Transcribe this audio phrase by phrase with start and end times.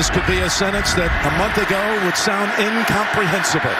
[0.00, 1.76] This could be a sentence that a month ago
[2.08, 3.76] would sound incomprehensible.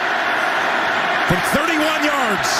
[1.32, 2.50] From 31 yards,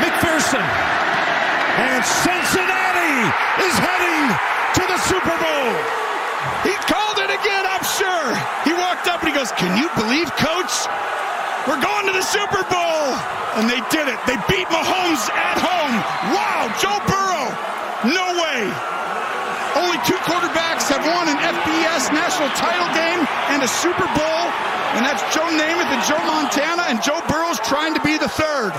[0.00, 3.28] McPherson and Cincinnati
[3.60, 4.24] is heading
[4.72, 5.68] to the Super Bowl.
[6.64, 8.32] He called it again, I'm sure.
[8.64, 10.88] He walked up and he goes, Can you believe, coach?
[11.68, 13.04] We're going to the Super Bowl.
[13.60, 14.16] And they did it.
[14.24, 15.92] They beat Mahomes at home.
[16.32, 17.52] Wow, Joe Burrow.
[18.16, 18.95] No way.
[19.76, 23.20] Only two quarterbacks have won an FBS national title game
[23.52, 24.42] and a Super Bowl,
[24.96, 28.72] and that's Joe Namath and Joe Montana, and Joe Burrow's trying to be the third.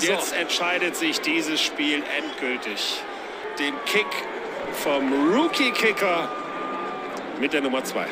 [0.00, 3.02] Jetzt entscheidet sich dieses Spiel endgültig.
[3.58, 4.06] Den Kick
[4.84, 6.28] vom Rookie-Kicker
[7.38, 8.06] mit der Nummer 2.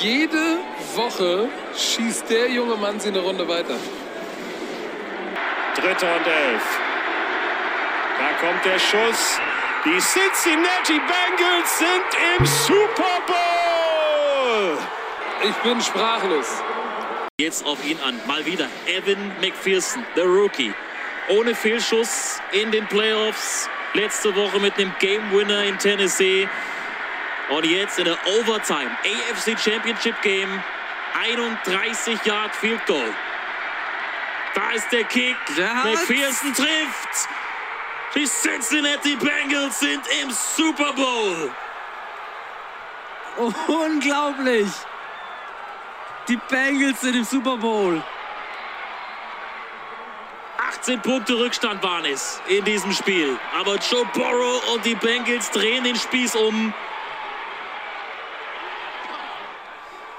[0.00, 0.58] Jede
[0.94, 3.76] Woche schießt der junge Mann sie eine Runde weiter.
[5.74, 6.78] Dritter und elf.
[8.18, 9.40] Da kommt der Schuss.
[9.84, 14.78] Die Cincinnati Bengals sind im Super Bowl.
[15.48, 16.62] Ich bin sprachlos.
[17.38, 18.20] Jetzt auf ihn an.
[18.26, 20.74] Mal wieder Evan McPherson, der Rookie.
[21.28, 23.70] Ohne Fehlschuss in den Playoffs.
[23.94, 26.48] Letzte Woche mit einem Game Winner in Tennessee.
[27.50, 28.90] Und jetzt in der Overtime.
[29.04, 30.60] AFC Championship Game.
[31.22, 33.14] 31 Yard Field Goal.
[34.54, 35.36] Da ist der Kick.
[35.56, 35.72] Der.
[35.84, 37.28] McPherson trifft.
[38.14, 41.50] Die Cincinnati Bengals sind im Super Bowl.
[43.66, 44.68] Unglaublich!
[46.26, 48.02] Die Bengals sind im Super Bowl.
[50.56, 53.38] 18 Punkte Rückstand waren es in diesem Spiel.
[53.54, 56.72] Aber Joe Burrow und die Bengals drehen den Spieß um.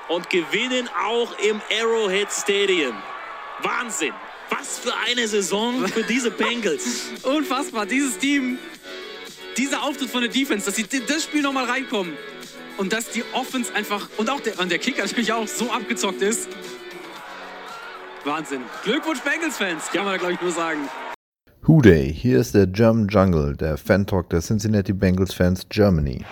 [0.08, 3.02] Und gewinnen auch im Arrowhead Stadium.
[3.60, 4.14] Wahnsinn.
[4.50, 7.12] Was für eine Saison für diese Bengals.
[7.24, 8.58] Unfassbar, dieses Team,
[9.58, 12.14] dieser Auftritt von der Defense, dass sie in das Spiel nochmal reinkommen
[12.78, 16.22] und dass die Offense einfach und auch der, und der Kicker natürlich auch so abgezockt
[16.22, 16.50] ist.
[18.26, 18.62] Wahnsinn.
[18.84, 20.90] Glückwunsch Bengals-Fans, kann man da glaube ich nur sagen.
[21.68, 26.26] Hooday, hier ist der German Jungle, der Fan-Talk der Cincinnati Bengals Fans Germany.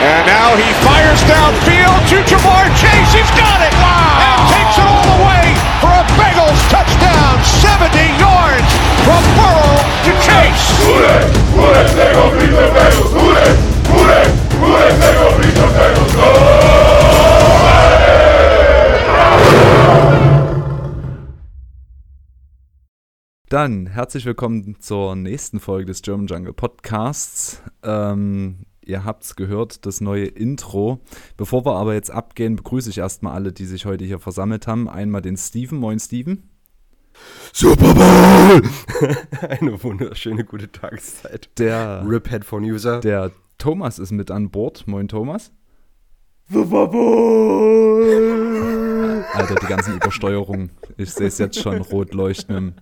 [0.00, 3.10] And now he fires downfield to Jamar Chase.
[3.18, 3.74] He's got it.
[3.74, 7.42] And takes it all the way for a Bengals touchdown.
[7.42, 8.70] 70 yards
[9.02, 9.74] from Burrow
[10.06, 10.78] to Chase.
[23.48, 27.62] Dann herzlich willkommen zur nächsten Folge des German Jungle Podcasts.
[27.82, 30.98] Ähm, ihr habt es gehört, das neue Intro.
[31.36, 34.88] Bevor wir aber jetzt abgehen, begrüße ich erstmal alle, die sich heute hier versammelt haben.
[34.88, 35.78] Einmal den Steven.
[35.78, 36.42] Moin, Steven.
[37.52, 38.62] Super Bowl!
[39.48, 41.50] Eine wunderschöne gute Tageszeit.
[41.58, 43.00] Der, Rip Headphone User.
[43.00, 44.86] der Thomas ist mit an Bord.
[44.86, 45.50] Moin, Thomas.
[46.48, 48.04] Super Bowl!
[49.32, 50.70] Alter, die ganzen Übersteuerungen.
[50.96, 52.72] Ich sehe es jetzt schon rot leuchten im,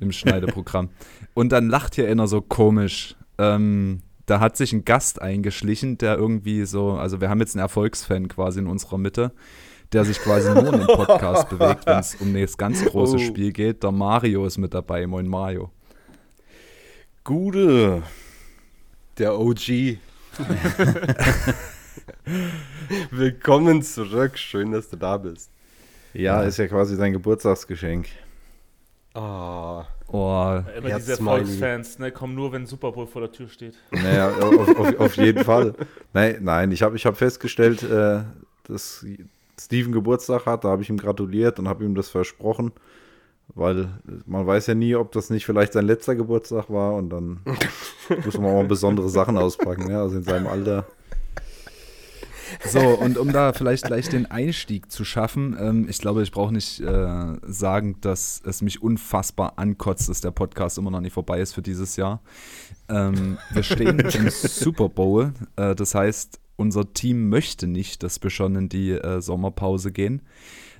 [0.00, 0.88] im Schneideprogramm.
[1.34, 3.14] Und dann lacht hier einer so komisch.
[3.38, 7.62] Ähm, da hat sich ein Gast eingeschlichen, der irgendwie so, also wir haben jetzt einen
[7.62, 9.32] Erfolgsfan quasi in unserer Mitte,
[9.92, 13.18] der sich quasi nur in den Podcast bewegt, wenn es um das ganz große Oh.
[13.18, 13.82] Spiel geht.
[13.82, 15.06] Der Mario ist mit dabei.
[15.06, 15.70] Moin, Mario.
[17.24, 18.02] Gude.
[19.18, 19.98] Der OG.
[23.10, 24.38] Willkommen zurück.
[24.38, 25.50] Schön, dass du da bist.
[26.14, 28.06] Ja, ist ja quasi dein Geburtstagsgeschenk.
[29.14, 29.84] Ah.
[30.08, 31.12] Oh, Immer Herz diese.
[31.12, 33.74] Erfolgsfans, ne, kommen nur, wenn Super Bowl vor der Tür steht.
[33.90, 35.74] Naja, auf, auf, auf jeden Fall.
[36.12, 38.20] Nein, nein ich habe ich hab festgestellt, äh,
[38.64, 39.06] dass
[39.58, 40.64] Steven Geburtstag hat.
[40.64, 42.72] Da habe ich ihm gratuliert und habe ihm das versprochen.
[43.54, 43.88] Weil
[44.26, 47.40] man weiß ja nie, ob das nicht vielleicht sein letzter Geburtstag war und dann
[48.24, 49.90] muss man auch mal besondere Sachen auspacken.
[49.90, 50.02] Ja?
[50.02, 50.86] Also in seinem Alter.
[52.68, 56.52] So, und um da vielleicht gleich den Einstieg zu schaffen, ähm, ich glaube, ich brauche
[56.52, 61.40] nicht äh, sagen, dass es mich unfassbar ankotzt, dass der Podcast immer noch nicht vorbei
[61.40, 62.22] ist für dieses Jahr.
[62.88, 68.30] Ähm, wir stehen im Super Bowl, äh, das heißt, unser Team möchte nicht, dass wir
[68.30, 70.22] schon in die äh, Sommerpause gehen,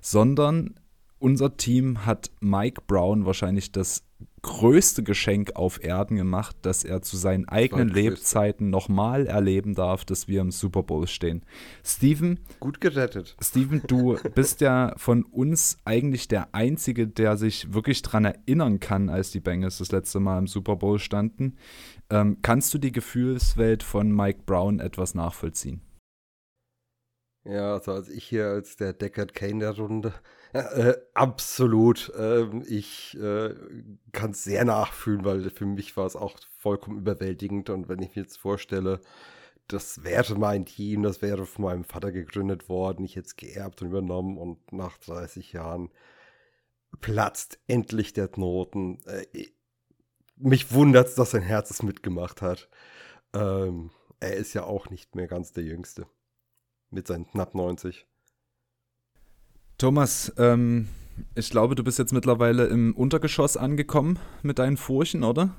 [0.00, 0.74] sondern
[1.18, 4.04] unser Team hat Mike Brown wahrscheinlich das
[4.42, 7.88] größte Geschenk auf Erden gemacht, dass er zu seinen eigenen.
[7.88, 11.44] Lebzeiten nochmal erleben darf, dass wir im Super Bowl stehen.
[11.84, 13.36] Steven, Gut gerettet.
[13.40, 19.08] Steven, du bist ja von uns eigentlich der Einzige, der sich wirklich dran erinnern kann,
[19.08, 21.56] als die Bengals das letzte Mal im Super Bowl standen.
[22.10, 25.80] Ähm, kannst du die Gefühlswelt von Mike Brown etwas nachvollziehen?
[27.44, 30.12] Ja, also als ich hier als der Deckard Kane der Runde.
[30.52, 32.12] Äh, absolut.
[32.18, 33.54] Ähm, ich äh,
[34.12, 37.70] kann es sehr nachfühlen, weil für mich war es auch vollkommen überwältigend.
[37.70, 39.00] Und wenn ich mir jetzt vorstelle,
[39.68, 43.88] das wäre mein Team, das wäre von meinem Vater gegründet worden, ich es geerbt und
[43.88, 45.90] übernommen und nach 30 Jahren
[47.00, 49.00] platzt endlich der Knoten.
[49.06, 49.26] Äh,
[50.36, 52.68] mich wundert es, dass sein Herz es mitgemacht hat.
[53.34, 53.90] Ähm,
[54.20, 56.06] er ist ja auch nicht mehr ganz der Jüngste.
[56.90, 58.06] Mit seinen knapp 90.
[59.82, 60.86] Thomas, ähm,
[61.34, 65.56] ich glaube, du bist jetzt mittlerweile im Untergeschoss angekommen mit deinen Furchen, oder?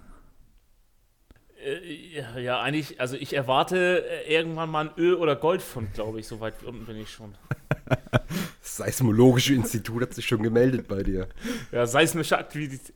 [1.61, 6.27] Äh, ja, eigentlich, also ich erwarte äh, irgendwann mal ein Öl- oder Goldfund, glaube ich.
[6.27, 7.35] So weit unten bin ich schon.
[7.85, 11.27] Das Seismologische Institut hat sich schon gemeldet bei dir.
[11.71, 12.93] Ja, seismische Aktivität,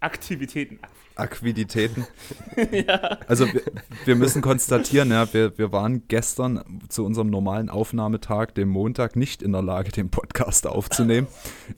[0.00, 0.78] Aktivitäten.
[1.16, 2.06] Aktivitäten.
[2.72, 3.18] ja.
[3.28, 3.62] Also wir,
[4.04, 9.42] wir, müssen konstatieren, ja, wir, wir waren gestern zu unserem normalen Aufnahmetag, dem Montag, nicht
[9.42, 11.28] in der Lage, den Podcast aufzunehmen.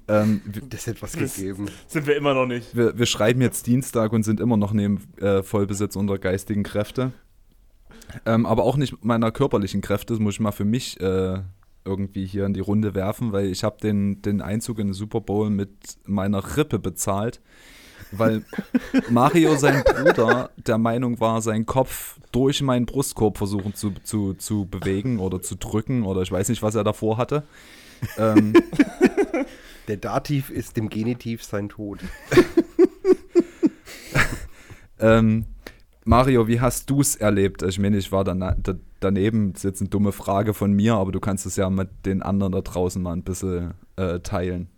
[0.08, 1.68] Ähm, das hätte was gegeben.
[1.86, 2.74] Sind wir immer noch nicht.
[2.74, 7.12] Wir, wir schreiben jetzt Dienstag und sind immer noch neben äh, Vollbesitz unserer geistigen Kräfte.
[8.24, 11.40] Ähm, aber auch nicht meiner körperlichen Kräfte, das muss ich mal für mich äh,
[11.86, 15.20] irgendwie hier in die Runde werfen, weil ich habe den, den Einzug in den Super
[15.20, 15.70] Bowl mit
[16.04, 17.40] meiner Rippe bezahlt,
[18.12, 18.44] weil
[19.10, 24.66] Mario, sein Bruder, der Meinung war, seinen Kopf durch meinen Brustkorb versuchen zu, zu, zu
[24.66, 27.44] bewegen oder zu drücken oder ich weiß nicht, was er davor hatte.
[28.18, 28.52] Ähm,
[29.88, 32.00] der Dativ ist dem Genitiv sein Tod.
[35.00, 35.46] ähm,
[36.04, 37.62] Mario, wie hast du es erlebt?
[37.62, 40.94] Ich meine, ich war dann da, daneben, das ist jetzt eine dumme Frage von mir,
[40.94, 44.68] aber du kannst es ja mit den anderen da draußen mal ein bisschen äh, teilen.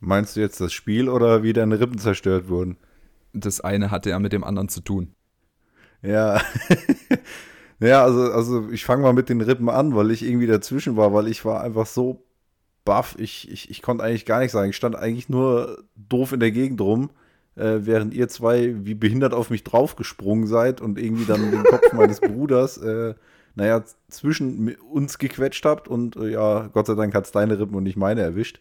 [0.00, 2.76] Meinst du jetzt das Spiel oder wie deine Rippen zerstört wurden?
[3.32, 5.14] Das eine hatte ja mit dem anderen zu tun.
[6.02, 6.40] Ja.
[7.80, 11.12] ja, also, also ich fange mal mit den Rippen an, weil ich irgendwie dazwischen war,
[11.12, 12.24] weil ich war einfach so
[12.84, 13.14] baff.
[13.18, 14.70] Ich, ich, ich konnte eigentlich gar nichts sagen.
[14.70, 17.10] Ich stand eigentlich nur doof in der Gegend rum
[17.56, 21.92] äh, während ihr zwei wie behindert auf mich draufgesprungen seid und irgendwie dann den Kopf
[21.92, 23.14] meines Bruders, äh,
[23.54, 27.74] naja, zwischen uns gequetscht habt und äh, ja, Gott sei Dank hat es deine Rippen
[27.74, 28.60] und nicht meine erwischt.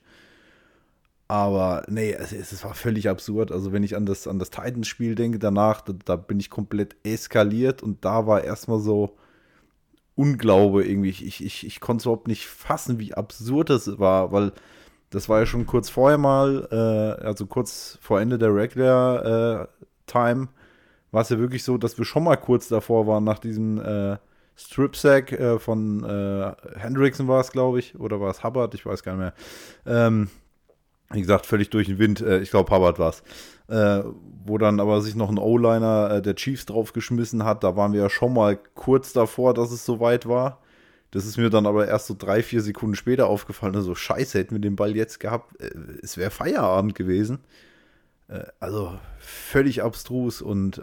[1.27, 3.51] Aber nee, es, es, war völlig absurd.
[3.51, 6.95] Also, wenn ich an das, an das Titans-Spiel denke, danach, da, da, bin ich komplett
[7.03, 9.15] eskaliert und da war erstmal so
[10.15, 11.09] Unglaube irgendwie.
[11.09, 14.53] Ich, ich, ich konnte es überhaupt nicht fassen, wie absurd das war, weil
[15.11, 19.67] das war ja schon kurz vorher mal, äh, also kurz vor Ende der Regular äh,
[20.07, 20.49] Time,
[21.11, 24.17] war es ja wirklich so, dass wir schon mal kurz davor waren, nach diesem äh,
[24.59, 29.03] Strip-Sack äh, von äh, Hendrickson war es, glaube ich, oder war es Hubbard, ich weiß
[29.03, 29.33] gar nicht mehr.
[29.85, 30.29] Ähm,
[31.11, 33.23] wie gesagt, völlig durch den Wind, äh, ich glaube Hubbard war es.
[33.67, 34.03] Äh,
[34.45, 38.01] wo dann aber sich noch ein O-Liner äh, der Chiefs draufgeschmissen hat, da waren wir
[38.01, 40.59] ja schon mal kurz davor, dass es soweit war.
[41.11, 43.73] Das ist mir dann aber erst so drei, vier Sekunden später aufgefallen.
[43.73, 45.69] So, also, scheiße, hätten wir den Ball jetzt gehabt, äh,
[46.03, 47.39] es wäre Feierabend gewesen.
[48.59, 50.79] Also völlig abstrus und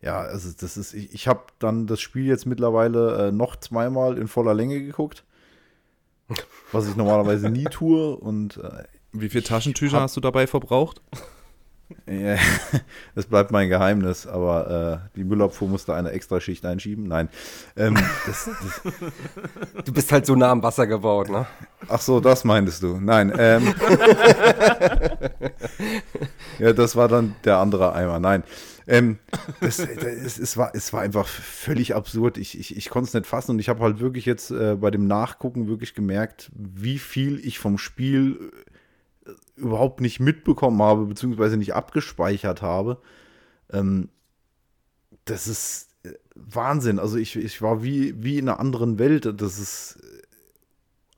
[0.00, 4.16] ja, also das ist, ich, ich habe dann das Spiel jetzt mittlerweile äh, noch zweimal
[4.18, 5.24] in voller Länge geguckt.
[6.72, 8.16] Was ich normalerweise nie tue.
[8.16, 11.00] Und äh, wie viele Taschentücher hab, hast du dabei verbraucht?
[12.06, 12.36] Ja,
[13.14, 17.08] das bleibt mein Geheimnis, aber äh, die Müllabfuhr musste eine extra Schicht einschieben.
[17.08, 17.28] Nein.
[17.76, 17.96] Ähm,
[18.26, 18.50] das,
[18.84, 18.92] das
[19.84, 21.46] du bist halt so nah am Wasser gebaut, ne?
[21.88, 22.98] Ach so, das meintest du.
[23.00, 23.32] Nein.
[23.36, 23.74] Ähm,
[26.58, 28.20] ja, das war dann der andere Eimer.
[28.20, 28.44] Nein.
[28.88, 29.18] Ähm,
[29.60, 32.38] das, das, es, war, es war einfach völlig absurd.
[32.38, 34.90] Ich, ich, ich konnte es nicht fassen und ich habe halt wirklich jetzt äh, bei
[34.90, 38.50] dem Nachgucken wirklich gemerkt, wie viel ich vom Spiel
[39.56, 42.98] überhaupt nicht mitbekommen habe, beziehungsweise nicht abgespeichert habe.
[43.70, 44.08] Ähm,
[45.26, 46.98] das ist äh, Wahnsinn.
[46.98, 49.30] Also ich, ich war wie, wie in einer anderen Welt.
[49.40, 49.98] Das ist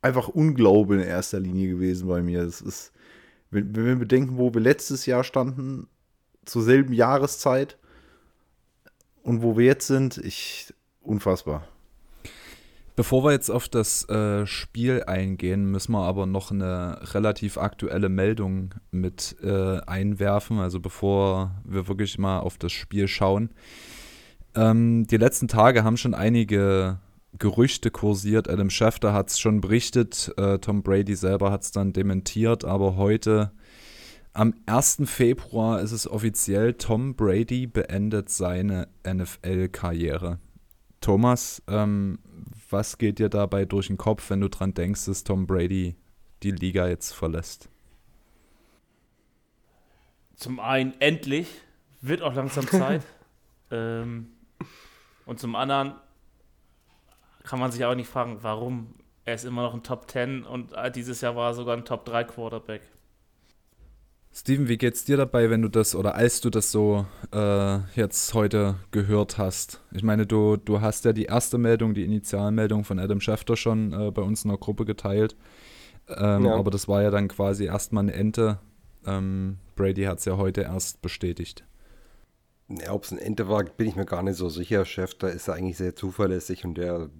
[0.02, 2.44] einfach Unglaube in erster Linie gewesen bei mir.
[2.44, 2.92] Das ist,
[3.50, 5.86] wenn, wenn wir bedenken, wo wir letztes Jahr standen,
[6.44, 7.78] zur selben Jahreszeit
[9.22, 11.66] und wo wir jetzt sind, ich unfassbar.
[12.96, 18.10] Bevor wir jetzt auf das äh, Spiel eingehen, müssen wir aber noch eine relativ aktuelle
[18.10, 20.58] Meldung mit äh, einwerfen.
[20.58, 23.50] Also bevor wir wirklich mal auf das Spiel schauen.
[24.54, 26.98] Ähm, die letzten Tage haben schon einige
[27.38, 28.50] Gerüchte kursiert.
[28.50, 32.96] Adam Schefter hat es schon berichtet, äh, Tom Brady selber hat es dann dementiert, aber
[32.96, 33.52] heute
[34.32, 35.02] am 1.
[35.04, 40.38] Februar ist es offiziell, Tom Brady beendet seine NFL-Karriere.
[41.00, 42.18] Thomas, ähm,
[42.68, 45.96] was geht dir dabei durch den Kopf, wenn du dran denkst, dass Tom Brady
[46.42, 47.68] die Liga jetzt verlässt?
[50.36, 51.48] Zum einen endlich,
[52.00, 53.02] wird auch langsam Zeit.
[53.70, 54.28] ähm,
[55.26, 55.94] und zum anderen
[57.44, 58.94] kann man sich auch nicht fragen, warum.
[59.26, 62.04] Er ist immer noch ein Top 10 und dieses Jahr war er sogar ein Top
[62.06, 62.82] 3 Quarterback.
[64.32, 68.32] Steven, wie geht's dir dabei, wenn du das oder als du das so äh, jetzt
[68.32, 69.80] heute gehört hast?
[69.90, 73.92] Ich meine, du, du hast ja die erste Meldung, die Initialmeldung von Adam Schefter schon
[73.92, 75.36] äh, bei uns in der Gruppe geteilt.
[76.08, 76.54] Ähm, ja.
[76.54, 78.60] Aber das war ja dann quasi erstmal eine Ente.
[79.04, 81.64] Ähm, Brady hat es ja heute erst bestätigt.
[82.68, 84.84] Ja, Ob es ein Ente war, bin ich mir gar nicht so sicher.
[84.84, 87.10] Schefter ist ja eigentlich sehr zuverlässig und der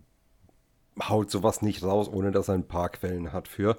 [1.08, 3.76] haut sowas nicht raus, ohne dass er ein paar Quellen hat für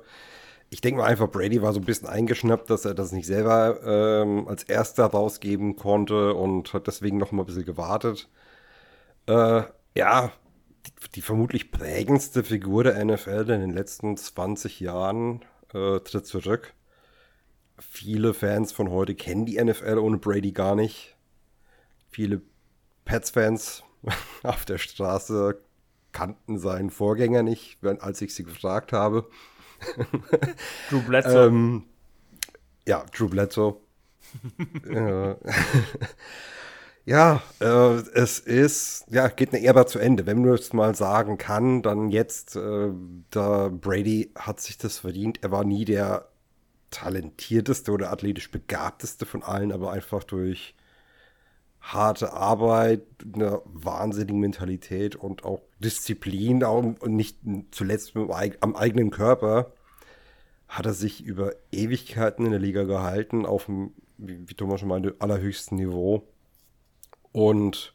[0.73, 3.81] ich denke mal einfach, Brady war so ein bisschen eingeschnappt, dass er das nicht selber
[3.83, 8.29] ähm, als erster rausgeben konnte und hat deswegen noch mal ein bisschen gewartet.
[9.27, 9.63] Äh,
[9.95, 10.31] ja,
[10.85, 16.73] die, die, vermutlich prägendste Figur der NFL in den letzten 20 Jahren äh, tritt zurück.
[17.77, 21.17] Viele Fans von heute kennen die NFL ohne Brady gar nicht.
[22.09, 22.41] Viele
[23.03, 23.83] Pets-Fans
[24.43, 25.59] auf der Straße
[26.13, 29.27] kannten seinen Vorgänger nicht, als ich sie gefragt habe.
[30.89, 31.47] Drew Bledsoe.
[31.47, 31.83] ähm,
[32.87, 33.77] ja, Drew Bledsoe.
[37.05, 37.65] ja, äh,
[38.13, 40.25] es ist, ja, geht eine Ära zu Ende.
[40.25, 42.91] Wenn man es mal sagen kann, dann jetzt, äh,
[43.29, 45.39] da Brady hat sich das verdient.
[45.43, 46.29] Er war nie der
[46.91, 50.75] talentierteste oder athletisch begabteste von allen, aber einfach durch
[51.81, 57.39] harte Arbeit, eine wahnsinnige Mentalität und auch Disziplin, auch und nicht
[57.71, 59.73] zuletzt am eigenen Körper,
[60.67, 65.15] hat er sich über Ewigkeiten in der Liga gehalten, auf dem, wie, Thomas schon meinte,
[65.19, 66.27] allerhöchsten Niveau.
[67.33, 67.93] Und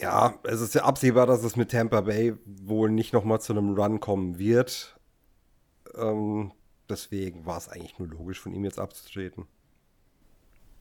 [0.00, 3.74] ja, es ist ja absehbar, dass es mit Tampa Bay wohl nicht nochmal zu einem
[3.74, 4.96] Run kommen wird.
[5.96, 6.52] Ähm,
[6.88, 9.46] deswegen war es eigentlich nur logisch, von ihm jetzt abzutreten.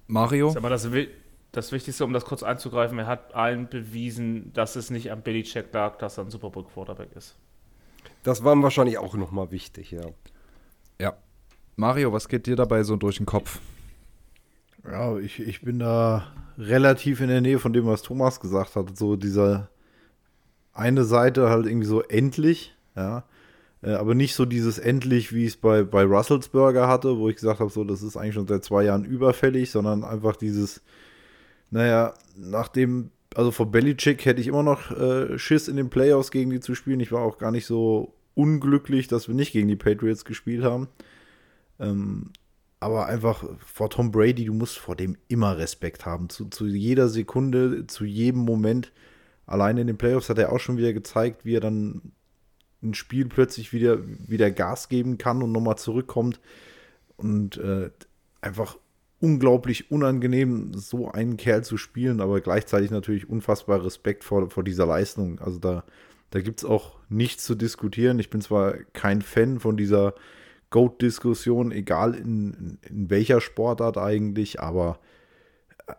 [0.07, 0.49] Mario?
[0.49, 0.89] Ist aber das,
[1.51, 5.73] das Wichtigste, um das kurz einzugreifen, er hat allen bewiesen, dass es nicht am Billy-Check
[5.73, 7.35] lag, dass er ein Super Bowl Quarterback ist.
[8.23, 10.05] Das war wahrscheinlich auch nochmal wichtig, ja.
[10.99, 11.13] Ja.
[11.75, 13.59] Mario, was geht dir dabei so durch den Kopf?
[14.85, 18.97] Ja, ich, ich bin da relativ in der Nähe von dem, was Thomas gesagt hat.
[18.97, 19.69] So dieser
[20.73, 23.23] eine Seite halt irgendwie so endlich, ja.
[23.83, 27.29] Äh, aber nicht so dieses endlich, wie ich es bei, bei Russells Burger hatte, wo
[27.29, 30.81] ich gesagt habe, so, das ist eigentlich schon seit zwei Jahren überfällig, sondern einfach dieses,
[31.71, 36.51] naja, nachdem, also vor Belichick hätte ich immer noch äh, Schiss in den Playoffs gegen
[36.51, 36.99] die zu spielen.
[36.99, 40.89] Ich war auch gar nicht so unglücklich, dass wir nicht gegen die Patriots gespielt haben.
[41.79, 42.31] Ähm,
[42.81, 46.29] aber einfach vor Tom Brady, du musst vor dem immer Respekt haben.
[46.29, 48.91] Zu, zu jeder Sekunde, zu jedem Moment.
[49.45, 52.11] Allein in den Playoffs hat er auch schon wieder gezeigt, wie er dann
[52.83, 56.39] ein Spiel plötzlich wieder, wieder Gas geben kann und nochmal zurückkommt.
[57.17, 57.91] Und äh,
[58.41, 58.77] einfach
[59.21, 64.85] unglaublich unangenehm, so einen Kerl zu spielen, aber gleichzeitig natürlich unfassbar Respekt vor, vor dieser
[64.85, 65.39] Leistung.
[65.39, 65.83] Also da,
[66.31, 68.19] da gibt es auch nichts zu diskutieren.
[68.19, 70.15] Ich bin zwar kein Fan von dieser
[70.71, 74.99] GOAT-Diskussion, egal in, in welcher Sportart eigentlich, aber
[75.87, 75.93] äh,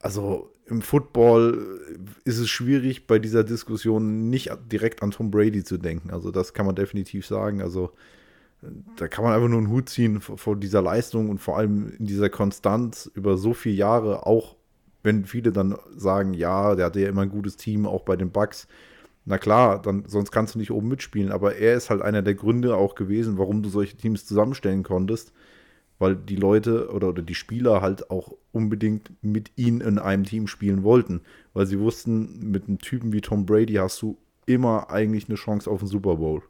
[0.00, 1.80] also im Football
[2.24, 6.10] ist es schwierig, bei dieser Diskussion nicht direkt an Tom Brady zu denken.
[6.10, 7.60] Also das kann man definitiv sagen.
[7.60, 7.92] Also
[8.96, 12.06] da kann man einfach nur einen Hut ziehen vor, dieser Leistung und vor allem in
[12.06, 14.56] dieser Konstanz über so viele Jahre, auch
[15.02, 18.30] wenn viele dann sagen, ja, der hatte ja immer ein gutes Team, auch bei den
[18.30, 18.66] Bucks.
[19.26, 22.34] Na klar, dann, sonst kannst du nicht oben mitspielen, aber er ist halt einer der
[22.34, 25.32] Gründe auch gewesen, warum du solche Teams zusammenstellen konntest,
[25.98, 30.46] weil die Leute oder, oder die Spieler halt auch unbedingt mit ihm in einem Team
[30.46, 35.28] spielen wollten, weil sie wussten, mit einem Typen wie Tom Brady hast du immer eigentlich
[35.28, 36.42] eine Chance auf den Super Bowl.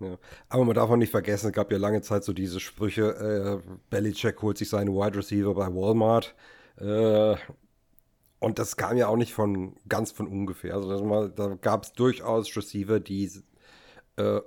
[0.00, 0.16] Ja.
[0.48, 3.70] Aber man darf auch nicht vergessen, es gab ja lange Zeit so diese Sprüche, äh,
[3.90, 6.34] Belichick holt sich seinen Wide Receiver bei Walmart.
[6.76, 7.36] Äh,
[8.38, 10.74] und das kam ja auch nicht von ganz von ungefähr.
[10.74, 13.30] Also mal, da gab es durchaus Receiver, die
[14.16, 14.40] äh,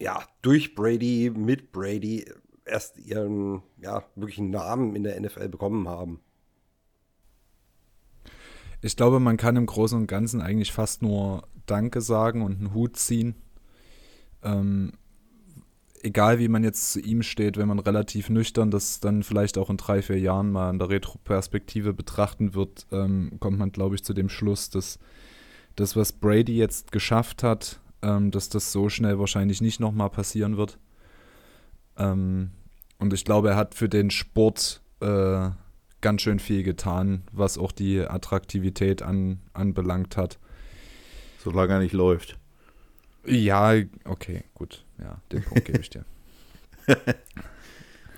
[0.00, 2.30] ja durch Brady, mit Brady
[2.64, 6.20] erst ihren ja, wirklichen Namen in der NFL bekommen haben.
[8.80, 12.74] Ich glaube, man kann im Großen und Ganzen eigentlich fast nur Danke sagen und einen
[12.74, 13.41] Hut ziehen
[14.42, 14.92] ähm,
[16.02, 19.70] egal wie man jetzt zu ihm steht, wenn man relativ nüchtern das dann vielleicht auch
[19.70, 24.04] in drei, vier Jahren mal in der Retroperspektive betrachten wird, ähm, kommt man, glaube ich,
[24.04, 24.98] zu dem Schluss, dass
[25.76, 30.56] das, was Brady jetzt geschafft hat, ähm, dass das so schnell wahrscheinlich nicht nochmal passieren
[30.56, 30.78] wird.
[31.96, 32.50] Ähm,
[32.98, 35.50] und ich glaube, er hat für den Sport äh,
[36.00, 40.38] ganz schön viel getan, was auch die Attraktivität an, anbelangt hat.
[41.38, 42.38] Solange er nicht läuft.
[43.24, 43.74] Ja,
[44.04, 44.84] okay, gut.
[44.98, 46.04] Ja, den Punkt gebe ich dir.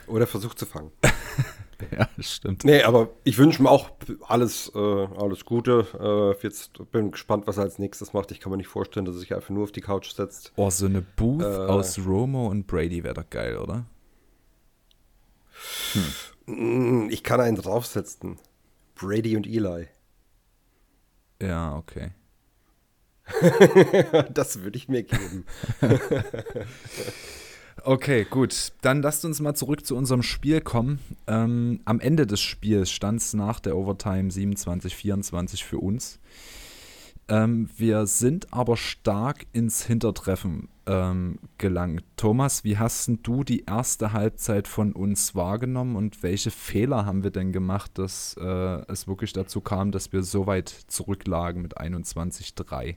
[0.06, 0.90] Oder versucht zu fangen.
[1.90, 2.64] ja, stimmt.
[2.64, 3.90] Nee, aber ich wünsche mir auch
[4.26, 5.86] alles, äh, alles Gute.
[6.40, 8.30] Äh, jetzt bin gespannt, was er als nächstes macht.
[8.30, 10.52] Ich kann mir nicht vorstellen, dass er sich einfach nur auf die Couch setzt.
[10.56, 13.86] Oh, so eine Booth äh, aus Romo und Brady wäre doch geil, oder?
[16.46, 17.08] Hm.
[17.10, 18.38] Ich kann einen draufsetzen.
[18.94, 19.88] Brady und Eli.
[21.40, 22.10] Ja, okay.
[24.34, 25.44] das würde ich mir geben.
[27.84, 28.72] okay, gut.
[28.82, 30.98] Dann lasst uns mal zurück zu unserem Spiel kommen.
[31.26, 36.20] Ähm, am Ende des Spiels stand es nach der Overtime 27-24 für uns.
[37.26, 42.04] Ähm, wir sind aber stark ins Hintertreffen ähm, gelangt.
[42.16, 47.30] Thomas, wie hast du die erste Halbzeit von uns wahrgenommen und welche Fehler haben wir
[47.30, 52.96] denn gemacht, dass äh, es wirklich dazu kam, dass wir so weit zurücklagen mit 21-3?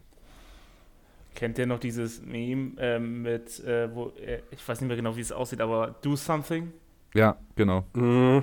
[1.37, 5.15] Kennt ihr noch dieses Meme äh, mit, äh, wo, äh, ich weiß nicht mehr genau,
[5.15, 6.73] wie es aussieht, aber Do Something?
[7.13, 7.85] Ja, genau.
[7.93, 8.41] Mhm.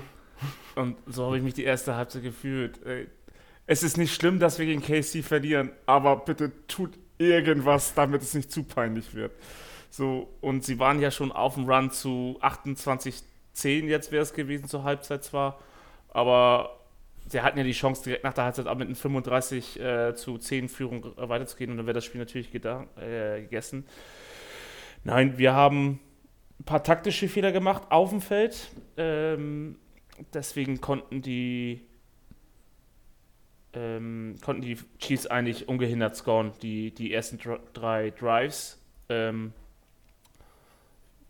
[0.77, 2.79] Und so habe ich mich die erste Halbzeit gefühlt.
[3.67, 8.33] Es ist nicht schlimm, dass wir gegen KC verlieren, aber bitte tut irgendwas, damit es
[8.33, 9.33] nicht zu peinlich wird.
[9.91, 13.25] So, und sie waren ja schon auf dem Run zu 28-10,
[13.87, 15.59] jetzt wäre es gewesen zur Halbzeit zwar,
[16.11, 16.79] aber
[17.27, 20.69] sie hatten ja die Chance, direkt nach der Halbzeit mit einer 35 äh, zu 10
[20.69, 23.87] Führung weiterzugehen und dann wäre das Spiel natürlich äh, gegessen.
[25.05, 26.01] Nein, wir haben
[26.61, 28.71] ein paar taktische Fehler gemacht auf dem Feld.
[28.97, 29.77] Ähm,
[30.33, 31.83] deswegen konnten die,
[33.75, 37.39] ähm, konnten die Chiefs eigentlich ungehindert scoren, die, die ersten
[37.73, 38.81] drei Drives.
[39.09, 39.53] Ähm,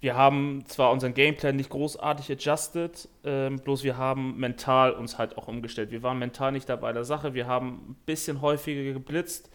[0.04, 5.38] wir haben zwar unseren Gameplan nicht großartig adjusted, ähm, bloß wir haben mental uns halt
[5.38, 5.90] auch umgestellt.
[5.92, 7.32] Wir waren mental nicht dabei der Sache.
[7.32, 9.49] Wir haben ein bisschen häufiger geblitzt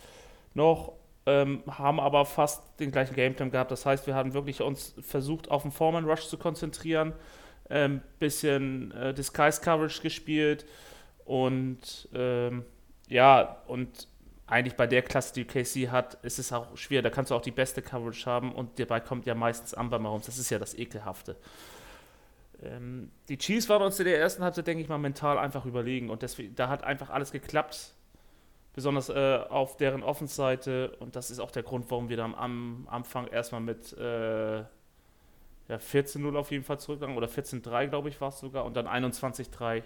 [0.55, 0.93] noch,
[1.27, 3.69] ähm, haben aber fast den gleichen Gameplan gehabt.
[3.69, 7.13] Das heißt, wir haben wirklich uns versucht, auf den Foreman Rush zu konzentrieren,
[7.69, 10.65] ein ähm, bisschen äh, Disguise Coverage gespielt
[11.25, 12.65] und ähm,
[13.07, 14.07] ja, und
[14.49, 17.01] eigentlich bei der Klasse, die KC hat, ist es auch schwer.
[17.01, 20.25] Da kannst du auch die beste Coverage haben und dabei kommt ja meistens Amber Mahomes.
[20.25, 21.35] Das ist ja das Ekelhafte.
[22.61, 26.09] Ähm, die Chiefs waren uns in der ersten Halbzeit, denke ich mal, mental einfach überlegen
[26.09, 27.93] und deswegen, da hat einfach alles geklappt.
[28.73, 32.87] Besonders äh, auf deren Offenseite und das ist auch der Grund, warum wir dann am
[32.89, 34.67] Anfang erstmal mit äh, ja,
[35.69, 39.83] 14-0 auf jeden Fall zurückgegangen oder 14-3, glaube ich, war es sogar und dann 21-3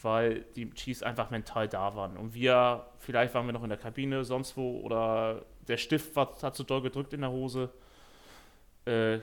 [0.00, 2.16] weil die Chiefs einfach mental da waren.
[2.16, 6.36] Und wir, vielleicht waren wir noch in der Kabine, sonst wo, oder der Stift war,
[6.42, 7.70] hat zu doll gedrückt in der Hose.
[8.84, 9.20] Äh,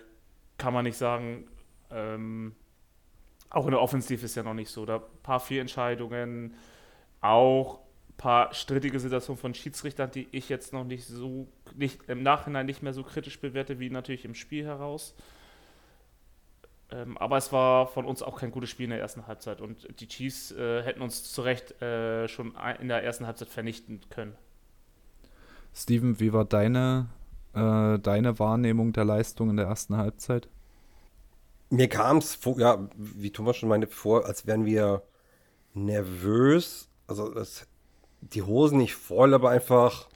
[0.58, 1.48] kann man nicht sagen.
[1.92, 2.56] Ähm,
[3.50, 4.86] auch in der Offensive ist ja noch nicht so.
[4.86, 6.54] Da ein paar Fehlentscheidungen,
[7.22, 12.22] auch ein paar strittige Situationen von Schiedsrichtern, die ich jetzt noch nicht so, nicht, im
[12.22, 15.16] Nachhinein nicht mehr so kritisch bewerte, wie natürlich im Spiel heraus.
[16.92, 19.88] Ähm, aber es war von uns auch kein gutes Spiel in der ersten Halbzeit und
[20.00, 24.36] die Chiefs äh, hätten uns zu Recht äh, schon in der ersten Halbzeit vernichten können.
[25.74, 27.08] Steven, wie war deine,
[27.54, 30.50] äh, deine Wahrnehmung der Leistung in der ersten Halbzeit?
[31.70, 35.04] Mir kam es, ja, wie Thomas schon meinte, vor, als wären wir
[35.76, 36.90] nervös.
[37.06, 37.68] Also das,
[38.22, 40.10] die Hosen nicht voll, aber einfach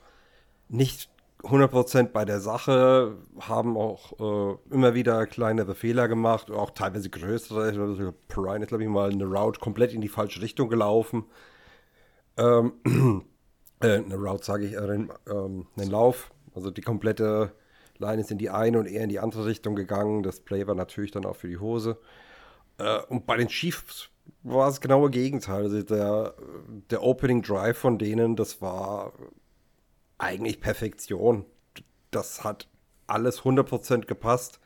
[0.69, 1.09] nicht
[1.43, 8.13] 100% bei der Sache, haben auch äh, immer wieder kleinere Fehler gemacht, auch teilweise größere.
[8.29, 11.25] Prine ist, glaube ich, mal eine Route komplett in die falsche Richtung gelaufen.
[12.37, 12.73] Ähm,
[13.81, 16.31] äh, eine Route, sage ich, äh, einen, ähm, Lauf.
[16.55, 17.51] Also die komplette
[17.97, 20.23] Line ist in die eine und eher in die andere Richtung gegangen.
[20.23, 21.97] Das Play war natürlich dann auch für die Hose.
[22.77, 24.09] Äh, und bei den Chiefs
[24.43, 25.63] war es genaue Gegenteil.
[25.63, 26.35] Also der,
[26.89, 29.11] der Opening Drive von denen, das war
[30.23, 31.45] eigentlich Perfektion.
[32.11, 32.67] Das hat
[33.07, 34.59] alles 100% gepasst.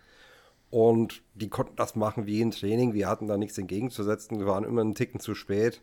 [0.69, 2.93] Und die konnten das machen wie im Training.
[2.93, 4.39] Wir hatten da nichts entgegenzusetzen.
[4.39, 5.81] Wir waren immer einen Ticken zu spät.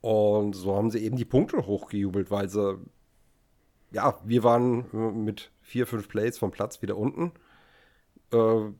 [0.00, 2.78] Und so haben sie eben die Punkte hochgejubelt, weil sie,
[3.92, 7.32] ja, wir waren mit vier, fünf Plays vom Platz wieder unten.
[8.32, 8.72] Äh,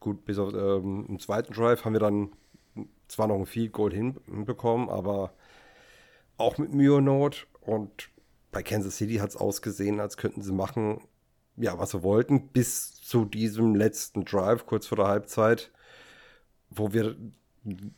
[0.00, 2.32] gut, bis auf ähm, im zweiten Drive haben wir dann
[3.08, 5.34] zwar noch ein Field Goal hinbekommen, aber
[6.36, 7.46] auch mit Mühe und Not.
[7.60, 8.08] Und
[8.54, 11.00] bei Kansas City hat es ausgesehen, als könnten sie machen,
[11.56, 15.72] ja, was sie wollten, bis zu diesem letzten Drive, kurz vor der Halbzeit,
[16.70, 17.16] wo wir,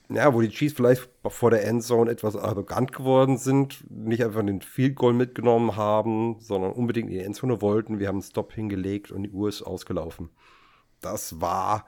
[0.09, 4.63] ja, wo die Chiefs vielleicht vor der Endzone etwas arrogant geworden sind, nicht einfach den
[4.63, 7.99] Field Goal mitgenommen haben, sondern unbedingt in die Endzone wollten.
[7.99, 10.31] Wir haben einen Stop hingelegt und die Uhr ist ausgelaufen.
[11.03, 11.85] Das war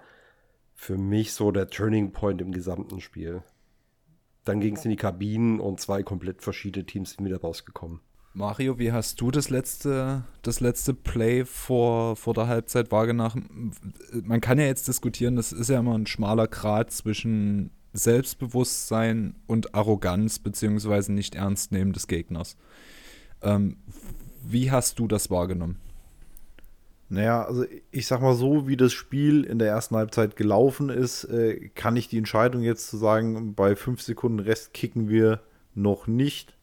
[0.74, 3.42] für mich so der Turning Point im gesamten Spiel.
[4.44, 8.00] Dann ging es in die Kabinen und zwei komplett verschiedene Teams sind wieder rausgekommen.
[8.34, 13.72] Mario, wie hast du das letzte, das letzte Play vor, vor der Halbzeit wahrgenommen?
[14.22, 19.74] Man kann ja jetzt diskutieren, das ist ja immer ein schmaler Grad zwischen Selbstbewusstsein und
[19.74, 22.56] Arroganz beziehungsweise nicht ernst nehmen des Gegners.
[23.42, 23.78] Ähm,
[24.44, 25.78] wie hast du das wahrgenommen?
[27.10, 31.24] Naja, also ich sag mal so, wie das Spiel in der ersten Halbzeit gelaufen ist,
[31.24, 35.40] äh, kann ich die Entscheidung jetzt zu sagen, bei fünf Sekunden Rest kicken wir
[35.74, 36.57] noch nicht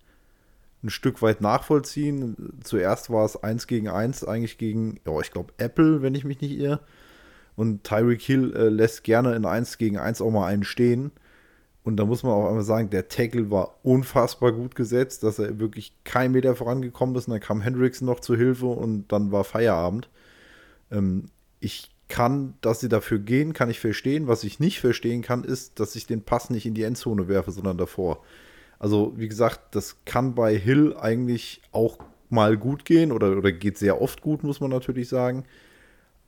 [0.86, 2.60] ein Stück weit nachvollziehen.
[2.64, 6.42] Zuerst war es eins gegen eins, eigentlich gegen, ja, ich glaube Apple, wenn ich mich
[6.42, 6.80] nicht irre.
[7.56, 11.12] Und Tyreek Hill äh, lässt gerne in eins gegen eins auch mal einen stehen.
[11.84, 15.60] Und da muss man auch einmal sagen, der Tackle war unfassbar gut gesetzt, dass er
[15.60, 17.28] wirklich kein Meter vorangekommen ist.
[17.28, 20.10] Und dann kam Hendrickson noch zur Hilfe und dann war Feierabend.
[20.92, 24.28] Ähm, ich kann, dass sie dafür gehen, kann ich verstehen.
[24.28, 27.52] Was ich nicht verstehen kann, ist, dass ich den Pass nicht in die Endzone werfe,
[27.52, 28.24] sondern davor.
[28.80, 31.98] Also, wie gesagt, das kann bei Hill eigentlich auch
[32.30, 35.46] mal gut gehen oder, oder geht sehr oft gut, muss man natürlich sagen.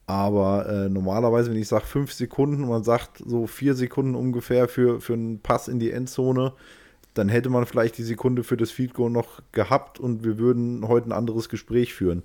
[0.06, 5.02] Aber äh, normalerweise, wenn ich sage fünf Sekunden, man sagt so vier Sekunden ungefähr für,
[5.02, 6.54] für einen Pass in die Endzone,
[7.14, 10.88] dann hätte man vielleicht die Sekunde für das Field Goal noch gehabt und wir würden
[10.88, 12.24] heute ein anderes Gespräch führen.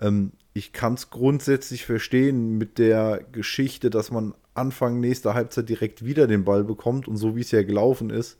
[0.00, 6.04] Ähm, ich kann es grundsätzlich verstehen mit der Geschichte, dass man Anfang nächster Halbzeit direkt
[6.04, 8.38] wieder den Ball bekommt und so wie es ja gelaufen ist,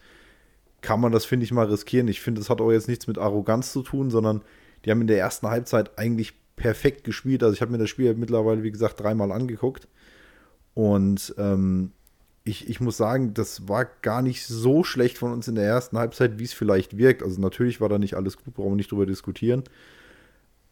[0.83, 2.09] kann man das, finde ich, mal riskieren.
[2.09, 4.43] Ich finde, das hat auch jetzt nichts mit Arroganz zu tun, sondern
[4.85, 7.43] die haben in der ersten Halbzeit eigentlich perfekt gespielt.
[7.43, 9.89] Also ich habe mir das Spiel mittlerweile, wie gesagt, dreimal angeguckt.
[10.75, 11.93] Und ähm,
[12.45, 15.99] ich, ich muss sagen, das war gar nicht so schlecht von uns in der ersten
[15.99, 17.23] Halbzeit, wie es vielleicht wirkt.
[17.23, 19.65] Also natürlich war da nicht alles gut, brauchen wir nicht drüber diskutieren.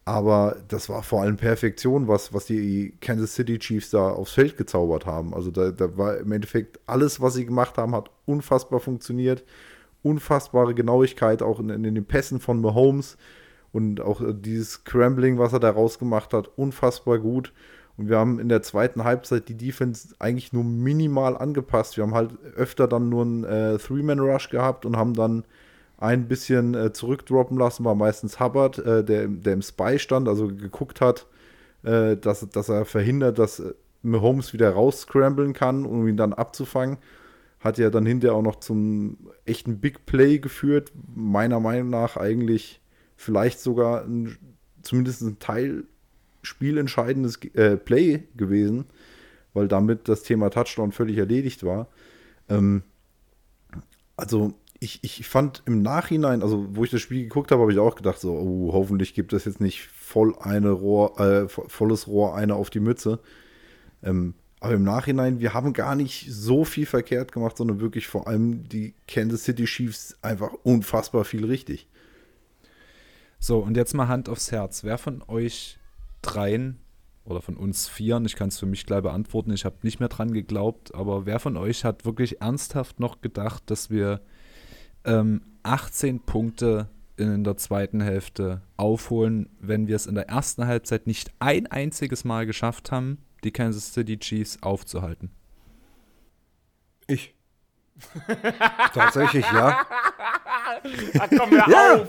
[0.04, 4.56] Aber das war vor allem Perfektion, was, was die Kansas City Chiefs da aufs Feld
[4.56, 5.34] gezaubert haben.
[5.34, 9.44] Also da, da war im Endeffekt alles, was sie gemacht haben, hat unfassbar funktioniert.
[10.08, 13.16] Unfassbare Genauigkeit auch in, in den Pässen von Mahomes
[13.72, 17.52] und auch dieses Scrambling, was er da rausgemacht hat, unfassbar gut.
[17.96, 21.96] Und wir haben in der zweiten Halbzeit die Defense eigentlich nur minimal angepasst.
[21.96, 25.44] Wir haben halt öfter dann nur einen äh, Three-Man-Rush gehabt und haben dann
[25.98, 30.46] ein bisschen äh, zurückdroppen lassen, war meistens Hubbard, äh, der, der im Spy stand, also
[30.46, 31.26] geguckt hat,
[31.82, 36.98] äh, dass, dass er verhindert, dass äh, Mahomes wieder rausscramblen kann, um ihn dann abzufangen.
[37.60, 40.92] Hat ja dann hinterher auch noch zum echten Big Play geführt.
[41.14, 42.80] Meiner Meinung nach eigentlich
[43.16, 44.36] vielleicht sogar ein,
[44.82, 45.84] zumindest ein Teil
[46.42, 48.86] spielentscheidendes äh, Play gewesen,
[49.54, 51.88] weil damit das Thema Touchdown völlig erledigt war.
[52.48, 52.82] Ähm,
[54.16, 57.78] also ich, ich fand im Nachhinein, also wo ich das Spiel geguckt habe, habe ich
[57.78, 62.36] auch gedacht, so, oh, hoffentlich gibt es jetzt nicht voll eine Rohr, äh, volles Rohr
[62.36, 63.18] eine auf die Mütze.
[64.02, 68.26] Ähm, aber im Nachhinein, wir haben gar nicht so viel verkehrt gemacht, sondern wirklich vor
[68.26, 71.88] allem die Kansas City Chiefs einfach unfassbar viel richtig.
[73.38, 74.82] So, und jetzt mal Hand aufs Herz.
[74.82, 75.78] Wer von euch
[76.22, 76.78] dreien
[77.24, 80.08] oder von uns vieren, ich kann es für mich gleich beantworten, ich habe nicht mehr
[80.08, 84.22] dran geglaubt, aber wer von euch hat wirklich ernsthaft noch gedacht, dass wir
[85.04, 91.06] ähm, 18 Punkte in der zweiten Hälfte aufholen, wenn wir es in der ersten Halbzeit
[91.06, 95.30] nicht ein einziges Mal geschafft haben, die Kansas City Chiefs aufzuhalten?
[97.06, 97.34] Ich.
[98.94, 99.86] Tatsächlich, ja.
[101.18, 101.94] Ach, komm, hör Ja.
[102.02, 102.08] auf.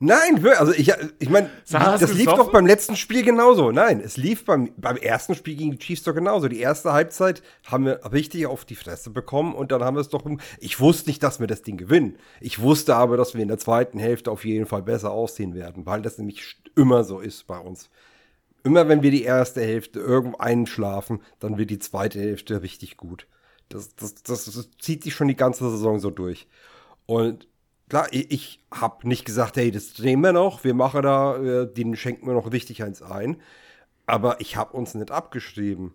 [0.00, 2.36] Nein, wir- also ich, ich meine, das lief gesoffen?
[2.36, 3.72] doch beim letzten Spiel genauso.
[3.72, 6.46] Nein, es lief beim, beim ersten Spiel gegen die Chiefs doch genauso.
[6.46, 10.08] Die erste Halbzeit haben wir richtig auf die Fresse bekommen und dann haben wir es
[10.08, 10.24] doch.
[10.60, 12.16] Ich wusste nicht, dass wir das Ding gewinnen.
[12.40, 15.84] Ich wusste aber, dass wir in der zweiten Hälfte auf jeden Fall besser aussehen werden,
[15.84, 17.90] weil das nämlich immer so ist bei uns.
[18.64, 23.26] Immer wenn wir die erste Hälfte irgendwo einschlafen, dann wird die zweite Hälfte richtig gut.
[23.68, 26.48] Das, das, das, das zieht sich schon die ganze Saison so durch.
[27.06, 27.48] Und
[27.88, 31.72] klar, ich, ich habe nicht gesagt, hey, das drehen wir noch, wir machen da, äh,
[31.72, 33.40] den schenken wir noch richtig eins ein.
[34.06, 35.94] Aber ich habe uns nicht abgeschrieben.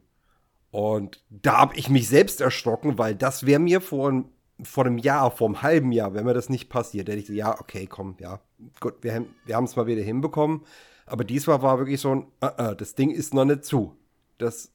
[0.71, 4.23] Und da habe ich mich selbst erschrocken, weil das wäre mir vor,
[4.63, 7.33] vor einem Jahr, vor einem halben Jahr, wenn mir das nicht passiert, hätte ich so,
[7.33, 8.39] ja, okay, komm, ja,
[8.79, 10.63] gut, wir, wir haben es mal wieder hinbekommen.
[11.05, 13.97] Aber diesmal war wirklich so ein, äh, äh, das Ding ist noch nicht zu.
[14.37, 14.71] Das,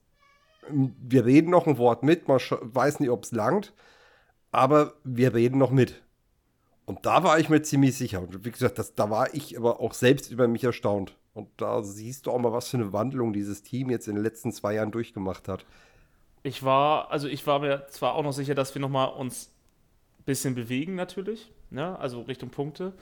[0.71, 3.73] wir reden noch ein Wort mit, man weiß nicht, ob es langt,
[4.53, 6.03] aber wir reden noch mit.
[6.85, 8.21] Und da war ich mir ziemlich sicher.
[8.21, 11.15] Und wie gesagt, das, da war ich aber auch selbst über mich erstaunt.
[11.35, 14.25] Und da siehst du auch mal, was für eine Wandlung dieses Team jetzt in den
[14.25, 15.65] letzten zwei Jahren durchgemacht hat.
[16.43, 19.51] Ich war, also ich war mir zwar auch noch sicher, dass wir nochmal uns
[20.19, 21.99] ein bisschen bewegen natürlich, ne?
[21.99, 22.93] also Richtung Punkte.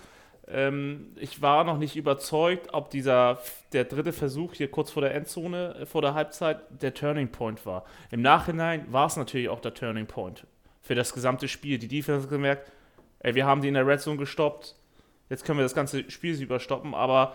[0.49, 3.39] Ähm, ich war noch nicht überzeugt, ob dieser,
[3.73, 7.67] der dritte Versuch hier kurz vor der Endzone, äh, vor der Halbzeit, der Turning Point
[7.67, 7.85] war.
[8.11, 10.47] Im Nachhinein war es natürlich auch der Turning Point
[10.83, 11.79] für das gesamte Spiel.
[11.79, 12.71] Die Defense hat gemerkt,
[13.21, 14.77] ey, wir haben die in der Red Zone gestoppt,
[15.29, 17.35] jetzt können wir das ganze Spiel überstoppen, aber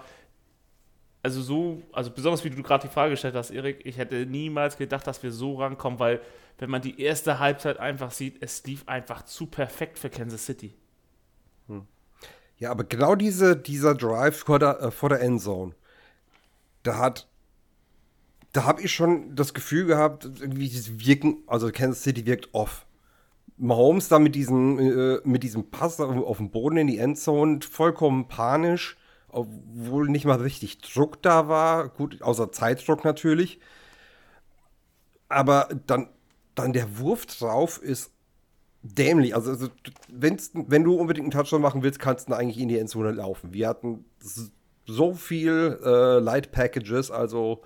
[1.23, 4.77] also so, also besonders wie du gerade die Frage gestellt hast, Erik, ich hätte niemals
[4.77, 6.21] gedacht, dass wir so rankommen, weil
[6.57, 10.73] wenn man die erste Halbzeit einfach sieht, es lief einfach zu perfekt für Kansas City.
[12.61, 15.73] Ja, aber genau diese, dieser Drive vor der, äh, vor der Endzone,
[16.83, 17.27] da hat
[18.53, 22.85] da habe ich schon das Gefühl gehabt, irgendwie das Wirken, also Kansas City wirkt off.
[23.57, 28.27] Mahomes da mit diesem, äh, mit diesem Pass auf, dem Boden in die Endzone vollkommen
[28.27, 28.97] panisch,
[29.29, 33.59] obwohl nicht mal richtig Druck da war, gut, außer Zeitdruck natürlich.
[35.29, 36.09] Aber dann,
[36.55, 38.11] dann der Wurf drauf ist
[38.83, 39.35] dämlich.
[39.35, 39.69] Also, also
[40.09, 43.53] wenn du unbedingt einen Touchdown machen willst, kannst du eigentlich in die Endzone laufen.
[43.53, 44.05] Wir hatten
[44.85, 47.61] so viel äh, Light Packages, also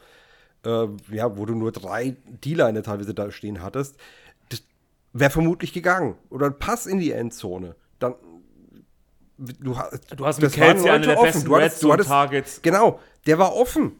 [0.65, 3.97] äh, ja, wo du nur drei D-Liner teilweise da stehen hattest.
[4.49, 4.63] Das
[5.13, 6.15] wäre vermutlich gegangen.
[6.29, 7.75] Oder ein Pass in die Endzone.
[7.99, 8.15] Dann
[9.37, 9.75] Du,
[10.15, 12.61] du hast mit Kelsey eine der besten du hattest, du hattest, Targets.
[12.61, 13.99] Genau, der war offen.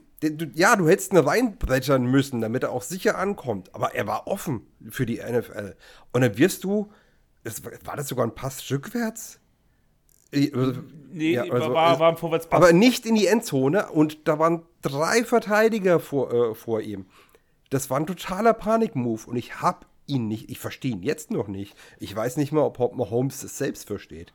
[0.53, 3.73] ja, du hättest ihn reinbrechern müssen, damit er auch sicher ankommt.
[3.75, 5.75] Aber er war offen für die NFL.
[6.13, 6.89] Und dann wirst du,
[7.45, 9.39] das, war das sogar ein Pass rückwärts?
[10.33, 10.81] Also,
[11.11, 12.57] nee, ja, also, war, war ein Vorwärtspass.
[12.57, 17.05] Aber nicht in die Endzone und da waren drei Verteidiger vor, äh, vor ihm.
[17.69, 21.47] Das war ein totaler Panikmove und ich hab ihn nicht, ich verstehe ihn jetzt noch
[21.47, 21.75] nicht.
[21.99, 24.33] Ich weiß nicht mal, ob Holmes es selbst versteht.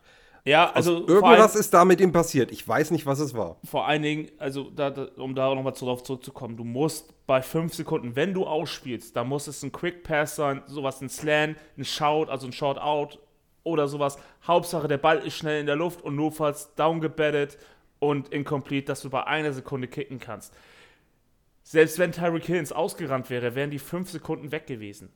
[0.51, 1.07] Ja, also.
[1.07, 2.51] irgendwas ist da mit ihm passiert.
[2.51, 3.59] Ich weiß nicht, was es war.
[3.65, 7.73] Vor allen Dingen, also, da, da, um da nochmal darauf zurückzukommen, du musst bei fünf
[7.73, 11.85] Sekunden, wenn du ausspielst, da muss es ein Quick Pass sein, sowas, ein Slant, ein
[11.85, 13.21] Shout, also ein Short-Out
[13.63, 14.19] oder sowas.
[14.45, 17.57] Hauptsache, der Ball ist schnell in der Luft und notfalls downgebettet
[18.01, 20.53] und incomplete, dass du bei einer Sekunde kicken kannst.
[21.63, 25.13] Selbst wenn Tyreek Hill ausgerannt wäre, wären die fünf Sekunden weg gewesen.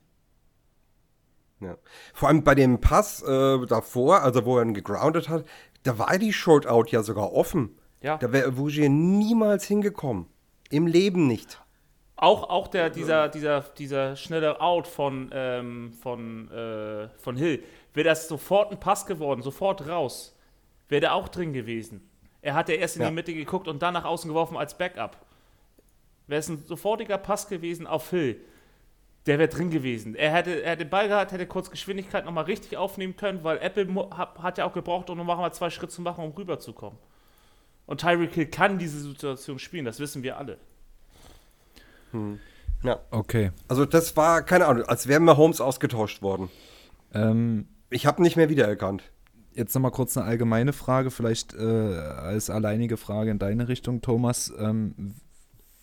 [1.65, 1.77] Ja.
[2.13, 5.45] Vor allem bei dem Pass äh, davor, also wo er ihn gegroundet hat,
[5.83, 7.77] da war die Shortout ja sogar offen.
[8.01, 8.17] Ja.
[8.17, 10.27] Da wäre Vougier niemals hingekommen.
[10.69, 11.61] Im Leben nicht.
[12.17, 18.07] Auch, auch der, dieser, dieser, dieser schnelle Out von, ähm, von, äh, von Hill, wäre
[18.07, 20.37] das sofort ein Pass geworden, sofort raus,
[20.87, 22.09] wäre der auch drin gewesen.
[22.41, 23.09] Er hat ja erst in ja.
[23.09, 25.17] die Mitte geguckt und dann nach außen geworfen als Backup.
[26.27, 28.39] Wäre es ein sofortiger Pass gewesen auf Hill,
[29.25, 30.15] der wäre drin gewesen.
[30.15, 33.57] Er hätte, er hätte den Ball gehabt, hätte kurz Geschwindigkeit nochmal richtig aufnehmen können, weil
[33.57, 36.99] Apple hat, hat ja auch gebraucht, um nochmal zwei Schritte zu machen, um rüberzukommen.
[37.87, 40.57] Und Tyreek Hill kann diese Situation spielen, das wissen wir alle.
[42.11, 42.39] Hm.
[42.83, 42.99] Ja.
[43.09, 43.51] Okay.
[43.67, 46.49] Also das war, keine Ahnung, als wären wir Holmes ausgetauscht worden.
[47.13, 49.03] Ähm, ich habe nicht mehr wiedererkannt.
[49.53, 54.53] Jetzt nochmal kurz eine allgemeine Frage, vielleicht äh, als alleinige Frage in deine Richtung, Thomas.
[54.59, 55.15] Ähm,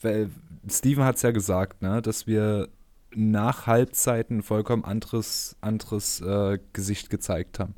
[0.00, 0.30] weil
[0.68, 2.68] Steven hat es ja gesagt, ne, dass wir
[3.14, 7.74] nach Halbzeiten ein vollkommen anderes, anderes äh, Gesicht gezeigt haben.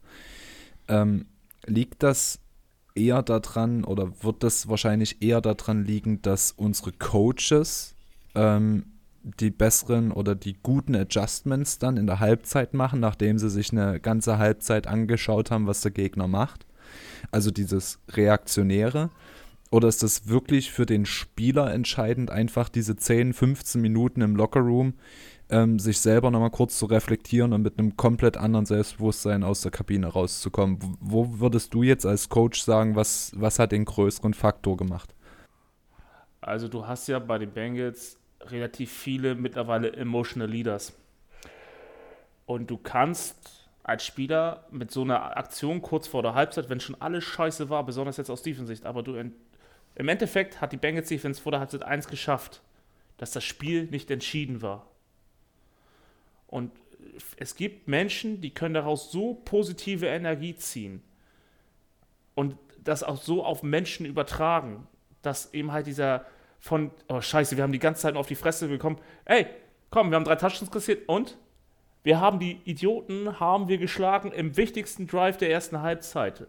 [0.88, 1.26] Ähm,
[1.66, 2.40] liegt das
[2.94, 7.94] eher daran oder wird das wahrscheinlich eher daran liegen, dass unsere Coaches
[8.34, 8.86] ähm,
[9.22, 13.98] die besseren oder die guten Adjustments dann in der Halbzeit machen, nachdem sie sich eine
[13.98, 16.66] ganze Halbzeit angeschaut haben, was der Gegner macht.
[17.30, 19.10] Also dieses Reaktionäre.
[19.74, 24.94] Oder ist das wirklich für den Spieler entscheidend, einfach diese 10, 15 Minuten im Lockerroom
[25.50, 29.72] ähm, sich selber nochmal kurz zu reflektieren und mit einem komplett anderen Selbstbewusstsein aus der
[29.72, 30.78] Kabine rauszukommen?
[31.00, 35.12] Wo würdest du jetzt als Coach sagen, was, was hat den größeren Faktor gemacht?
[36.40, 40.92] Also du hast ja bei den Bengals relativ viele mittlerweile emotional Leaders.
[42.46, 46.94] Und du kannst als Spieler mit so einer Aktion kurz vor der Halbzeit, wenn schon
[47.00, 49.16] alles scheiße war, besonders jetzt aus Defensicht, aber du
[49.94, 52.62] im Endeffekt hat die Bengals Defense vor der Halbzeit 1 geschafft,
[53.16, 54.86] dass das Spiel nicht entschieden war.
[56.46, 56.72] Und
[57.36, 61.02] es gibt Menschen, die können daraus so positive Energie ziehen
[62.34, 64.86] und das auch so auf Menschen übertragen,
[65.22, 66.26] dass eben halt dieser
[66.58, 68.98] von, oh scheiße, wir haben die ganze Zeit nur auf die Fresse bekommen.
[69.26, 69.46] Ey,
[69.90, 71.36] komm, wir haben drei Touchdowns kassiert und
[72.02, 76.46] wir haben die Idioten, haben wir geschlagen im wichtigsten Drive der ersten Halbzeit.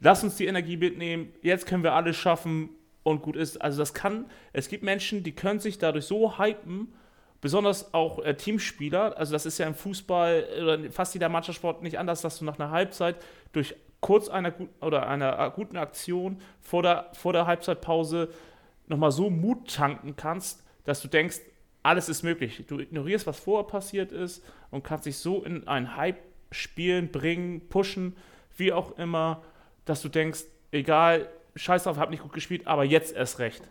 [0.00, 2.70] Lass uns die Energie mitnehmen, jetzt können wir alles schaffen
[3.02, 3.62] und gut ist.
[3.62, 6.92] Also das kann, es gibt Menschen, die können sich dadurch so hypen,
[7.40, 11.98] besonders auch äh, Teamspieler, also das ist ja im Fußball oder fast jeder Mannschaftssport nicht
[11.98, 13.16] anders, dass du nach einer Halbzeit
[13.52, 18.28] durch kurz einer oder einer äh, guten Aktion vor der, vor der Halbzeitpause
[18.86, 21.40] nochmal so Mut tanken kannst, dass du denkst,
[21.82, 22.64] alles ist möglich.
[22.66, 26.18] Du ignorierst, was vorher passiert ist und kannst dich so in ein Hype
[26.50, 28.16] spielen, bringen, pushen,
[28.56, 29.42] wie auch immer,
[29.86, 33.62] dass du denkst, egal, scheiß drauf, hab nicht gut gespielt, aber jetzt erst recht.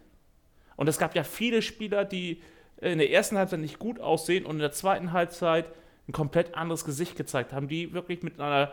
[0.75, 2.41] Und es gab ja viele Spieler, die
[2.81, 5.67] in der ersten Halbzeit nicht gut aussehen und in der zweiten Halbzeit
[6.07, 8.71] ein komplett anderes Gesicht gezeigt haben, die wirklich mit einer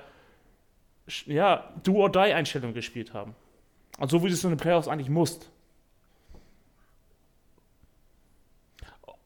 [1.27, 3.35] ja, Do-or-Die-Einstellung gespielt haben.
[3.99, 5.51] Und so wie du es in den Playoffs eigentlich musst.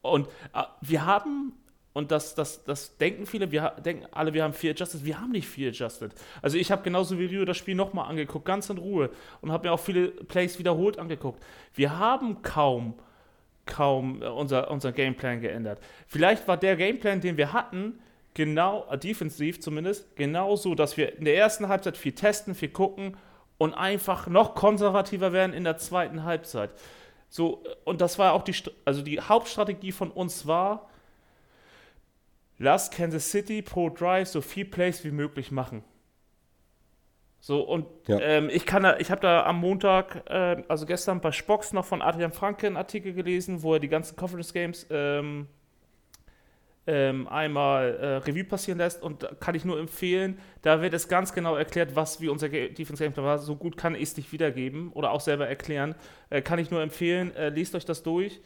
[0.01, 1.53] Und äh, wir haben,
[1.97, 5.03] und das, das, das denken viele, wir denken alle, wir haben viel adjusted.
[5.03, 6.11] Wir haben nicht viel adjusted.
[6.43, 9.09] Also ich habe genauso wie Rio das Spiel nochmal angeguckt, ganz in Ruhe.
[9.41, 11.41] Und habe mir auch viele Plays wiederholt angeguckt.
[11.73, 12.93] Wir haben kaum
[13.65, 15.79] kaum äh, unser, unser Gameplan geändert.
[16.05, 17.99] Vielleicht war der Gameplan, den wir hatten,
[18.35, 23.17] genau, äh, defensiv zumindest, genauso, dass wir in der ersten Halbzeit viel testen, viel gucken
[23.57, 26.69] und einfach noch konservativer werden in der zweiten Halbzeit.
[27.27, 28.53] So, äh, und das war auch die,
[28.85, 30.89] also die Hauptstrategie von uns war,
[32.57, 35.83] lass Kansas City pro Drive so viel Plays wie möglich machen.
[37.39, 38.19] So, und ja.
[38.19, 41.85] ähm, ich kann da, ich habe da am Montag, äh, also gestern bei Spox noch
[41.85, 45.47] von Adrian Franke einen Artikel gelesen, wo er die ganzen Conference Games ähm,
[46.87, 51.33] ähm, einmal äh, Revue passieren lässt und kann ich nur empfehlen, da wird es ganz
[51.33, 53.37] genau erklärt, was wie unser Defense Game war.
[53.37, 55.95] So gut kann ich es nicht wiedergeben oder auch selber erklären.
[56.29, 58.41] Äh, kann ich nur empfehlen, äh, lest euch das durch.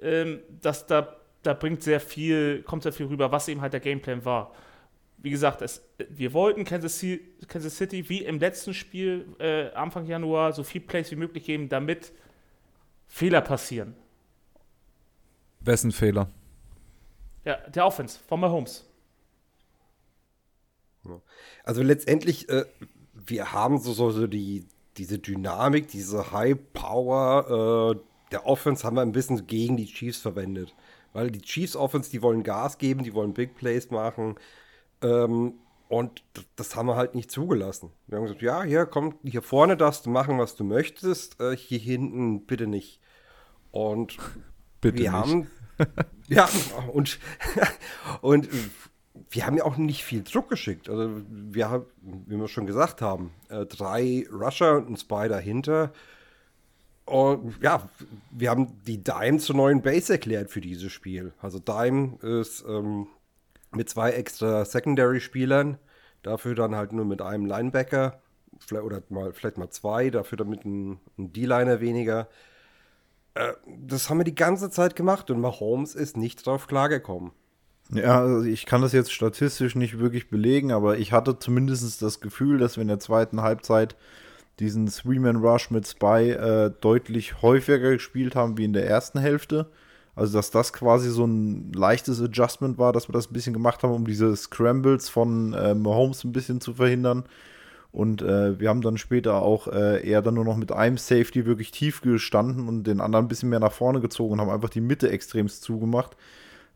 [0.00, 3.80] Ähm, das, da, da bringt sehr viel, kommt sehr viel rüber, was eben halt der
[3.80, 4.52] Gameplan war
[5.22, 10.04] wie gesagt, es, wir wollten Kansas City, Kansas City, wie im letzten Spiel äh, Anfang
[10.06, 12.12] Januar so viel Plays wie möglich geben, damit
[13.06, 13.94] Fehler passieren.
[15.60, 16.28] Wessen Fehler?
[17.44, 18.84] Ja, der Offense von Mahomes.
[21.62, 22.64] Also letztendlich, äh,
[23.14, 28.00] wir haben so, so, so die, diese Dynamik, diese High Power äh,
[28.32, 30.74] der Offense haben wir ein bisschen gegen die Chiefs verwendet.
[31.12, 34.36] Weil die Chiefs Offense, die wollen Gas geben, die wollen Big Plays machen.
[35.02, 35.54] Ähm,
[35.88, 36.24] und
[36.56, 37.90] das haben wir halt nicht zugelassen.
[38.06, 41.54] Wir haben gesagt, ja, hier, komm, hier vorne darfst du machen, was du möchtest, äh,
[41.54, 42.98] hier hinten bitte nicht.
[43.72, 44.16] Und
[44.80, 45.12] bitte wir nicht.
[45.12, 45.50] haben,
[46.28, 46.48] ja,
[46.92, 47.18] und,
[48.22, 48.48] und
[49.28, 50.88] wir haben ja auch nicht viel Druck geschickt.
[50.88, 55.92] Also wir haben, wie wir schon gesagt haben, äh, drei Rusher und ein Spy dahinter.
[57.12, 57.90] Und ja,
[58.30, 61.34] wir haben die Dime zur neuen Base erklärt für dieses Spiel.
[61.42, 63.06] Also Dime ist ähm,
[63.70, 65.76] mit zwei extra Secondary-Spielern,
[66.22, 68.22] dafür dann halt nur mit einem Linebacker
[68.70, 72.28] oder mal, vielleicht mal zwei, dafür dann mit einem, einem D-Liner weniger.
[73.34, 77.32] Äh, das haben wir die ganze Zeit gemacht und Mahomes ist nicht drauf klargekommen.
[77.90, 82.20] Ja, also ich kann das jetzt statistisch nicht wirklich belegen, aber ich hatte zumindest das
[82.20, 83.96] Gefühl, dass wir in der zweiten Halbzeit
[84.60, 89.66] diesen Three-Man-Rush mit Spy äh, deutlich häufiger gespielt haben wie in der ersten Hälfte.
[90.14, 93.82] Also, dass das quasi so ein leichtes Adjustment war, dass wir das ein bisschen gemacht
[93.82, 97.24] haben, um diese Scrambles von äh, Mahomes ein bisschen zu verhindern.
[97.92, 101.44] Und äh, wir haben dann später auch äh, eher dann nur noch mit einem Safety
[101.44, 104.70] wirklich tief gestanden und den anderen ein bisschen mehr nach vorne gezogen und haben einfach
[104.70, 106.16] die Mitte extremst zugemacht.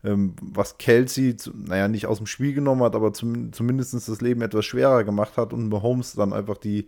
[0.03, 4.41] Ähm, was Kelsey, naja, nicht aus dem Spiel genommen hat, aber zum, zumindest das Leben
[4.41, 6.87] etwas schwerer gemacht hat und Mahomes dann einfach die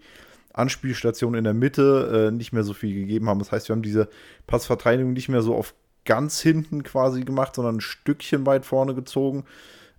[0.54, 3.40] Anspielstation in der Mitte äh, nicht mehr so viel gegeben haben.
[3.40, 4.10] Das heißt, wir haben diese
[4.48, 5.74] Passverteidigung nicht mehr so auf
[6.06, 9.46] ganz hinten quasi gemacht, sondern ein Stückchen weit vorne gezogen,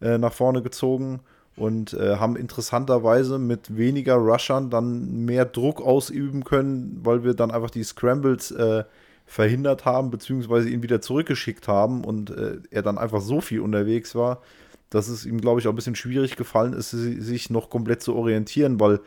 [0.00, 1.20] äh, nach vorne gezogen
[1.56, 7.50] und äh, haben interessanterweise mit weniger Rushern dann mehr Druck ausüben können, weil wir dann
[7.50, 8.84] einfach die Scrambles äh,
[9.26, 14.14] verhindert haben, beziehungsweise ihn wieder zurückgeschickt haben und äh, er dann einfach so viel unterwegs
[14.14, 14.42] war,
[14.88, 18.16] dass es ihm, glaube ich, auch ein bisschen schwierig gefallen ist, sich noch komplett zu
[18.16, 19.00] orientieren, weil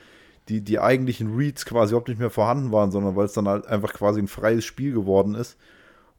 [0.49, 3.65] die, die eigentlichen Reads quasi überhaupt nicht mehr vorhanden waren, sondern weil es dann halt
[3.67, 5.57] einfach quasi ein freies Spiel geworden ist.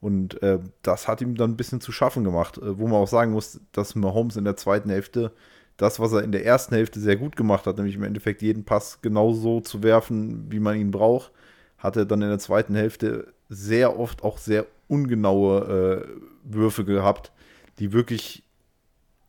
[0.01, 3.09] Und äh, das hat ihm dann ein bisschen zu schaffen gemacht, äh, wo man auch
[3.09, 5.33] sagen muss, dass Mahomes in der zweiten Hälfte
[5.77, 8.65] das, was er in der ersten Hälfte sehr gut gemacht hat, nämlich im Endeffekt jeden
[8.65, 11.33] Pass genauso zu werfen, wie man ihn braucht,
[11.79, 17.33] hat er dann in der zweiten Hälfte sehr oft auch sehr ungenaue äh, Würfe gehabt,
[17.79, 18.45] die wirklich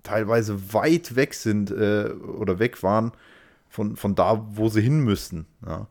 [0.04, 3.12] teilweise weit weg sind äh, oder weg waren
[3.76, 5.46] von, von da, wo sie hin müssten.
[5.66, 5.88] Ja.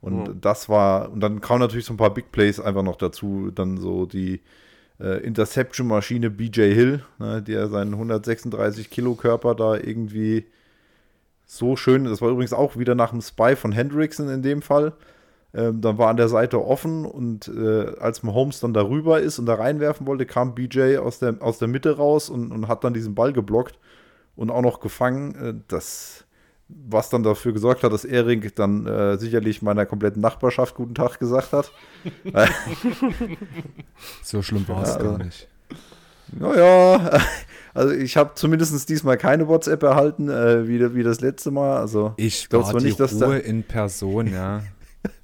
[0.00, 0.40] Und mhm.
[0.40, 3.50] das war, und dann kamen natürlich so ein paar Big Plays einfach noch dazu.
[3.54, 4.40] Dann so die
[5.00, 10.46] äh, Interception-Maschine BJ Hill, ne, der seinen 136 Kilo Körper da irgendwie
[11.46, 14.94] so schön, das war übrigens auch wieder nach dem Spy von Hendrickson in dem Fall.
[15.54, 19.46] Ähm, dann war an der Seite offen und äh, als Mahomes dann darüber ist und
[19.46, 22.94] da reinwerfen wollte, kam BJ aus der, aus der Mitte raus und, und hat dann
[22.94, 23.78] diesen Ball geblockt
[24.36, 25.34] und auch noch gefangen.
[25.36, 26.24] Äh, das
[26.68, 31.18] was dann dafür gesorgt hat, dass Ehring dann äh, sicherlich meiner kompletten Nachbarschaft guten Tag
[31.18, 31.72] gesagt hat.
[34.22, 35.48] so schlimm war es ja, gar nicht.
[36.32, 37.20] Naja,
[37.74, 41.76] also ich habe zumindest diesmal keine WhatsApp erhalten, äh, wie, wie das letzte Mal.
[41.76, 44.62] Also ich war zwar nicht, dass Ruhe da in Person, ja.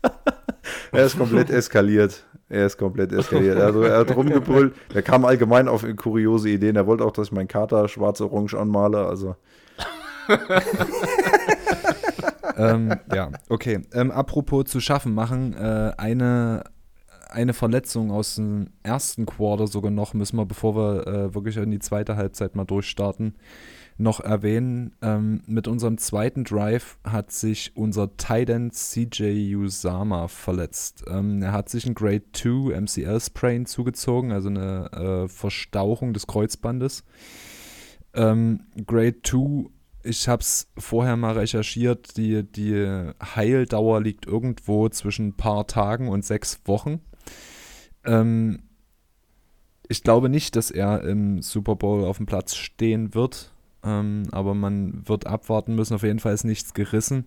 [0.93, 2.25] er ist komplett eskaliert.
[2.51, 3.59] Er ist komplett eskaliert.
[3.59, 4.75] Also er hat rumgebrüllt.
[4.93, 6.75] Er kam allgemein auf kuriose Ideen.
[6.75, 9.07] Er wollte auch, dass ich meinen Kater schwarz-orange anmale.
[9.07, 9.37] Also
[12.61, 13.81] ähm, ja, okay.
[13.93, 16.65] Ähm, apropos zu schaffen machen, äh, eine,
[17.29, 21.71] eine Verletzung aus dem ersten Quarter sogar noch, müssen wir, bevor wir äh, wirklich in
[21.71, 23.35] die zweite Halbzeit mal durchstarten,
[24.01, 24.93] noch erwähnen.
[25.03, 31.05] Ähm, mit unserem zweiten Drive hat sich unser Titan CJ Usama verletzt.
[31.07, 36.27] Ähm, er hat sich ein Grade 2 MCL Sprain zugezogen, also eine äh, Verstauchung des
[36.27, 37.05] Kreuzbandes.
[38.15, 39.71] Ähm, Grade 2
[40.03, 46.09] ich habe es vorher mal recherchiert, die, die Heildauer liegt irgendwo zwischen ein paar Tagen
[46.09, 47.01] und sechs Wochen.
[48.05, 48.63] Ähm,
[49.89, 54.55] ich glaube nicht, dass er im Super Bowl auf dem Platz stehen wird, ähm, aber
[54.55, 55.95] man wird abwarten müssen.
[55.95, 57.27] Auf jeden Fall ist nichts gerissen.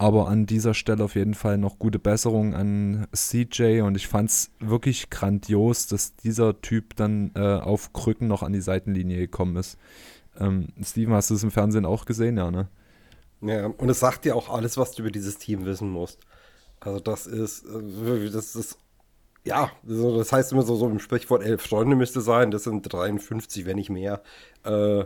[0.00, 4.30] Aber an dieser Stelle auf jeden Fall noch gute Besserung an CJ und ich fand
[4.30, 9.56] es wirklich grandios, dass dieser Typ dann äh, auf Krücken noch an die Seitenlinie gekommen
[9.56, 9.76] ist.
[10.38, 12.68] Ähm, Steven, hast du es im Fernsehen auch gesehen, ja, ne?
[13.40, 16.20] Ja, und es sagt dir auch alles, was du über dieses Team wissen musst.
[16.80, 18.78] Also das ist, äh, das ist,
[19.44, 23.66] ja, das heißt immer so, so im Sprichwort elf Freunde müsste sein, das sind 53,
[23.66, 24.22] wenn nicht mehr.
[24.64, 25.04] Äh,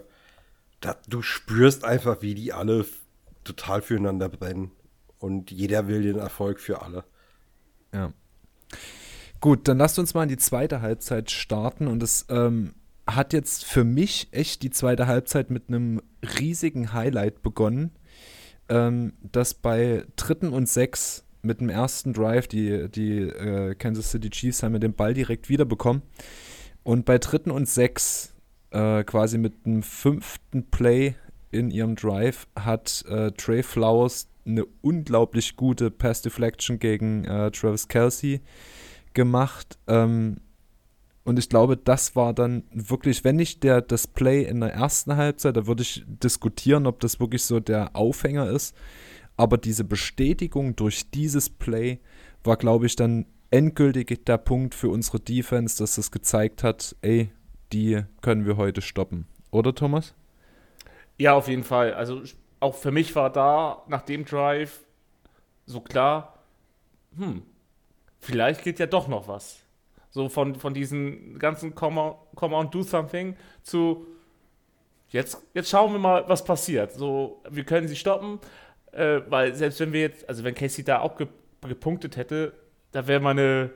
[0.81, 2.85] da, du spürst einfach, wie die alle
[3.45, 4.73] total füreinander brennen.
[5.19, 7.05] Und jeder will den Erfolg für alle.
[7.95, 8.13] Ja.
[9.41, 12.75] Gut, dann lasst uns mal in die zweite Halbzeit starten und es ähm,
[13.07, 16.01] hat jetzt für mich echt die zweite Halbzeit mit einem
[16.39, 17.91] riesigen Highlight begonnen,
[18.69, 24.31] ähm, dass bei dritten und sechs mit dem ersten Drive die, die äh, Kansas City
[24.31, 26.03] Chiefs haben den Ball direkt wiederbekommen
[26.85, 28.35] und bei dritten und sechs
[28.71, 31.15] äh, quasi mit dem fünften Play
[31.51, 37.89] in ihrem Drive hat äh, Trey Flowers eine unglaublich gute Pass Deflection gegen äh, Travis
[37.89, 38.41] Kelsey
[39.15, 39.79] gemacht.
[39.87, 40.39] Ähm,
[41.25, 45.17] und ich glaube, das war dann wirklich, wenn nicht der, das Play in der ersten
[45.17, 48.77] Halbzeit, da würde ich diskutieren, ob das wirklich so der Aufhänger ist.
[49.37, 52.01] Aber diese Bestätigung durch dieses Play
[52.43, 57.31] war, glaube ich, dann endgültig der Punkt für unsere Defense, dass es gezeigt hat, ey,
[57.73, 59.27] die können wir heute stoppen.
[59.51, 60.15] Oder Thomas?
[61.19, 61.95] Ja, auf jeden Fall.
[61.95, 62.23] Also
[62.59, 64.81] auch für mich war da nach dem Drive
[65.67, 66.39] so klar,
[67.17, 67.43] hm,
[68.19, 69.62] vielleicht geht ja doch noch was.
[70.13, 74.07] So von, von diesen ganzen Come, come on, do something zu
[75.09, 76.93] jetzt, jetzt schauen wir mal, was passiert.
[76.93, 78.39] So, wir können sie stoppen,
[78.93, 81.29] äh, weil selbst wenn wir jetzt, also wenn Casey da auch ge,
[81.63, 82.53] gepunktet hätte,
[82.93, 83.71] da wäre meine,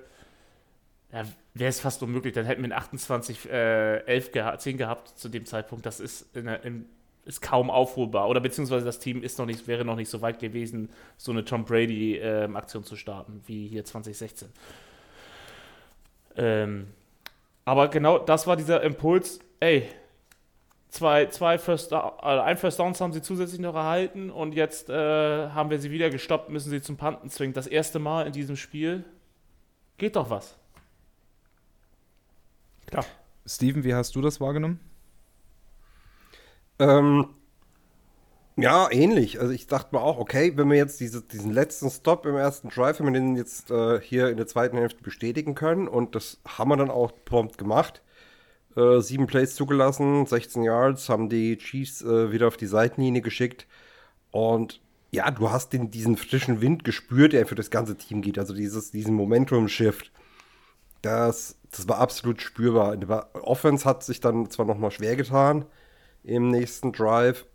[1.12, 1.24] ja,
[1.54, 2.34] wäre es fast unmöglich.
[2.34, 5.86] Dann hätten wir in 28, äh, 11 geha 10 gehabt zu dem Zeitpunkt.
[5.86, 6.86] Das ist, in, in,
[7.24, 8.28] ist kaum aufholbar.
[8.28, 11.44] Oder beziehungsweise das Team ist noch nicht, wäre noch nicht so weit gewesen, so eine
[11.44, 14.48] Tom Brady-Aktion äh, zu starten, wie hier 2016.
[16.36, 16.88] Ähm,
[17.64, 19.88] aber genau das war dieser Impuls, ey,
[20.88, 25.48] zwei, zwei First, äh, ein First Downs haben sie zusätzlich noch erhalten und jetzt äh,
[25.50, 27.54] haben wir sie wieder gestoppt, müssen sie zum Panten zwingen.
[27.54, 29.04] Das erste Mal in diesem Spiel
[29.98, 30.56] geht doch was.
[32.86, 33.04] Klar.
[33.46, 34.80] Steven, wie hast du das wahrgenommen?
[36.78, 37.28] Ähm,
[38.56, 39.40] ja, ähnlich.
[39.40, 42.68] Also ich dachte mir auch, okay, wenn wir jetzt diese, diesen letzten Stop im ersten
[42.68, 46.40] Drive, wenn wir den jetzt äh, hier in der zweiten Hälfte bestätigen können und das
[46.46, 48.02] haben wir dann auch prompt gemacht.
[48.76, 53.66] Äh, sieben Plays zugelassen, 16 Yards, haben die Chiefs äh, wieder auf die Seitenlinie geschickt
[54.30, 54.80] und
[55.10, 58.38] ja, du hast den, diesen frischen Wind gespürt, der für das ganze Team geht.
[58.38, 60.12] Also dieses, diesen Momentum-Shift.
[61.02, 62.92] Das, das war absolut spürbar.
[62.94, 65.64] In Offense hat sich dann zwar nochmal schwer getan
[66.24, 67.46] im nächsten Drive,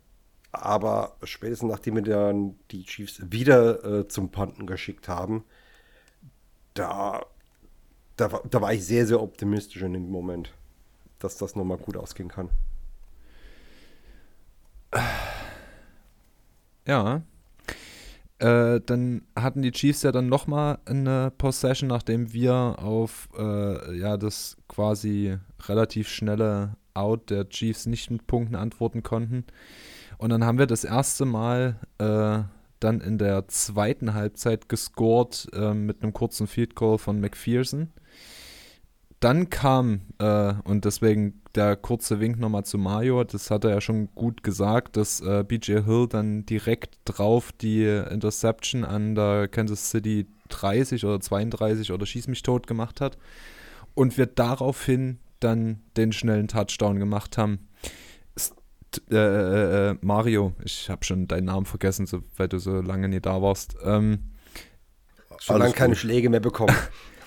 [0.52, 5.44] aber spätestens nachdem wir dann die Chiefs wieder äh, zum Panten geschickt haben,
[6.74, 7.24] da,
[8.16, 10.52] da, da war ich sehr, sehr optimistisch in dem Moment,
[11.18, 12.50] dass das nochmal gut ausgehen kann.
[16.86, 17.22] Ja.
[18.38, 24.16] Äh, dann hatten die Chiefs ja dann nochmal eine Possession, nachdem wir auf äh, ja,
[24.16, 29.44] das quasi relativ schnelle Out der Chiefs nicht mit Punkten antworten konnten.
[30.22, 32.44] Und dann haben wir das erste Mal äh,
[32.78, 37.90] dann in der zweiten Halbzeit gescored äh, mit einem kurzen Field Goal von McPherson.
[39.18, 43.80] Dann kam, äh, und deswegen der kurze Wink nochmal zu Mario, das hat er ja
[43.80, 49.90] schon gut gesagt, dass äh, BJ Hill dann direkt drauf die Interception an der Kansas
[49.90, 53.18] City 30 oder 32 oder Schieß mich tot gemacht hat.
[53.96, 57.66] Und wir daraufhin dann den schnellen Touchdown gemacht haben.
[59.10, 63.08] Äh, äh, äh, Mario, ich habe schon deinen Namen vergessen, so, weil du so lange
[63.08, 63.76] nie da warst.
[63.84, 64.32] Ähm,
[65.38, 66.74] schon lange keine Schläge mehr bekommen.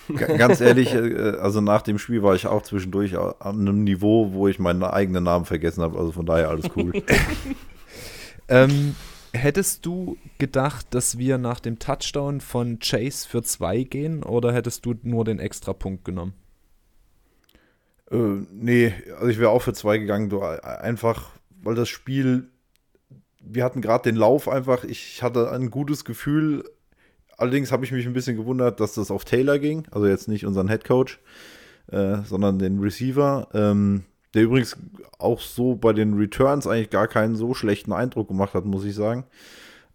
[0.37, 4.47] Ganz ehrlich, äh, also nach dem Spiel war ich auch zwischendurch an einem Niveau, wo
[4.47, 5.97] ich meinen eigenen Namen vergessen habe.
[5.97, 6.93] Also von daher alles cool.
[8.47, 8.95] ähm,
[9.33, 14.85] hättest du gedacht, dass wir nach dem Touchdown von Chase für zwei gehen oder hättest
[14.85, 16.33] du nur den Extrapunkt genommen?
[18.11, 21.31] Äh, nee, also ich wäre auch für zwei gegangen, du, einfach,
[21.65, 22.51] weil das Spiel,
[23.41, 26.63] wir hatten gerade den Lauf einfach, ich hatte ein gutes Gefühl.
[27.37, 30.45] Allerdings habe ich mich ein bisschen gewundert, dass das auf Taylor ging, also jetzt nicht
[30.45, 31.19] unseren Head Coach,
[31.87, 33.49] äh, sondern den Receiver.
[33.53, 34.03] Ähm,
[34.35, 34.77] der übrigens
[35.17, 38.93] auch so bei den Returns eigentlich gar keinen so schlechten Eindruck gemacht hat, muss ich
[38.93, 39.25] sagen.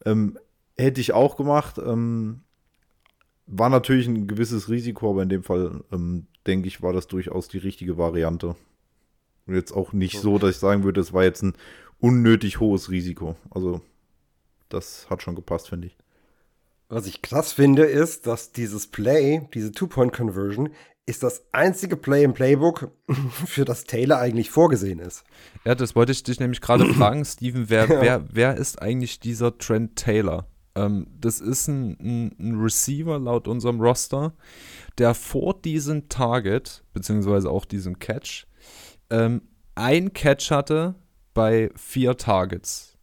[0.04, 0.38] Ähm,
[0.76, 1.78] hätte ich auch gemacht.
[1.78, 2.40] Ähm,
[3.46, 7.48] war natürlich ein gewisses Risiko, aber in dem Fall ähm, denke ich, war das durchaus
[7.48, 8.56] die richtige Variante.
[9.50, 11.54] Und jetzt auch nicht so, dass ich sagen würde, es war jetzt ein
[11.98, 13.34] unnötig hohes Risiko.
[13.50, 13.80] Also,
[14.68, 15.96] das hat schon gepasst, finde ich.
[16.88, 20.68] Was ich krass finde, ist, dass dieses Play, diese Two-Point-Conversion,
[21.04, 22.92] ist das einzige Play im Playbook,
[23.44, 25.24] für das Taylor eigentlich vorgesehen ist.
[25.64, 27.68] Ja, das wollte ich dich nämlich gerade fragen, Steven.
[27.68, 28.00] Wer, ja.
[28.00, 30.46] wer, wer ist eigentlich dieser Trent Taylor?
[30.76, 34.32] Ähm, das ist ein, ein, ein, Receiver laut unserem Roster,
[34.98, 38.46] der vor diesem Target, beziehungsweise auch diesem Catch,
[39.10, 39.42] ähm,
[39.74, 40.94] ein Catch hatte
[41.34, 42.98] bei vier Targets.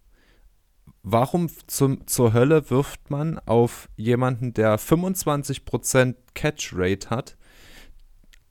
[1.04, 7.38] Warum zum, zur Hölle wirft man auf jemanden, der 25% Catch Rate hat,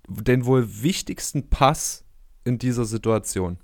[0.08, 2.04] den wohl wichtigsten Pass
[2.44, 3.58] in dieser Situation?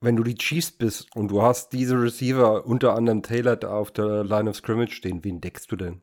[0.00, 3.90] Wenn du die Chiefs bist und du hast diese Receiver, unter anderem Taylor, da auf
[3.90, 6.02] der Line of Scrimmage stehen, wen deckst du denn?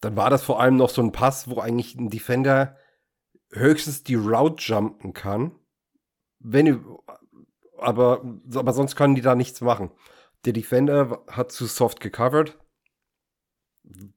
[0.00, 2.76] Dann war das vor allem noch so ein Pass, wo eigentlich ein Defender
[3.52, 5.52] höchstens die Route jumpen kann.
[6.38, 6.84] Wenn,
[7.78, 8.22] aber,
[8.54, 9.90] aber sonst können die da nichts machen.
[10.44, 12.58] Der Defender hat zu soft gecovert.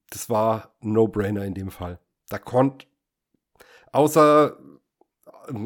[0.09, 1.99] Das war No-Brainer in dem Fall.
[2.29, 2.87] Da konnte,
[3.91, 4.57] außer,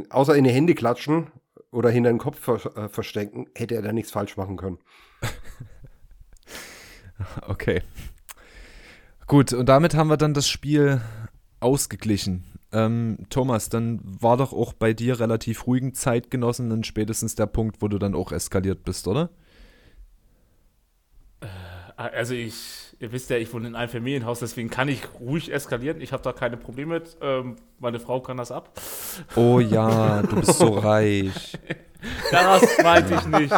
[0.09, 1.31] außer in die Hände klatschen
[1.71, 4.79] oder hinter den Kopf äh, verstecken, hätte er da nichts falsch machen können.
[7.47, 7.81] okay.
[9.27, 11.01] Gut, und damit haben wir dann das Spiel
[11.59, 12.58] ausgeglichen.
[12.71, 17.81] Ähm, Thomas, dann war doch auch bei dir relativ ruhigen Zeitgenossen dann spätestens der Punkt,
[17.81, 19.29] wo du dann auch eskaliert bist, oder?
[21.41, 21.47] Äh,
[21.95, 26.01] also ich ihr wisst ja, ich wohne in einem Familienhaus, deswegen kann ich ruhig eskalieren.
[26.01, 27.17] Ich habe da keine Probleme mit.
[27.21, 28.79] Ähm, meine Frau kann das ab.
[29.35, 31.57] Oh ja, du bist so reich.
[32.31, 33.53] Das meinte ich nicht.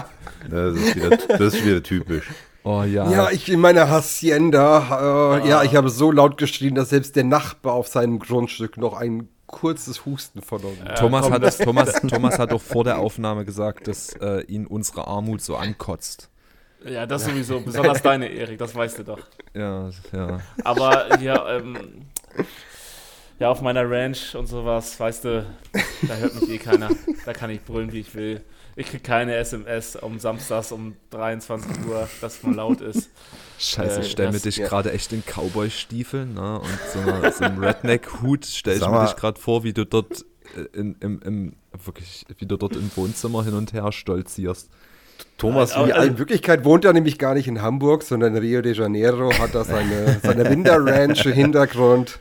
[0.49, 2.30] Das ist wieder, das ist wieder typisch.
[2.64, 3.09] Oh ja.
[3.09, 5.45] Ja, ich in meiner Hacienda, äh, ah.
[5.45, 9.30] ja, ich habe so laut geschrien, dass selbst der Nachbar auf seinem Grundstück noch ein
[9.47, 10.86] kurzes Husten vernommen.
[10.86, 14.66] Äh, Thomas, hat, das, Thomas, Thomas hat doch vor der Aufnahme gesagt, dass äh, ihn
[14.66, 16.30] unsere Armut so ankotzt.
[16.86, 17.59] Ja, das sowieso.
[17.59, 19.20] Besonders deine, Erik, das weißt du doch.
[19.53, 20.39] Ja, ja.
[20.64, 22.07] Aber hier, ähm,
[23.42, 25.46] ja, auf meiner Ranch und sowas, weißt du,
[26.08, 26.89] da hört mich eh keiner.
[27.26, 28.42] Da kann ich brüllen, wie ich will.
[28.76, 33.10] Ich kriege keine SMS um Samstags um 23 Uhr, dass man laut ist.
[33.58, 34.68] Scheiße, äh, ich stelle mir dich ja.
[34.68, 36.60] gerade echt in Cowboy-Stiefeln ne?
[36.60, 38.46] und so, eine, so einem Redneck-Hut.
[38.46, 40.24] Stell ich mir dich gerade vor, wie du dort
[40.56, 44.70] äh, in, im, im, wirklich, wie du dort im Wohnzimmer hin und her stolzierst.
[45.39, 48.74] Thomas, also, in Wirklichkeit wohnt er nämlich gar nicht in Hamburg, sondern in Rio de
[48.74, 52.20] Janeiro, hat da seine, seine Winter-Ranch im Hintergrund.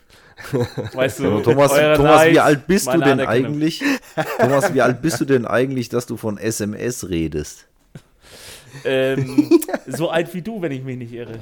[0.95, 3.82] Weißt du, Thomas, Thomas wie alt bist du denn eigentlich?
[4.38, 7.66] Thomas, wie alt bist du denn eigentlich, dass du von SMS redest?
[8.84, 11.38] Ähm, so alt wie du, wenn ich mich nicht irre.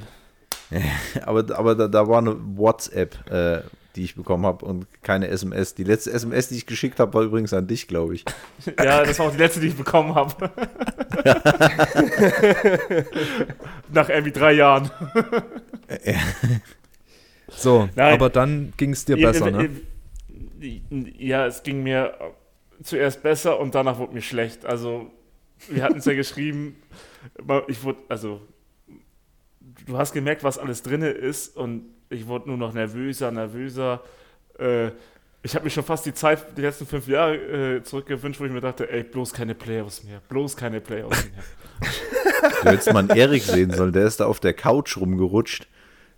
[1.25, 3.29] aber aber da, da war eine WhatsApp.
[3.29, 3.61] Äh,
[3.95, 5.73] die ich bekommen habe und keine SMS.
[5.73, 8.25] Die letzte SMS, die ich geschickt habe, war übrigens an dich, glaube ich.
[8.77, 10.51] ja, das war auch die letzte, die ich bekommen habe.
[13.91, 14.91] Nach irgendwie drei Jahren.
[17.61, 18.13] So, Nein.
[18.13, 19.69] aber dann ging es dir besser, ne?
[21.17, 22.13] Ja, es ging mir
[22.83, 24.65] zuerst besser und danach wurde mir schlecht.
[24.65, 25.11] Also,
[25.67, 26.75] wir hatten es ja geschrieben,
[27.67, 28.41] ich wurde, also,
[29.85, 34.01] du hast gemerkt, was alles drin ist und ich wurde nur noch nervöser, nervöser.
[34.57, 34.91] Äh,
[35.41, 38.51] ich habe mir schon fast die Zeit, die letzten fünf Jahre äh, zurückgewünscht, wo ich
[38.51, 41.43] mir dachte, ey, bloß keine Playoffs mehr, bloß keine Playoffs mehr.
[42.63, 45.67] du hättest mal einen Erik sehen sollen, der ist da auf der Couch rumgerutscht,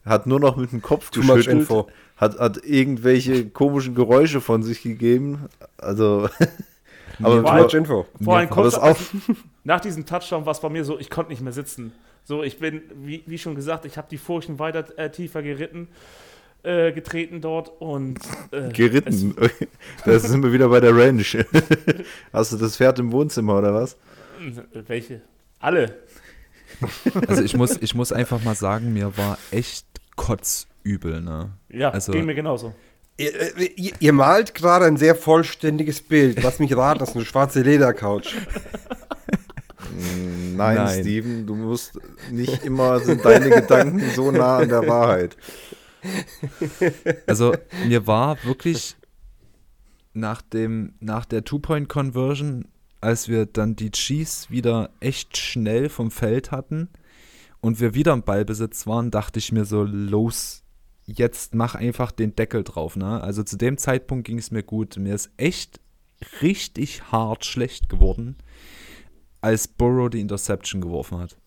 [0.05, 1.69] hat nur noch mit dem Kopf Too geschüttelt,
[2.17, 5.47] hat, hat irgendwelche komischen Geräusche von sich gegeben,
[5.77, 6.29] also...
[7.21, 8.05] aber vor allem, Info.
[8.21, 8.97] Vor allem kurz, auch
[9.63, 11.93] nach diesem Touchdown war es bei mir so, ich konnte nicht mehr sitzen.
[12.23, 15.87] So, ich bin, wie, wie schon gesagt, ich habe die Furchen weiter äh, tiefer geritten.
[16.63, 18.19] Äh, getreten dort und
[18.51, 19.35] äh, geritten.
[20.05, 21.35] da sind wir wieder bei der Ranch.
[22.33, 23.97] Hast du das Pferd im Wohnzimmer oder was?
[24.71, 25.21] Welche?
[25.59, 25.97] Alle.
[27.27, 31.51] Also ich muss, ich muss einfach mal sagen, mir war echt kotzübel, ne?
[31.69, 32.73] Ja, also, ging mir genauso.
[33.17, 36.41] Ihr, äh, ihr, ihr malt gerade ein sehr vollständiges Bild.
[36.43, 38.35] Lass mich raten, das ist eine schwarze Ledercouch.
[40.55, 41.99] Nein, Nein, Steven, du musst
[42.31, 45.35] nicht immer sind deine Gedanken so nah an der Wahrheit.
[47.27, 47.53] Also
[47.87, 48.95] mir war wirklich
[50.13, 52.67] nach dem nach der Two-Point-Conversion,
[53.01, 56.89] als wir dann die Chiefs wieder echt schnell vom Feld hatten
[57.59, 60.63] und wir wieder im Ballbesitz waren, dachte ich mir so los,
[61.05, 62.95] jetzt mach einfach den Deckel drauf.
[62.95, 63.21] Ne?
[63.21, 64.97] Also zu dem Zeitpunkt ging es mir gut.
[64.97, 65.79] Mir ist echt
[66.41, 68.35] richtig hart schlecht geworden,
[69.41, 71.37] als Burrow die Interception geworfen hat.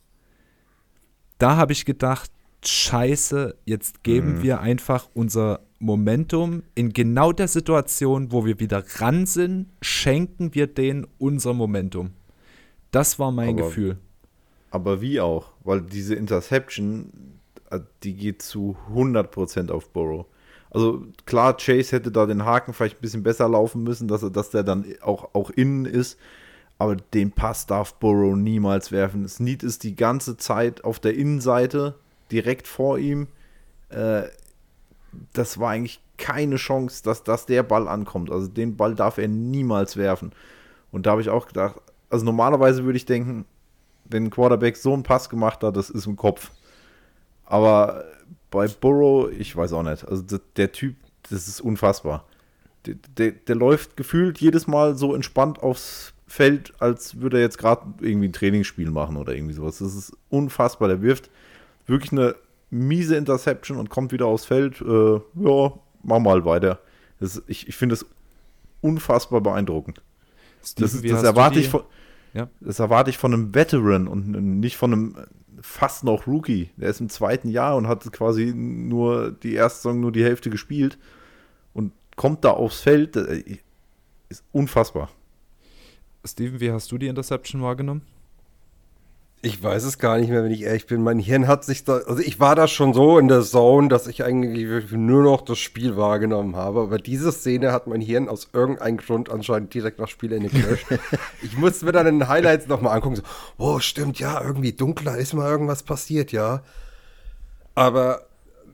[1.39, 2.31] Da habe ich gedacht,
[2.65, 4.43] scheiße, jetzt geben mhm.
[4.43, 10.67] wir einfach unser Momentum in genau der Situation, wo wir wieder ran sind, schenken wir
[10.67, 12.13] denen unser Momentum.
[12.91, 13.99] Das war mein aber, Gefühl.
[14.71, 15.51] Aber wie auch?
[15.63, 17.13] Weil diese Interception,
[17.71, 20.25] äh, die geht zu 100% auf Burrow.
[20.71, 24.31] Also klar, Chase hätte da den Haken vielleicht ein bisschen besser laufen müssen, dass, er,
[24.31, 26.19] dass der dann auch, auch innen ist.
[26.79, 29.29] Aber den Pass darf Burrow niemals werfen.
[29.29, 31.95] Snead ist die ganze Zeit auf der Innenseite
[32.33, 33.29] direkt vor ihm.
[33.91, 34.25] Äh,
[35.33, 38.31] das war eigentlich keine Chance, dass, dass der Ball ankommt.
[38.31, 40.33] Also den Ball darf er niemals werfen.
[40.93, 41.77] Und da habe ich auch gedacht,
[42.11, 43.45] also normalerweise würde ich denken,
[44.05, 46.51] wenn ein Quarterback so einen Pass gemacht hat, das ist im Kopf.
[47.45, 48.05] Aber
[48.51, 50.07] bei Burrow, ich weiß auch nicht.
[50.07, 50.97] Also der, der Typ,
[51.31, 52.25] das ist unfassbar.
[52.87, 57.59] Der, der, der, läuft gefühlt jedes Mal so entspannt aufs Feld, als würde er jetzt
[57.59, 59.79] gerade irgendwie ein Trainingsspiel machen oder irgendwie sowas.
[59.79, 60.89] Das ist unfassbar.
[60.89, 61.31] Der wirft
[61.87, 62.35] wirklich eine
[62.75, 64.81] miese Interception und kommt wieder aufs Feld.
[64.81, 65.73] Äh, ja,
[66.03, 66.81] mach mal weiter.
[67.21, 68.07] Das, ich ich finde es
[68.81, 70.03] unfassbar beeindruckend.
[70.63, 71.85] Steven, das, das erwarte ich von,
[72.33, 72.49] ja.
[72.61, 75.17] das erwarte ich von einem Veteran und nicht von einem
[75.61, 76.71] fast noch Rookie.
[76.77, 80.51] Der ist im zweiten Jahr und hat quasi nur die erste Saison nur die Hälfte
[80.51, 80.99] gespielt
[81.73, 83.17] und kommt da aufs Feld.
[84.29, 85.11] Ist unfassbar.
[86.25, 88.03] Steven, wie hast du die Interception wahrgenommen?
[89.45, 91.03] Ich weiß es gar nicht mehr, wenn ich ehrlich bin.
[91.03, 94.07] Mein Hirn hat sich da, also ich war da schon so in der Zone, dass
[94.07, 96.81] ich eigentlich nur noch das Spiel wahrgenommen habe.
[96.81, 100.87] Aber diese Szene hat mein Hirn aus irgendeinem Grund anscheinend direkt nach Spielende gelöscht.
[101.43, 103.17] ich musste mir dann in den Highlights nochmal angucken.
[103.17, 103.23] So,
[103.59, 106.63] oh, stimmt, ja, irgendwie dunkler ist mal irgendwas passiert, ja.
[107.75, 108.23] Aber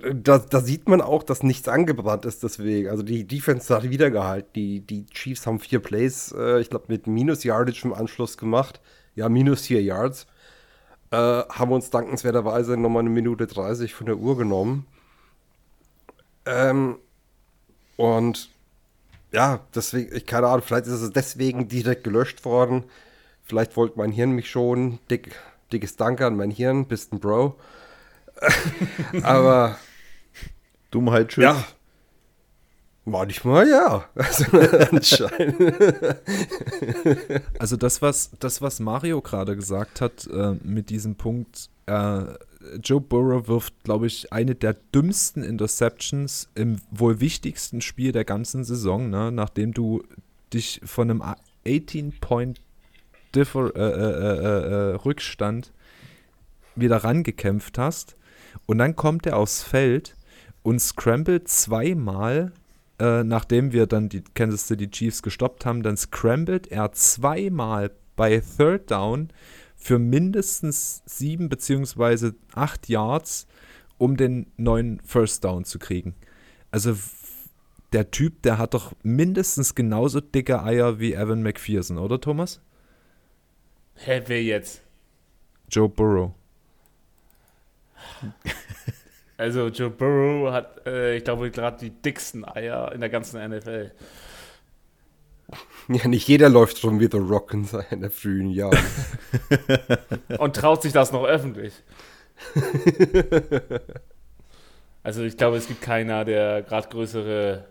[0.05, 2.91] äh, da, da sieht man auch, dass nichts angebrannt ist deswegen.
[2.91, 4.51] Also die Defense hat wieder gehalten.
[4.55, 8.81] Die, die Chiefs haben vier Plays, äh, ich glaube, mit minus Yardage im Anschluss gemacht.
[9.17, 10.29] Ja, minus vier Yards
[11.11, 14.87] äh, haben uns dankenswerterweise nochmal eine Minute 30 von der Uhr genommen.
[16.47, 16.97] Ähm,
[17.97, 18.51] und
[19.33, 22.85] ja, deswegen, ich keine Ahnung, vielleicht ist es deswegen direkt gelöscht worden.
[23.45, 24.99] Vielleicht wollte mein Hirn mich schon.
[25.11, 25.35] Dick,
[25.73, 27.57] dickes Danke an mein Hirn, bist ein Bro.
[29.23, 29.77] Aber.
[30.91, 31.45] Dummheit schützt.
[31.45, 31.65] Ja,
[33.05, 34.05] Manchmal ja.
[34.15, 34.45] Also,
[34.93, 35.75] anscheinend.
[37.59, 42.23] also das, was, das, was Mario gerade gesagt hat äh, mit diesem Punkt, äh,
[42.83, 48.65] Joe Burrow wirft, glaube ich, eine der dümmsten Interceptions im wohl wichtigsten Spiel der ganzen
[48.65, 49.33] Saison, ne?
[49.33, 50.03] nachdem du
[50.53, 52.61] dich von einem 18-Point
[53.35, 55.63] äh, äh, äh, äh,
[56.77, 58.17] wieder rangekämpft hast.
[58.67, 60.17] Und dann kommt er aufs Feld
[60.63, 62.53] und scrambled zweimal
[63.01, 68.41] äh, nachdem wir dann die Kansas City Chiefs gestoppt haben, dann scrambled er zweimal bei
[68.41, 69.31] Third Down
[69.75, 73.47] für mindestens sieben beziehungsweise acht Yards,
[73.97, 76.15] um den neuen First Down zu kriegen.
[76.71, 76.95] Also
[77.95, 82.61] der Typ, der hat doch mindestens genauso dicke Eier wie Evan McPherson, oder Thomas?
[83.95, 84.83] Hä, wer jetzt?
[85.71, 86.33] Joe Burrow.
[89.41, 93.91] Also Joe Burrow hat, äh, ich glaube, gerade die dicksten Eier in der ganzen NFL.
[95.89, 98.79] Ja, nicht jeder läuft rum wie The Rock in seinen frühen Jahren.
[100.39, 101.73] Und traut sich das noch öffentlich.
[105.03, 107.65] also ich glaube, es gibt keiner, der gerade größere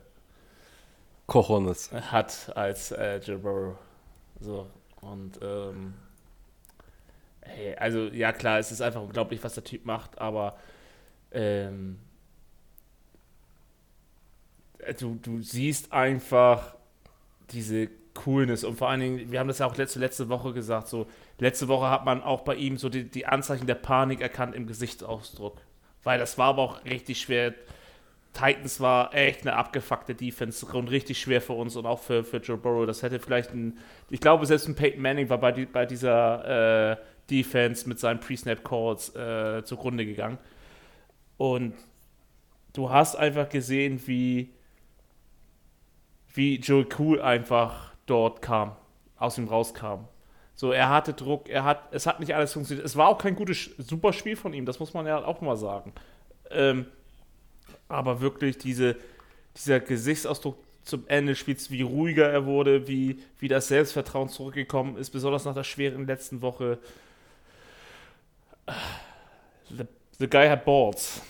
[1.27, 3.75] Cojones hat als äh, Joe Burrow.
[4.39, 4.65] So,
[5.01, 5.93] und ähm,
[7.41, 10.57] hey, also ja klar, es ist einfach unglaublich, was der Typ macht, aber
[11.31, 11.99] ähm,
[14.99, 16.75] du, du siehst einfach
[17.51, 20.87] diese Coolness und vor allen Dingen, wir haben das ja auch letzte, letzte Woche gesagt,
[20.87, 21.07] so
[21.39, 24.67] letzte Woche hat man auch bei ihm so die, die Anzeichen der Panik erkannt im
[24.67, 25.61] Gesichtsausdruck,
[26.03, 27.53] weil das war aber auch richtig schwer.
[28.33, 32.37] Titans war echt eine abgefuckte Defense und richtig schwer für uns und auch für, für
[32.37, 32.85] Joe Burrow.
[32.85, 33.77] Das hätte vielleicht ein,
[34.09, 36.97] ich glaube, selbst ein Peyton Manning war bei, die, bei dieser äh,
[37.29, 40.37] Defense mit seinen Pre-Snap-Calls äh, zugrunde gegangen.
[41.39, 41.73] Und
[42.73, 44.49] du hast einfach gesehen, wie,
[46.33, 48.75] wie Joe Cool einfach dort kam,
[49.15, 50.01] aus ihm rauskam.
[50.53, 52.85] So, er hatte Druck, er hat, es hat nicht alles funktioniert.
[52.85, 55.55] Es war auch kein gutes, super Spiel von ihm, das muss man ja auch mal
[55.55, 55.93] sagen.
[56.51, 56.87] Ähm,
[57.87, 58.97] aber wirklich diese,
[59.55, 64.97] dieser Gesichtsausdruck zum Ende des Spiels, wie ruhiger er wurde, wie, wie das Selbstvertrauen zurückgekommen
[64.97, 66.79] ist, besonders nach der schweren letzten Woche.
[69.69, 69.85] The,
[70.19, 71.21] the guy had balls.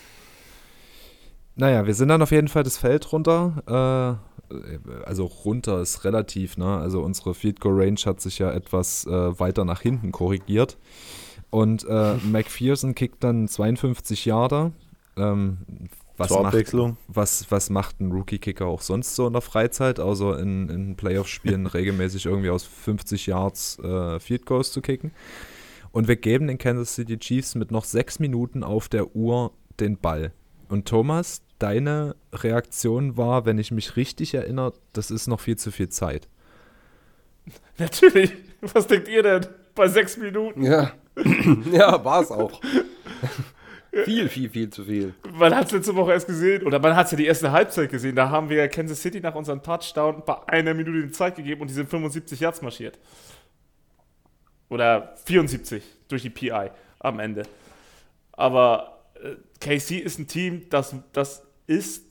[1.56, 4.18] Naja, wir sind dann auf jeden Fall das Feld runter.
[4.50, 4.54] Äh,
[5.04, 6.78] also runter ist relativ, ne?
[6.78, 10.78] Also unsere Field Goal Range hat sich ja etwas äh, weiter nach hinten korrigiert.
[11.50, 14.72] Und äh, McPherson kickt dann 52 Yarder.
[15.16, 15.58] Ähm,
[16.16, 16.96] was Zur macht, Abwechslung.
[17.08, 21.66] was, was macht ein Rookie-Kicker auch sonst so in der Freizeit, außer in, in Playoff-Spielen
[21.66, 25.12] regelmäßig irgendwie aus 50 Yards äh, Field Goals zu kicken?
[25.92, 29.98] Und wir geben den Kansas City Chiefs mit noch sechs Minuten auf der Uhr den
[29.98, 30.32] Ball.
[30.68, 35.72] Und Thomas, deine Reaktion war, wenn ich mich richtig erinnere, das ist noch viel zu
[35.72, 36.28] viel Zeit.
[37.78, 38.32] Natürlich.
[38.60, 40.62] Was denkt ihr denn bei sechs Minuten?
[40.62, 40.92] Ja,
[41.72, 42.60] ja war es auch.
[44.04, 45.14] viel, viel, viel zu viel.
[45.32, 47.90] Man hat es letzte Woche erst gesehen, oder man hat es ja die erste Halbzeit
[47.90, 48.14] gesehen.
[48.14, 51.68] Da haben wir Kansas City nach unserem Touchdown bei einer Minute die Zeit gegeben und
[51.68, 52.98] die sind 75 Yards marschiert.
[54.70, 57.42] Oder 74 durch die PI am Ende.
[58.32, 62.06] Aber äh, KC ist ein Team, das, das ist,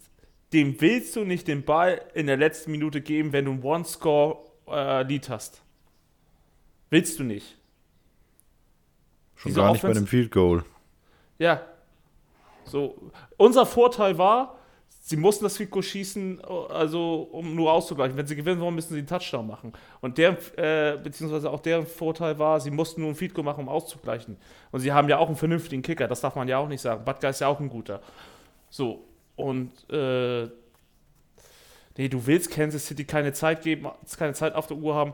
[0.54, 5.30] dem willst du nicht den Ball in der letzten Minute geben, wenn du ein One-Score-Lead
[5.30, 5.62] hast.
[6.92, 7.58] Willst du nicht.
[9.36, 10.64] Schon Diese gar nicht bei Offense- dem Field Goal.
[11.38, 11.62] Ja.
[12.66, 14.59] So, unser Vorteil war,
[15.00, 18.16] sie mussten das Goal schießen, also um nur auszugleichen.
[18.18, 19.74] Wenn sie gewinnen wollen, müssen sie einen Touchdown machen.
[20.02, 23.70] Und deren, äh, beziehungsweise auch deren Vorteil war, sie mussten nur ein Goal machen, um
[23.70, 24.38] auszugleichen.
[24.72, 27.04] Und sie haben ja auch einen vernünftigen Kicker, das darf man ja auch nicht sagen.
[27.06, 28.02] Butker ist ja auch ein guter.
[28.70, 30.48] So, und äh,
[31.98, 33.88] nee, du willst Kansas City keine Zeit geben,
[34.18, 35.14] keine Zeit auf der Uhr haben.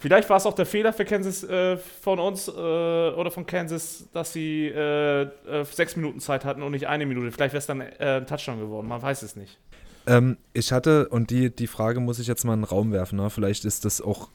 [0.00, 4.04] Vielleicht war es auch der Fehler für Kansas äh, von uns äh, oder von Kansas,
[4.12, 7.32] dass sie äh, äh, sechs Minuten Zeit hatten und nicht eine Minute.
[7.32, 8.86] Vielleicht wäre es dann äh, ein Touchdown geworden.
[8.86, 9.58] Man weiß es nicht.
[10.06, 13.16] Ähm, ich hatte, und die, die Frage muss ich jetzt mal in den Raum werfen,
[13.16, 13.28] ne?
[13.28, 14.28] vielleicht ist das auch,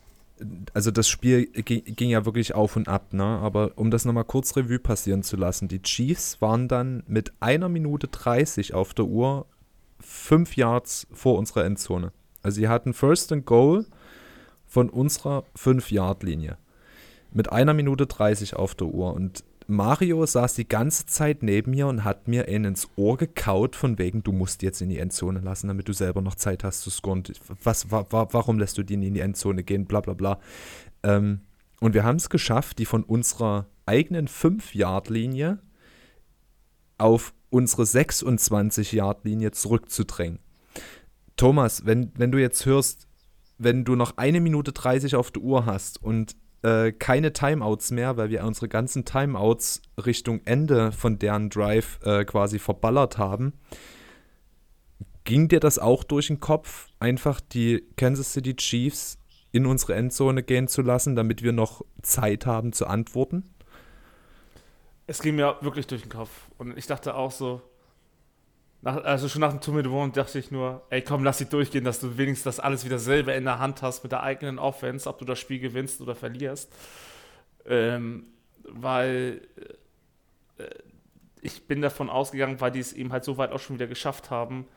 [0.74, 3.24] also das Spiel ging, ja wirklich auf und ab, ne?
[3.24, 7.70] aber um das nochmal kurz Revue passieren zu lassen, die Chiefs waren dann mit einer
[7.70, 9.46] Minute 30 auf der Uhr
[10.02, 12.12] fünf Yards vor unserer Endzone.
[12.42, 13.86] Also sie hatten First and Goal
[14.74, 16.58] von unserer 5-Yard-Linie.
[17.32, 19.14] Mit einer Minute 30 auf der Uhr.
[19.14, 23.76] Und Mario saß die ganze Zeit neben mir und hat mir einen ins Ohr gekaut,
[23.76, 26.82] von wegen, du musst jetzt in die Endzone lassen, damit du selber noch Zeit hast
[26.82, 27.22] zu scoren.
[27.64, 29.86] Was, wa, wa, warum lässt du die in die Endzone gehen?
[29.86, 30.40] Bla bla bla.
[31.04, 31.42] Ähm,
[31.80, 35.60] und wir haben es geschafft, die von unserer eigenen 5-Yard-Linie
[36.98, 40.40] auf unsere 26-Yard-Linie zurückzudrängen.
[41.38, 43.08] Thomas, wenn, wenn du jetzt hörst,
[43.64, 48.18] wenn du noch eine Minute 30 auf der Uhr hast und äh, keine Timeouts mehr,
[48.18, 53.54] weil wir unsere ganzen Timeouts Richtung Ende von deren Drive äh, quasi verballert haben,
[55.26, 59.18] ging dir das auch durch den Kopf, einfach die Kansas City Chiefs
[59.52, 63.54] in unsere Endzone gehen zu lassen, damit wir noch Zeit haben zu antworten?
[65.06, 66.30] Es ging mir wirklich durch den Kopf.
[66.58, 67.62] Und ich dachte auch so,
[68.84, 71.46] nach, also schon nach dem Tour mit One dachte ich nur, ey komm, lass sie
[71.46, 74.60] durchgehen, dass du wenigstens das alles wieder selber in der Hand hast mit der eigenen
[74.60, 76.72] Offense, ob du das Spiel gewinnst oder verlierst.
[77.66, 78.26] Ähm,
[78.64, 79.42] weil
[80.58, 80.66] äh,
[81.42, 84.30] ich bin davon ausgegangen, weil die es eben halt so weit auch schon wieder geschafft
[84.30, 84.68] haben,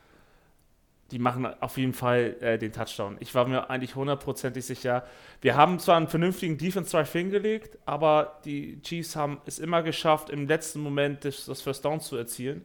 [1.11, 3.17] die machen auf jeden Fall äh, den Touchdown.
[3.19, 5.05] Ich war mir eigentlich hundertprozentig sicher.
[5.41, 10.29] Wir haben zwar einen vernünftigen Defense Drive hingelegt, aber die Chiefs haben es immer geschafft,
[10.29, 12.63] im letzten Moment das, das First Down zu erzielen.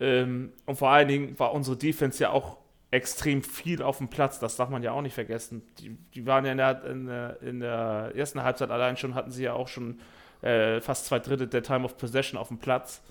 [0.00, 2.58] Ähm, und vor allen Dingen war unsere Defense ja auch
[2.90, 4.38] extrem viel auf dem Platz.
[4.38, 5.62] Das darf man ja auch nicht vergessen.
[5.78, 9.30] Die, die waren ja in der, in, der, in der ersten Halbzeit allein schon, hatten
[9.30, 10.00] sie ja auch schon
[10.42, 13.02] äh, fast zwei Drittel der Time of Possession auf dem Platz.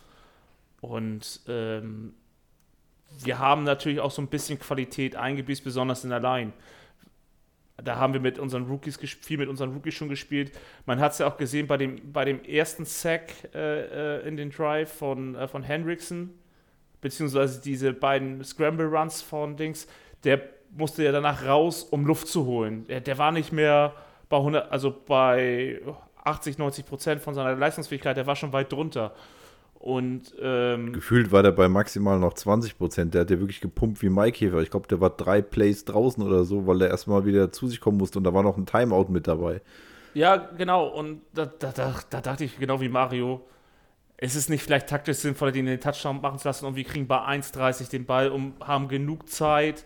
[0.82, 2.14] Und ähm,
[3.24, 6.54] wir haben natürlich auch so ein bisschen Qualität eingebüßt, besonders in der Line.
[7.78, 10.52] Da haben wir mit unseren Rookies viel mit unseren Rookies schon gespielt.
[10.86, 14.38] Man hat es ja auch gesehen bei dem, bei dem ersten Sack äh, äh, in
[14.38, 16.30] den Drive von, äh, von Hendrickson,
[17.06, 19.86] beziehungsweise diese beiden Scramble Runs von Dings.
[20.24, 20.42] Der
[20.76, 22.88] musste ja danach raus, um Luft zu holen.
[22.88, 23.94] Der, der war nicht mehr
[24.28, 25.82] bei 100, also bei
[26.24, 29.14] 80, 90 Prozent von seiner Leistungsfähigkeit, der war schon weit drunter.
[29.76, 33.14] Und ähm, Gefühlt war der bei maximal noch 20 Prozent.
[33.14, 34.62] Der hat ja wirklich gepumpt wie Maikäfer.
[34.62, 37.80] Ich glaube, der war drei Plays draußen oder so, weil er erstmal wieder zu sich
[37.80, 39.62] kommen musste und da war noch ein Timeout mit dabei.
[40.16, 40.88] Ja, genau.
[40.88, 43.46] Und da, da, da, da dachte ich genau wie Mario,
[44.18, 47.08] ist es nicht vielleicht taktisch sinnvoller, den den Touchdown machen zu lassen und wir kriegen
[47.08, 49.84] bei 1,30 den Ball und haben genug Zeit,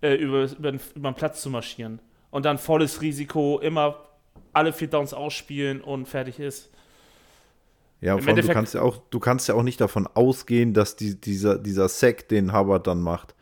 [0.00, 2.00] äh, über, über, den, über den Platz zu marschieren.
[2.30, 3.96] Und dann volles Risiko, immer
[4.52, 6.70] alle vier Downs ausspielen und fertig ist.
[8.00, 10.72] Ja, Im vor allem, du kannst ja auch, du kannst ja auch nicht davon ausgehen,
[10.72, 13.34] dass die, dieser, dieser Sack, den Hubbard dann macht,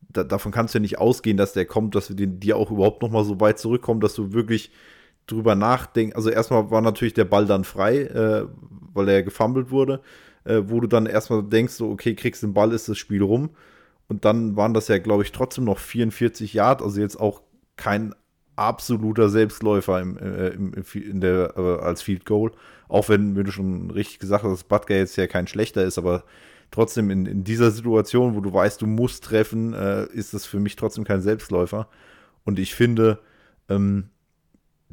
[0.00, 2.70] da, davon kannst du ja nicht ausgehen, dass der kommt, dass wir den, die auch
[2.70, 4.70] überhaupt noch mal so weit zurückkommen, dass du wirklich
[5.26, 6.16] drüber nachdenkst.
[6.16, 8.46] Also erstmal war natürlich der Ball dann frei, äh,
[8.92, 10.00] weil er gefummelt wurde,
[10.44, 13.50] äh, wo du dann erstmal denkst, so, okay, kriegst den Ball, ist das Spiel rum.
[14.08, 17.42] Und dann waren das ja, glaube ich, trotzdem noch 44 Yard, also jetzt auch
[17.76, 18.14] kein
[18.56, 22.52] absoluter Selbstläufer im, äh, im, in der, äh, als Field Goal.
[22.88, 25.98] Auch wenn, wie du schon richtig gesagt hast, dass Butker jetzt ja kein schlechter ist,
[25.98, 26.24] aber
[26.70, 30.60] trotzdem in, in dieser Situation, wo du weißt, du musst treffen, äh, ist das für
[30.60, 31.88] mich trotzdem kein Selbstläufer.
[32.44, 33.20] Und ich finde,
[33.68, 34.10] ähm,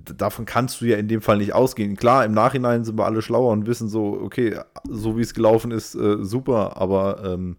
[0.04, 1.96] davon kannst du ja in dem Fall nicht ausgehen.
[1.96, 5.72] Klar, im Nachhinein sind wir alle schlauer und wissen so, okay, so wie es gelaufen
[5.72, 7.58] ist, äh, super, aber ähm,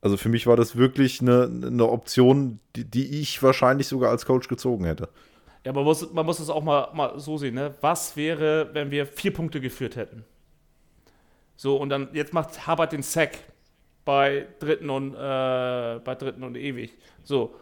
[0.00, 4.26] also für mich war das wirklich eine, eine Option, die, die ich wahrscheinlich sogar als
[4.26, 5.08] Coach gezogen hätte.
[5.64, 7.74] Ja, man muss, man muss es auch mal, mal so sehen, ne?
[7.80, 10.24] Was wäre, wenn wir vier Punkte geführt hätten?
[11.56, 13.38] So, und dann, jetzt macht Hubbard den Sack
[14.04, 16.96] bei dritten und, äh, bei dritten und ewig.
[17.24, 17.54] So.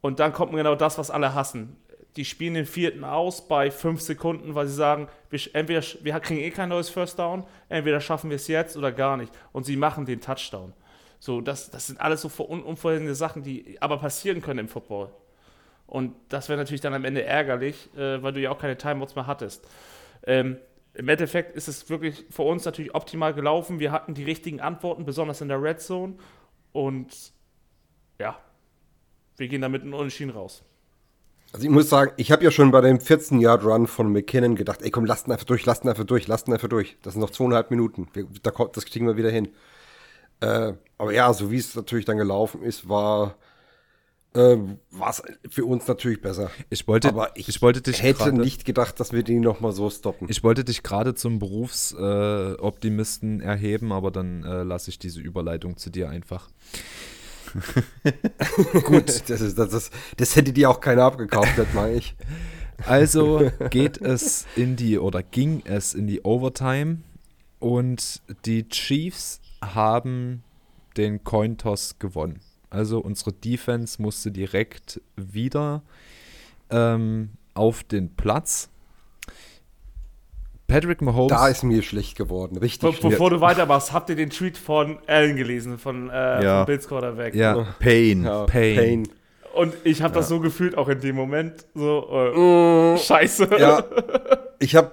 [0.00, 1.76] Und dann kommt genau das, was alle hassen.
[2.16, 6.40] Die spielen den vierten aus bei fünf Sekunden, weil sie sagen, wir, entweder, wir kriegen
[6.40, 9.32] eh kein neues First Down, entweder schaffen wir es jetzt oder gar nicht.
[9.52, 10.74] Und sie machen den Touchdown.
[11.18, 15.10] So, das, das sind alles so un unvorhergesehene Sachen, die aber passieren können im Football.
[15.86, 19.14] Und das wäre natürlich dann am Ende ärgerlich, äh, weil du ja auch keine Timeouts
[19.14, 19.66] mehr hattest.
[20.24, 20.58] Ähm,
[20.94, 23.78] Im Endeffekt ist es wirklich für uns natürlich optimal gelaufen.
[23.78, 26.14] Wir hatten die richtigen Antworten, besonders in der Red Zone.
[26.72, 27.32] Und
[28.18, 28.38] ja,
[29.36, 30.64] wir gehen damit in Unentschieden raus.
[31.52, 34.90] Also ich muss sagen, ich habe ja schon bei dem 14-Yard-Run von McKinnon gedacht, ey
[34.90, 36.96] komm, lasst ihn einfach durch, lasst ihn einfach durch, lasst ihn einfach durch.
[37.02, 38.08] Das sind noch zweieinhalb Minuten.
[38.14, 39.48] Wir, da, kommt- das kriegen wir wieder hin.
[40.40, 43.36] Äh, aber ja, so wie es natürlich dann gelaufen ist, war
[44.34, 44.56] äh,
[45.08, 46.50] es für uns natürlich besser.
[46.70, 49.72] Ich wollte, aber ich, wollte dich hätte gerade- nicht gedacht, dass wir den noch mal
[49.72, 50.26] so stoppen.
[50.30, 55.76] Ich wollte dich gerade zum Berufsoptimisten äh, erheben, aber dann äh, lasse ich diese Überleitung
[55.76, 56.48] zu dir einfach.
[58.84, 59.22] Gut.
[59.28, 62.14] Das, ist, das, ist, das hätte dir auch keiner abgekauft, das meine ich.
[62.86, 66.98] Also geht es in die oder ging es in die Overtime
[67.60, 70.42] und die Chiefs haben
[70.96, 72.40] den Cointoss gewonnen.
[72.70, 75.82] Also unsere Defense musste direkt wieder
[76.70, 78.68] ähm, auf den Platz.
[80.72, 81.28] Patrick Mahomes.
[81.30, 82.90] Da ist mir schlecht geworden, richtig.
[82.90, 83.10] Be schlecht.
[83.10, 86.58] bevor du weitermachst, habt ihr den Tweet von Allen gelesen, von, äh, Ja.
[86.58, 87.34] von Bills Quarterback?
[87.34, 87.66] Ja.
[87.78, 88.24] Pain.
[88.24, 88.76] Ja, Pain.
[88.76, 89.08] Pain.
[89.54, 91.66] Und ich habe das so gefühlt, auch in dem Moment.
[91.74, 93.50] So, äh, scheiße.
[93.58, 93.84] Ja,
[94.58, 94.92] ich habe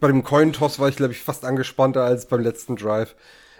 [0.00, 3.14] bei dem Coin-Toss war ich, glaube ich, fast angespannter als beim letzten Drive.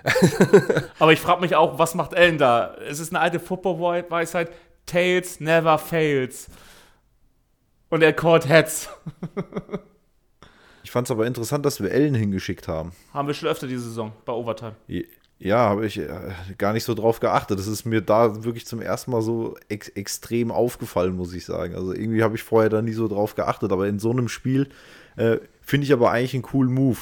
[0.99, 2.75] Aber ich frage mich auch, was macht Allen da?
[2.89, 4.51] Es ist eine alte Football-Weisheit.
[4.87, 6.47] Tails never fails.
[7.91, 8.89] Und er called Heads.
[10.89, 12.93] Ich fand es aber interessant, dass wir Ellen hingeschickt haben.
[13.13, 14.73] Haben wir schon öfter diese Saison bei Overtime.
[15.39, 16.09] Ja, habe ich äh,
[16.57, 17.59] gar nicht so drauf geachtet.
[17.59, 21.75] Das ist mir da wirklich zum ersten Mal so ex extrem aufgefallen, muss ich sagen.
[21.75, 24.71] Also irgendwie habe ich vorher da nie so drauf geachtet, aber in so einem Spiel
[25.17, 26.97] äh, finde ich aber eigentlich einen coolen Move.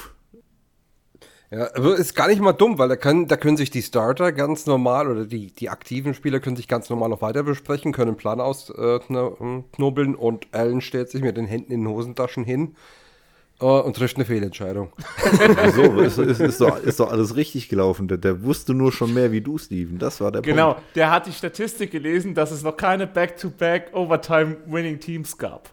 [1.49, 4.33] Ja, aber ist gar nicht mal dumm, weil da können, da können sich die Starter
[4.33, 8.09] ganz normal oder die, die aktiven Spieler können sich ganz normal noch weiter besprechen, können
[8.09, 12.75] einen Plan ausknobeln und Allen stellt sich mit den Händen in den Hosentaschen hin
[13.59, 14.91] äh, und trifft eine Fehlentscheidung.
[15.63, 15.99] Wieso?
[16.01, 18.07] ist, ist, ist, doch, ist doch alles richtig gelaufen.
[18.07, 19.97] Der, der wusste nur schon mehr wie du, Steven.
[19.99, 20.95] Das war der Genau, Punkt.
[20.95, 25.69] der hat die Statistik gelesen, dass es noch keine Back-to-Back Overtime-Winning-Teams gab.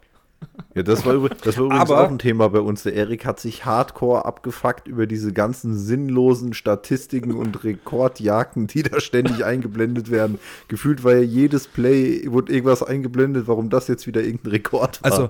[0.75, 2.83] Ja, das war, das war übrigens Aber- auch ein Thema bei uns.
[2.83, 9.01] Der Erik hat sich hardcore abgefuckt über diese ganzen sinnlosen Statistiken und Rekordjagden, die da
[9.01, 10.39] ständig eingeblendet werden.
[10.69, 15.11] Gefühlt war ja jedes Play, wurde irgendwas eingeblendet, warum das jetzt wieder irgendein Rekord war.
[15.13, 15.29] Also,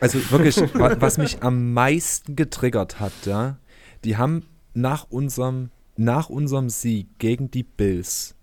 [0.00, 3.58] also wirklich, wa- was mich am meisten getriggert hat, ja,
[4.04, 8.34] die haben nach unserem, nach unserem Sieg gegen die Bills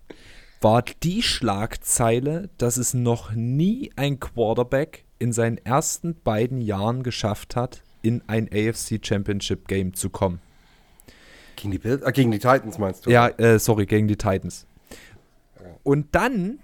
[0.59, 7.55] war die Schlagzeile, dass es noch nie ein Quarterback in seinen ersten beiden Jahren geschafft
[7.55, 10.39] hat, in ein AFC Championship Game zu kommen.
[11.55, 13.11] Gegen die, Bild, äh, gegen die Titans meinst du?
[13.11, 14.65] Ja, äh, sorry, gegen die Titans.
[15.83, 16.59] Und dann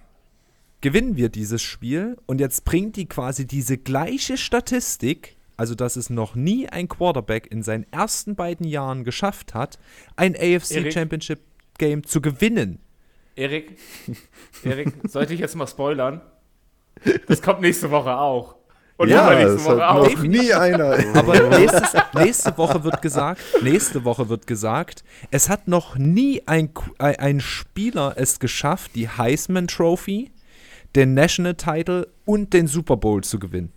[0.83, 6.09] gewinnen wir dieses Spiel und jetzt bringt die quasi diese gleiche Statistik, also dass es
[6.09, 9.79] noch nie ein Quarterback in seinen ersten beiden Jahren geschafft hat,
[10.17, 10.93] ein AFC Erik?
[10.93, 11.39] Championship
[11.77, 12.79] Game zu gewinnen.
[13.35, 13.79] Erik,
[14.63, 16.21] Erik, sollte ich jetzt mal spoilern?
[17.27, 18.57] Das kommt nächste Woche auch.
[18.97, 20.09] Und ja, das Woche hat auch.
[20.09, 20.97] noch nie einer.
[21.15, 26.71] Aber nächstes, nächste Woche wird gesagt, nächste Woche wird gesagt, es hat noch nie ein,
[26.99, 30.29] ein ein Spieler es geschafft, die Heisman Trophy,
[30.95, 33.71] den National Title und den Super Bowl zu gewinnen.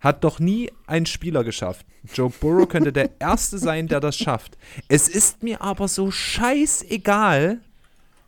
[0.00, 1.84] hat doch nie ein Spieler geschafft.
[2.14, 4.56] Joe Burrow könnte der Erste sein, der das schafft.
[4.88, 7.60] Es ist mir aber so scheißegal,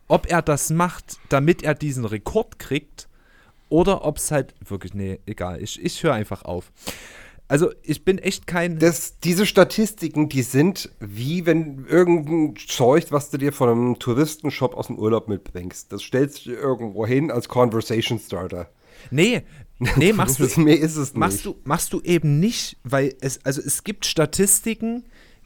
[0.08, 3.08] ob er das macht, damit er diesen Rekord kriegt,
[3.68, 6.72] oder ob es halt wirklich, nee, egal, ich, ich höre einfach auf.
[7.48, 8.78] Also ich bin echt kein.
[8.78, 14.74] Das, diese Statistiken, die sind wie wenn irgendein Zeug, was du dir von einem Touristenshop
[14.74, 15.90] aus dem Urlaub mitbringst.
[15.90, 18.68] Das stellst du dir irgendwo hin als Conversation Starter.
[19.10, 19.42] Nee,
[19.96, 20.60] nee, machst du.
[20.60, 21.46] Mehr ist es machst nicht.
[21.46, 25.04] Du, machst du eben nicht, weil es, also es gibt Statistiken,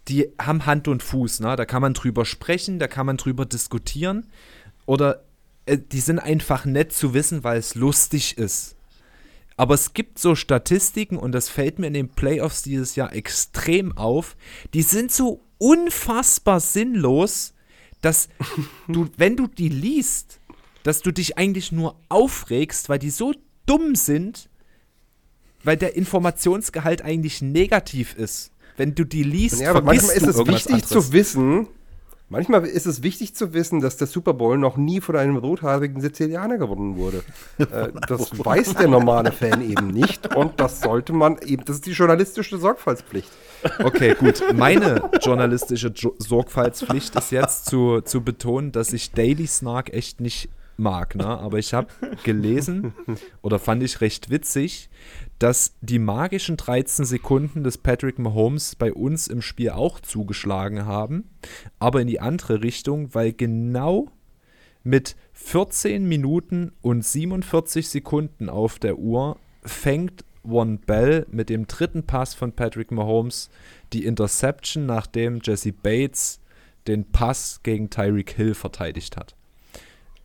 [0.09, 1.55] die haben Hand und Fuß, ne?
[1.55, 4.26] Da kann man drüber sprechen, da kann man drüber diskutieren.
[4.86, 5.22] Oder
[5.66, 8.74] äh, die sind einfach nett zu wissen, weil es lustig ist.
[9.57, 13.96] Aber es gibt so Statistiken, und das fällt mir in den Playoffs dieses Jahr extrem
[13.96, 14.36] auf,
[14.74, 17.55] die sind so unfassbar sinnlos,
[18.00, 18.28] dass
[18.88, 20.40] du, wenn du die liest,
[20.82, 23.32] dass du dich eigentlich nur aufregst, weil die so
[23.66, 24.48] dumm sind,
[25.64, 28.50] weil der Informationsgehalt eigentlich negativ ist.
[28.76, 30.88] Wenn du die liest, Ja, aber manchmal ist es wichtig anderes.
[30.88, 31.68] zu wissen,
[32.33, 36.01] manchmal ist es wichtig zu wissen, dass der Super Bowl noch nie von einem rothaarigen
[36.01, 37.22] Sizilianer gewonnen wurde.
[37.59, 41.87] äh, das weiß der normale Fan eben nicht und das sollte man eben, das ist
[41.87, 43.30] die journalistische Sorgfaltspflicht.
[43.85, 44.43] Okay, gut.
[44.55, 50.49] Meine journalistische jo Sorgfaltspflicht ist jetzt zu, zu betonen, dass ich Daily Snark echt nicht
[50.76, 51.14] mag.
[51.14, 51.26] Ne?
[51.26, 51.89] Aber ich habe
[52.24, 52.95] gelesen
[53.43, 54.89] oder fand ich recht witzig,
[55.43, 61.30] dass die magischen 13 Sekunden des Patrick Mahomes bei uns im Spiel auch zugeschlagen haben,
[61.80, 64.07] aber in die andere Richtung, weil genau
[64.84, 72.05] mit 14 Minuten und 47 Sekunden auf der Uhr fängt One Bell mit dem dritten
[72.05, 73.51] Pass von Patrick Mahomes
[73.93, 76.40] die Interception, nachdem Jesse Bates
[76.86, 79.34] den Pass gegen Tyreek Hill verteidigt hat.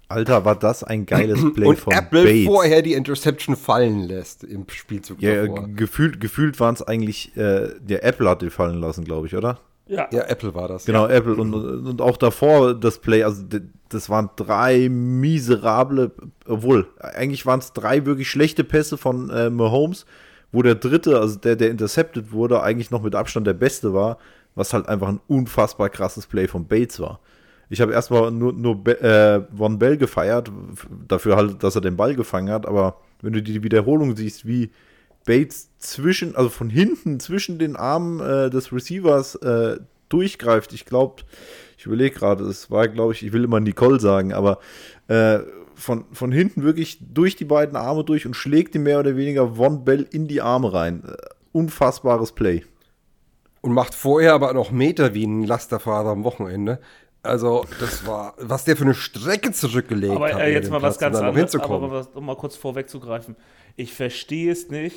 [0.09, 2.45] Alter, war das ein geiles Play und von Apple Bates.
[2.45, 5.65] vorher die Interception fallen lässt im Spielzug Ja, davor.
[5.65, 9.35] ge- gefühlt, gefühlt waren es eigentlich, äh, der Apple hat den fallen lassen, glaube ich,
[9.35, 9.59] oder?
[9.87, 10.07] Ja.
[10.11, 10.85] Ja, Apple war das.
[10.85, 11.35] Genau, Apple.
[11.35, 13.43] Und, und auch davor das Play, also
[13.89, 16.11] das waren drei miserable,
[16.45, 20.05] obwohl, eigentlich waren es drei wirklich schlechte Pässe von äh, Mahomes,
[20.51, 24.17] wo der dritte, also der, der intercepted wurde, eigentlich noch mit Abstand der beste war,
[24.55, 27.19] was halt einfach ein unfassbar krasses Play von Bates war.
[27.69, 30.51] Ich habe erstmal nur, nur Be äh, Von Bell gefeiert,
[31.07, 34.71] dafür halt, dass er den Ball gefangen hat, aber wenn du die Wiederholung siehst, wie
[35.25, 39.77] Bates zwischen, also von hinten zwischen den Armen äh, des Receivers äh,
[40.09, 40.73] durchgreift.
[40.73, 41.23] Ich glaube,
[41.77, 44.59] ich überlege gerade, es war, glaube ich, ich will immer Nicole sagen, aber
[45.09, 45.39] äh,
[45.75, 49.55] von, von hinten wirklich durch die beiden Arme durch und schlägt ihm mehr oder weniger
[49.55, 51.03] Von Bell in die Arme rein.
[51.05, 51.17] Äh,
[51.51, 52.63] unfassbares Play.
[53.61, 56.79] Und macht vorher aber noch Meter wie ein Lasterfahrer am Wochenende.
[57.23, 60.39] Also, das war, was der für eine Strecke zurückgelegt Aber hat.
[60.39, 63.35] äh, jetzt mal was Platz, um ganz noch anderes, aber was, um mal kurz vorwegzugreifen.
[63.75, 64.95] Ich verstehe es nicht.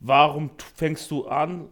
[0.00, 1.70] Warum fängst du an?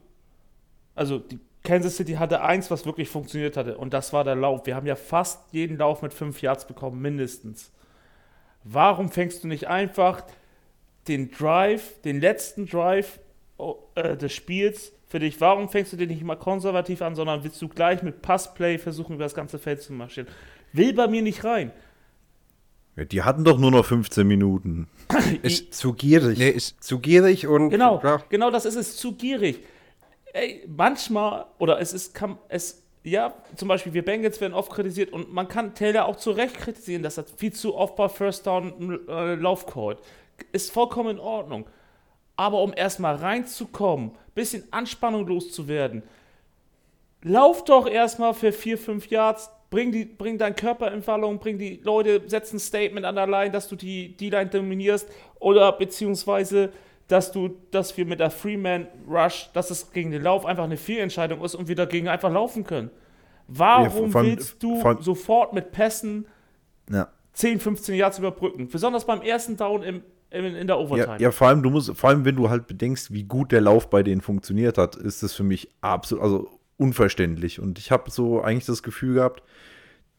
[0.95, 4.67] Also, die Kansas City hatte eins, was wirklich funktioniert hatte, und das war der Lauf.
[4.67, 7.73] Wir haben ja fast jeden Lauf mit fünf Yards bekommen, mindestens.
[8.65, 10.25] Warum fängst du nicht einfach
[11.09, 13.21] den Drive, den letzten Drive
[13.59, 17.45] oh, äh, des Spiels für dich, warum fängst du den nicht mal konservativ an, sondern
[17.45, 20.29] willst du gleich mit Passplay versuchen, über das ganze Feld zu marschieren?
[20.73, 21.71] Will bei mir nicht rein.
[22.97, 24.89] Ja, die hatten doch nur noch 15 Minuten.
[25.45, 26.37] Ich, zu gierig.
[26.37, 29.61] Nee, ich- zu gierig und Genau, ja, genau das ist es, zu gierig.
[30.33, 35.13] Ey, manchmal, oder es ist, kann, es, ja, zum Beispiel wir Bengals werden oft kritisiert
[35.13, 38.49] und man kann Taylor auch zu Recht kritisieren, dass er viel zu oft bei First
[38.49, 39.99] Down äh, Lauf callt.
[40.51, 41.67] Ist vollkommen in Ordnung.
[42.37, 46.03] Aber um erstmal reinzukommen, bisschen Anspannung loszuwerden,
[47.23, 51.59] lauf doch erstmal für vier, fünf Yards, bring, die, bring deinen Körper in Wallung, bring
[51.59, 55.09] die Leute, setz ein Statement an der Line, dass du die D-Line dominierst
[55.41, 56.73] oder beziehungsweise,
[57.09, 60.77] dass du, dass wir mit der Freeman Rush, dass es gegen den Lauf einfach eine
[60.77, 62.91] Fehlentscheidung ist und wir dagegen einfach laufen können.
[63.47, 66.27] Warum Ja, allem- willst du allem- sofort mit Pässen
[66.91, 67.09] Ja.
[67.35, 68.69] 10, 15 Yards überbrücken?
[68.69, 70.03] Besonders beim ersten Down im,
[70.35, 71.17] im, in der Overtime.
[71.17, 73.61] Ja, ja, vor allem, du musst, vor allem, wenn du halt bedenkst, wie gut der
[73.61, 77.61] Lauf bei denen funktioniert hat, ist das für mich absolut, also unverständlich.
[77.61, 79.43] Und ich habe so eigentlich das Gefühl gehabt,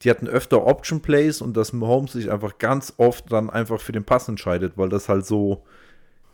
[0.02, 3.92] die hatten öfter Option Plays und dass Mahomes sich einfach ganz oft dann einfach für
[3.92, 5.64] den Pass entscheidet, weil das halt so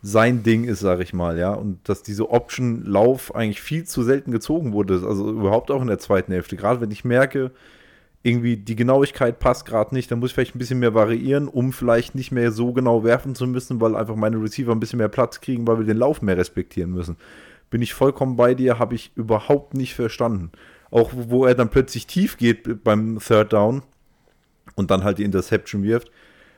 [0.02, 1.52] sein Ding ist, sag ich mal, ja.
[1.52, 6.00] Und dass diese Option-Lauf eigentlich viel zu selten gezogen wurde, also überhaupt auch in der
[6.00, 6.56] zweiten Hälfte.
[6.56, 7.52] Gerade wenn ich merke,
[8.22, 11.72] irgendwie die Genauigkeit passt gerade nicht, dann muss ich vielleicht ein bisschen mehr variieren, um
[11.72, 15.08] vielleicht nicht mehr so genau werfen zu müssen, weil einfach meine Receiver ein bisschen mehr
[15.08, 17.16] Platz kriegen, weil wir den Lauf mehr respektieren müssen.
[17.70, 20.52] Bin ich vollkommen bei dir, habe ich überhaupt nicht verstanden.
[20.90, 23.82] Auch wo er dann plötzlich tief geht beim Third Down
[24.76, 26.10] und dann halt die Interception wirft.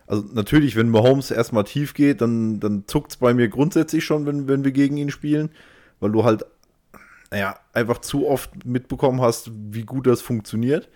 [0.07, 4.27] Also natürlich, wenn Mahomes erstmal tief geht, dann, dann zuckt es bei mir grundsätzlich schon,
[4.27, 5.51] wenn, wenn wir gegen ihn spielen,
[6.01, 6.45] weil du halt,
[7.31, 10.91] naja, einfach zu oft mitbekommen hast, wie gut das funktioniert.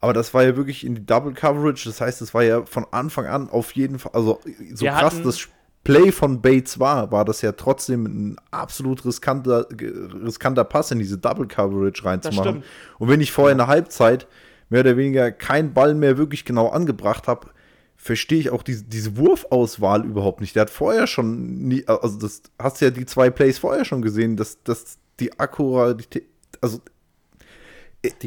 [0.00, 2.86] Aber das war ja wirklich in die Double Coverage, das heißt, es war ja von
[2.90, 4.40] Anfang an auf jeden Fall, also
[4.72, 5.48] so Wir krass das
[5.84, 11.18] Play von Bates war, war das ja trotzdem ein absolut riskanter, riskanter Pass in diese
[11.18, 12.62] Double Coverage reinzumachen.
[12.98, 14.26] Und wenn ich vorher in der Halbzeit
[14.68, 17.48] mehr oder weniger keinen Ball mehr wirklich genau angebracht habe,
[17.96, 20.54] verstehe ich auch diese, diese Wurfauswahl überhaupt nicht.
[20.54, 24.02] Der hat vorher schon, nie, also das hast du ja die zwei Plays vorher schon
[24.02, 26.26] gesehen, dass, dass die Akkuratität,
[26.60, 26.80] also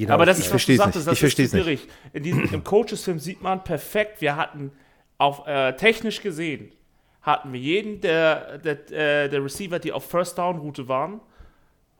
[0.07, 1.07] Aber das ich ist, was du sagtest, nicht.
[1.07, 1.81] das Ich verstehe es ist nicht.
[1.81, 1.87] schwierig.
[2.13, 4.71] In diesem, Im Coaches-Film sieht man perfekt, wir hatten
[5.17, 6.71] auf äh, technisch gesehen,
[7.21, 11.21] hatten wir jeden der, der, äh, der Receiver, die auf First Down Route waren,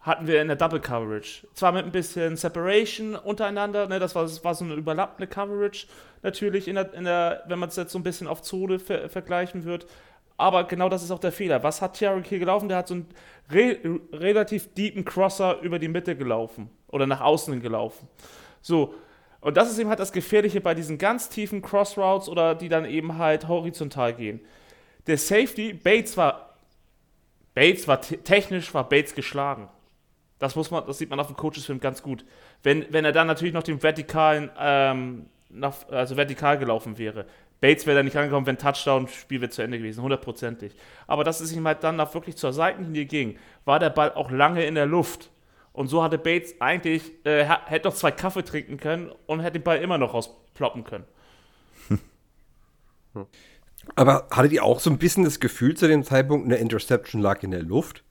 [0.02, 1.48] hatten wir in der Double Coverage.
[1.54, 5.88] Zwar mit ein bisschen Separation untereinander, ne, das war, das war so eine überlappende Coverage,
[6.22, 9.10] natürlich, in der, in der, wenn man es jetzt so ein bisschen auf Zone ver
[9.10, 9.88] vergleichen wird.
[10.36, 11.64] Aber genau das ist auch der Fehler.
[11.64, 12.68] Was hat Tyreek hier gelaufen?
[12.68, 13.08] Der hat so einen
[13.52, 13.78] re
[14.12, 18.08] relativ deepen Crosser über die Mitte gelaufen oder nach außen gelaufen.
[18.62, 18.94] So,
[19.42, 22.86] und das ist eben halt das Gefährliche bei diesen ganz tiefen Crossroutes oder die dann
[22.86, 24.40] eben halt horizontal gehen.
[25.08, 26.56] Der Safety, Bates war,
[27.54, 29.68] Bates war te- technisch, war Bates geschlagen.
[30.40, 32.24] Das muss man, das sieht man auf dem Coaches-Film ganz gut.
[32.64, 37.26] Wenn, wenn er dann natürlich noch den vertikalen, ähm, nach, also vertikal gelaufen wäre.
[37.60, 40.74] Bates wäre da nicht rangekommen, wenn Touchdown, Spiel wäre zu Ende gewesen, hundertprozentig.
[41.08, 44.32] Aber dass es ihm halt dann nach wirklich zur Seitenlinie ging, war der Ball auch
[44.32, 45.30] lange in der Luft.
[45.74, 49.64] Und so hatte Bates eigentlich, äh, hätte noch zwei Kaffee trinken können und hätte den
[49.64, 51.06] Ball immer noch rausploppen können.
[53.96, 57.44] Aber hattet ihr auch so ein bisschen das Gefühl zu dem Zeitpunkt, eine Interception lag
[57.44, 58.04] in der Luft?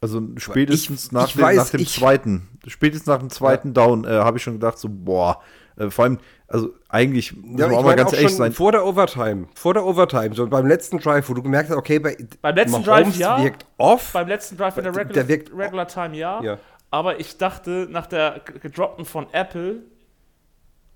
[0.00, 3.72] Also spätestens Ich- nach, ich dem, weiß, nach dem ich- zweiten, spätestens nach dem zweiten
[3.74, 5.40] Down äh, habe ich schon gedacht, so, boah,
[5.76, 8.72] äh, vor allem, also eigentlich, muss Ja, man auch mal ganz auch ehrlich sein, vor
[8.72, 12.16] der Overtime, vor der Overtime, so beim letzten Drive, wo du gemerkt hast, okay, bei
[12.40, 13.42] Beim letzten Mahomes Drive ja.
[13.44, 14.12] wirkt off.
[14.12, 16.42] Beim letzten Drive in der Der Regular, wirkt- Regular Time ja.
[16.42, 16.58] Ja.
[16.92, 19.76] Aber ich dachte, nach der gedroppten von Apple,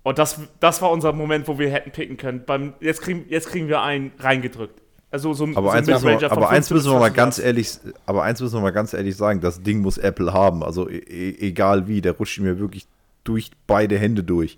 [0.03, 2.43] und das, das war unser Moment, wo wir hätten picken können.
[2.45, 4.79] Beim, jetzt, kriegen, jetzt kriegen wir einen reingedrückt.
[5.09, 7.15] Also so, aber, so eins ein müssen wir, aber eins 15 müssen wir mal 20
[7.15, 7.69] ganz ehrlich,
[8.05, 10.97] aber eins müssen wir mal ganz ehrlich sagen, das Ding muss Apple haben, also e
[10.97, 12.87] e egal wie, der rutscht mir wirklich
[13.23, 14.57] durch beide Hände durch.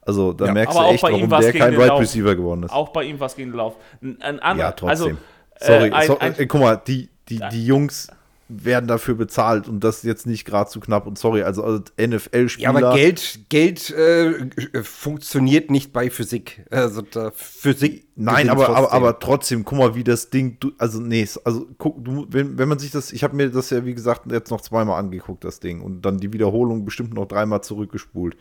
[0.00, 2.00] Also da Ja, merkst du echt, warum der kein Wide Lauf.
[2.00, 2.72] Receiver geworden ist.
[2.72, 3.76] Auch bei ihm war es gegen den Lauf.
[4.02, 5.18] Ein, ein anderer, Ja, trotzdem.
[5.58, 8.08] Also, Sorry, äh, ein, so, ein, äh, guck mal, die, die, die Jungs
[8.48, 12.64] werden dafür bezahlt und das jetzt nicht gerade zu knapp und sorry, also als NFL-Spieler.
[12.64, 14.48] Ja, aber Geld, Geld äh,
[14.82, 16.64] funktioniert nicht bei Physik.
[16.70, 18.06] Also da, Physik.
[18.14, 18.96] Nein, aber, aber, trotzdem.
[18.96, 22.68] aber trotzdem, guck mal, wie das Ding, du, also nee, also guck, du, wenn, wenn
[22.68, 25.60] man sich das, ich habe mir das ja wie gesagt jetzt noch zweimal angeguckt, das
[25.60, 28.36] Ding, und dann die Wiederholung bestimmt noch dreimal zurückgespult.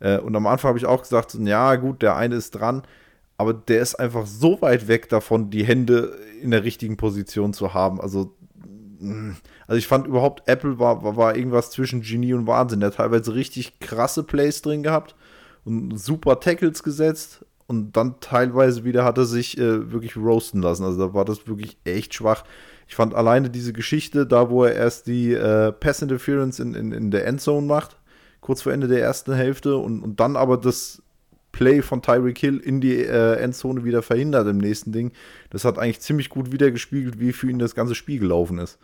[0.00, 2.82] Äh, und am Anfang habe ich auch gesagt, so, ja gut, der eine ist dran,
[3.36, 7.74] aber der ist einfach so weit weg davon, die Hände in der richtigen Position zu
[7.74, 8.00] haben.
[8.00, 8.34] Also,
[9.66, 12.80] also ich fand überhaupt, Apple war, war, war irgendwas zwischen Genie und Wahnsinn.
[12.80, 15.14] Der hat teilweise richtig krasse Plays drin gehabt
[15.64, 20.84] und super Tackles gesetzt und dann teilweise wieder hat er sich äh, wirklich roasten lassen.
[20.84, 22.44] Also da war das wirklich echt schwach.
[22.88, 26.92] Ich fand alleine diese Geschichte, da wo er erst die äh, Pass Interference in, in,
[26.92, 27.96] in der Endzone macht,
[28.40, 31.02] kurz vor Ende der ersten Hälfte und, und dann aber das
[31.52, 35.12] Play von Tyreek Hill in die äh, Endzone wieder verhindert im nächsten Ding.
[35.50, 38.78] Das hat eigentlich ziemlich gut wiedergespiegelt, wie für ihn das ganze Spiel gelaufen ist.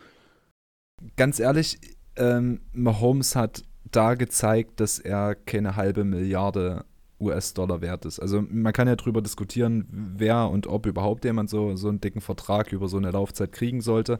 [1.17, 1.79] Ganz ehrlich,
[2.15, 6.85] ähm, Mahomes hat da gezeigt, dass er keine halbe Milliarde
[7.19, 8.19] US-Dollar wert ist.
[8.19, 12.21] Also man kann ja drüber diskutieren, wer und ob überhaupt jemand so, so einen dicken
[12.21, 14.19] Vertrag über so eine Laufzeit kriegen sollte.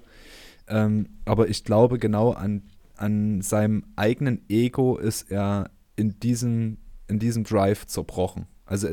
[0.67, 2.63] Ähm, aber ich glaube, genau an,
[2.95, 6.77] an seinem eigenen Ego ist er in diesem,
[7.09, 8.47] in diesem Drive zerbrochen.
[8.65, 8.87] Also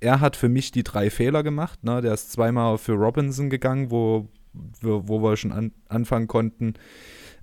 [0.00, 1.84] er hat für mich die drei Fehler gemacht.
[1.84, 2.00] Ne?
[2.00, 4.28] Der ist zweimal für Robinson gegangen, wo,
[4.80, 6.74] wo, wo wir schon an, anfangen konnten,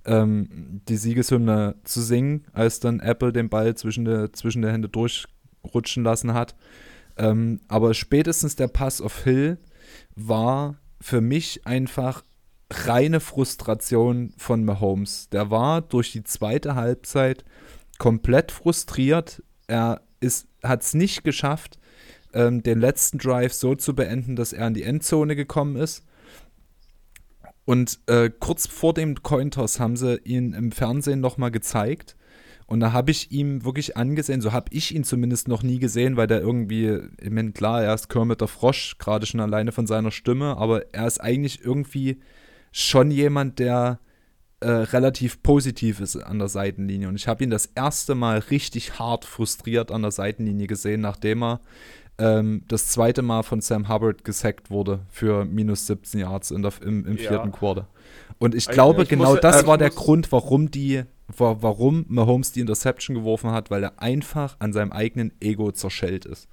[0.04, 4.88] ähm, die Siegeshymne zu singen, als dann Apple den Ball zwischen der zwischen der Hände
[4.88, 6.54] durchrutschen lassen hat.
[7.16, 9.58] Ähm, aber spätestens der Pass auf Hill
[10.14, 12.24] war für mich einfach
[12.70, 15.28] reine Frustration von Mahomes.
[15.30, 17.44] Der war durch die zweite Halbzeit
[17.98, 19.42] komplett frustriert.
[19.66, 20.02] Er
[20.62, 21.78] hat es nicht geschafft,
[22.32, 26.04] ähm, den letzten Drive so zu beenden, dass er in die Endzone gekommen ist.
[27.64, 32.16] Und äh, kurz vor dem Cointoss haben sie ihn im Fernsehen nochmal gezeigt.
[32.66, 36.16] Und da habe ich ihm wirklich angesehen, so habe ich ihn zumindest noch nie gesehen,
[36.16, 39.86] weil der irgendwie, ich meine, klar, er ist Kermit der Frosch, gerade schon alleine von
[39.86, 42.20] seiner Stimme, aber er ist eigentlich irgendwie
[42.72, 44.00] schon jemand, der
[44.60, 47.08] äh, relativ positiv ist an der Seitenlinie.
[47.08, 51.42] Und ich habe ihn das erste Mal richtig hart frustriert an der Seitenlinie gesehen, nachdem
[51.42, 51.60] er
[52.18, 56.72] ähm, das zweite Mal von Sam Hubbard gesackt wurde für minus 17 Yards in der,
[56.82, 57.28] im, im Ja.
[57.28, 57.86] vierten Quarter.
[58.38, 62.06] Und ich glaube, ich genau muss- das äh, war der Grund, warum die, wa- warum
[62.08, 66.48] Mahomes die Interception geworfen hat, weil er einfach an seinem eigenen Ego zerschellt ist.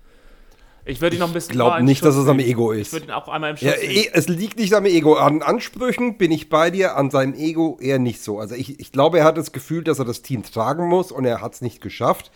[0.86, 1.54] Ich würde ihn noch ein bisschen.
[1.54, 2.50] glaub mal in nicht, Schutz dass es am nehmen.
[2.50, 2.94] Ego Ich ist.
[2.94, 3.92] würde ihn auch einmal im Schutz Ja, nehmen.
[3.92, 5.16] eh, es liegt nicht am Ego.
[5.16, 8.40] An Ansprüchen bin ich bei dir, an seinem Ego eher nicht so.
[8.40, 11.24] Also ich, ich glaube, er hat das Gefühl, dass er das Team tragen muss und
[11.26, 12.32] er hat es nicht geschafft.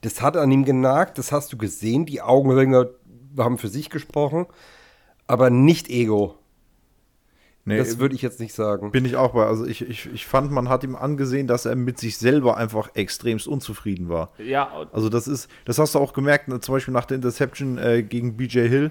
[0.00, 2.06] Das hat an ihm genagt, das hast du gesehen.
[2.06, 2.90] Die Augenringe
[3.38, 4.46] haben für sich gesprochen,
[5.28, 6.34] aber nicht Ego.
[7.64, 8.90] Nee, das würde ich jetzt nicht sagen.
[8.90, 9.46] Bin ich auch bei.
[9.46, 12.90] Also ich, ich, ich fand, man hat ihm angesehen, dass er mit sich selber einfach
[12.94, 14.32] extremst unzufrieden war.
[14.38, 17.78] Ja, Also das ist, das hast du auch gemerkt, ne, zum Beispiel nach der Interception
[17.78, 18.90] äh, gegen BJ Hill,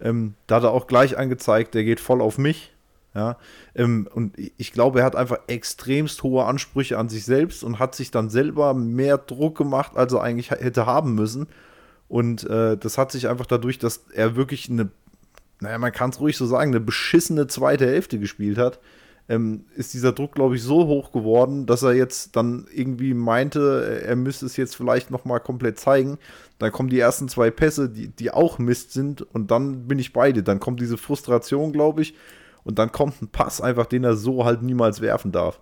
[0.00, 2.74] ähm, da hat er auch gleich angezeigt, der geht voll auf mich.
[3.14, 3.36] Ja,
[3.74, 7.94] ähm, und ich- glaube, er hat einfach extremst hohe Ansprüche an sich selbst und hat
[7.94, 11.46] sich dann selber mehr Druck gemacht, als er eigentlich hätte haben müssen.
[12.08, 14.90] Und äh, das hat sich einfach dadurch, dass er wirklich eine,
[15.60, 18.78] naja, man kann es ruhig so sagen, eine beschissene zweite Hälfte gespielt hat,
[19.28, 24.02] ähm, ist dieser Druck, glaube ich, so hoch geworden, dass er jetzt dann irgendwie meinte,
[24.04, 26.18] er müsste es jetzt vielleicht noch mal komplett zeigen.
[26.58, 30.12] Dann kommen die ersten zwei Pässe, die, die auch Mist sind und dann bin ich
[30.12, 30.42] bei dir.
[30.42, 32.14] Dann kommt diese Frustration, glaube ich,
[32.64, 35.60] und dann kommt ein Pass einfach, den er so halt niemals werfen darf.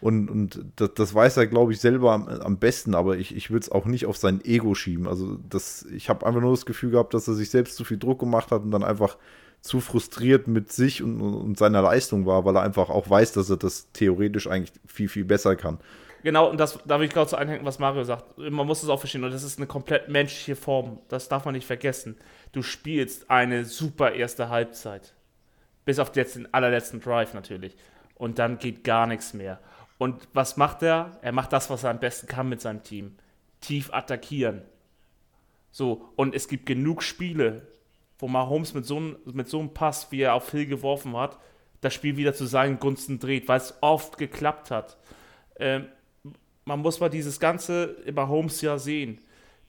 [0.00, 3.50] Und, und das, das weiß er, glaube ich, selber am, am besten, aber ich, ich
[3.50, 5.08] würde es auch nicht auf sein Ego schieben.
[5.08, 7.98] Also das, ich habe einfach nur das Gefühl gehabt, dass er sich selbst zu viel
[7.98, 9.16] Druck gemacht hat und dann einfach
[9.60, 13.50] zu frustriert mit sich und, und seiner Leistung war, weil er einfach auch weiß, dass
[13.50, 15.78] er das theoretisch eigentlich viel, viel besser kann.
[16.22, 18.38] Genau, und das, da will ich gerade so einhängen, was Mario sagt.
[18.38, 20.98] Man muss es auch verstehen, und das ist eine komplett menschliche Form.
[21.08, 22.16] Das darf man nicht vergessen.
[22.52, 25.14] Du spielst eine super erste Halbzeit.
[25.84, 27.76] Bis auf den allerletzten Drive natürlich.
[28.16, 29.60] Und dann geht gar nichts mehr.
[29.98, 31.18] Und was macht er?
[31.22, 33.16] Er macht das, was er am besten kann mit seinem Team.
[33.60, 34.62] Tief attackieren.
[35.70, 37.66] So, und es gibt genug Spiele,
[38.18, 41.38] wo Mahomes mit so, einem- mit so einem Pass, wie er auf Hill geworfen hat,
[41.80, 44.96] das Spiel wieder zu seinen Gunsten dreht, weil es oft geklappt hat.
[45.58, 45.86] Ähm,
[46.64, 49.20] man muss mal dieses ganze Mahomes-Jahr sehen.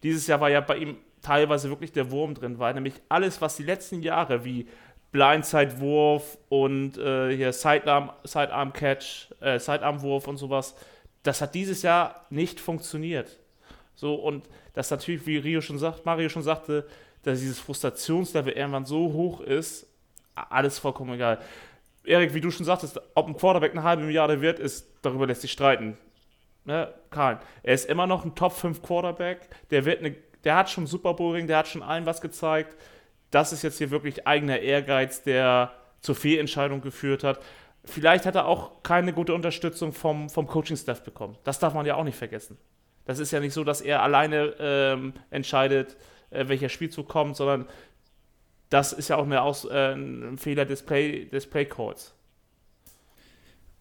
[0.03, 3.57] Dieses Jahr war ja bei ihm teilweise wirklich der Wurm drin, weil nämlich alles, was
[3.57, 4.67] die letzten Jahre wie
[5.11, 10.75] Blindside-Wurf und äh, hier Sidearm, Sidearm-Catch, äh, Sidearm-Wurf und sowas,
[11.23, 13.39] das hat dieses Jahr nicht funktioniert.
[13.95, 16.87] So, und das natürlich, wie Rio schon sagt, Mario schon sagte,
[17.23, 19.87] dass dieses Frustrationslevel irgendwann so hoch ist,
[20.35, 21.39] alles vollkommen egal.
[22.05, 25.41] Erik, wie du schon sagtest, ob ein Quarterback eine halbe Milliarde wert ist, darüber lässt
[25.41, 25.97] sich streiten.
[26.65, 26.93] Ne?
[27.09, 27.39] Kein.
[27.63, 29.49] Er ist immer noch ein Top 5 Quarterback.
[29.69, 32.75] Der wird eine, der hat schon Super Bowl Ring, der hat schon allen was gezeigt.
[33.31, 37.39] Das ist jetzt hier wirklich eigener Ehrgeiz, der zur Fehlentscheidung geführt hat.
[37.83, 41.37] Vielleicht hat er auch keine gute Unterstützung vom, vom Coaching-Staff bekommen.
[41.43, 42.57] Das darf man ja auch nicht vergessen.
[43.05, 45.97] Das ist ja nicht so, dass er alleine ähm, entscheidet,
[46.29, 47.65] äh, welcher Spielzug kommt, sondern
[48.69, 52.13] das ist ja auch eine Aus, äh, ein Fehler des, Play, des Play-Calls.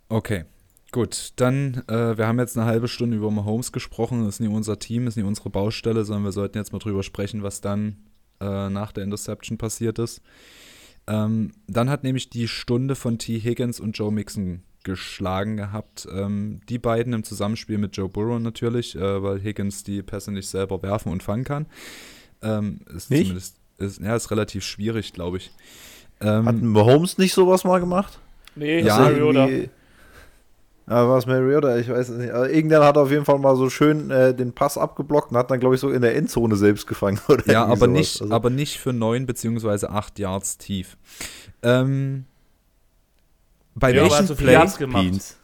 [0.08, 0.44] Okay,
[0.92, 1.32] gut.
[1.36, 4.24] Dann, äh, wir haben jetzt eine halbe Stunde über Mahomes gesprochen.
[4.24, 7.02] Das ist nicht unser Team, ist nicht unsere Baustelle, sondern wir sollten jetzt mal drüber
[7.02, 8.07] sprechen, was dann
[8.40, 10.22] äh, nach der Interception passiert ist.
[11.06, 13.38] Ähm, dann hat nämlich die Stunde von T.
[13.38, 16.06] Higgins und Joe Mixon geschlagen gehabt.
[16.12, 20.48] Ähm, die beiden im Zusammenspiel mit Joe Burrow natürlich, äh, weil Higgins die Pässe nicht
[20.48, 21.66] selber werfen und fangen kann.
[22.42, 23.22] Ähm, ist Nicht?
[23.22, 25.50] zumindest ist, ja, ist relativ schwierig, glaube ich.
[26.20, 28.18] Ähm, Hat Mahomes nicht sowas mal gemacht?
[28.54, 29.48] Nee, Ja, Mariota.
[30.88, 31.76] Ja, war es Mariota?
[31.76, 32.30] Ich weiß es nicht.
[32.32, 35.50] Aber irgendwann hat auf jeden Fall mal so schön äh, den Pass abgeblockt und hat
[35.50, 37.20] dann, glaube ich, so in der Endzone selbst gefangen.
[37.28, 37.90] Oder Ja, aber sowas.
[37.90, 40.96] nicht, Also- aber nicht für neun beziehungsweise acht Yards tief.
[41.62, 42.24] Ähm,
[43.74, 45.02] bei, Ja, welchem so Play, Yards gemacht.
[45.02, 45.36] Beans.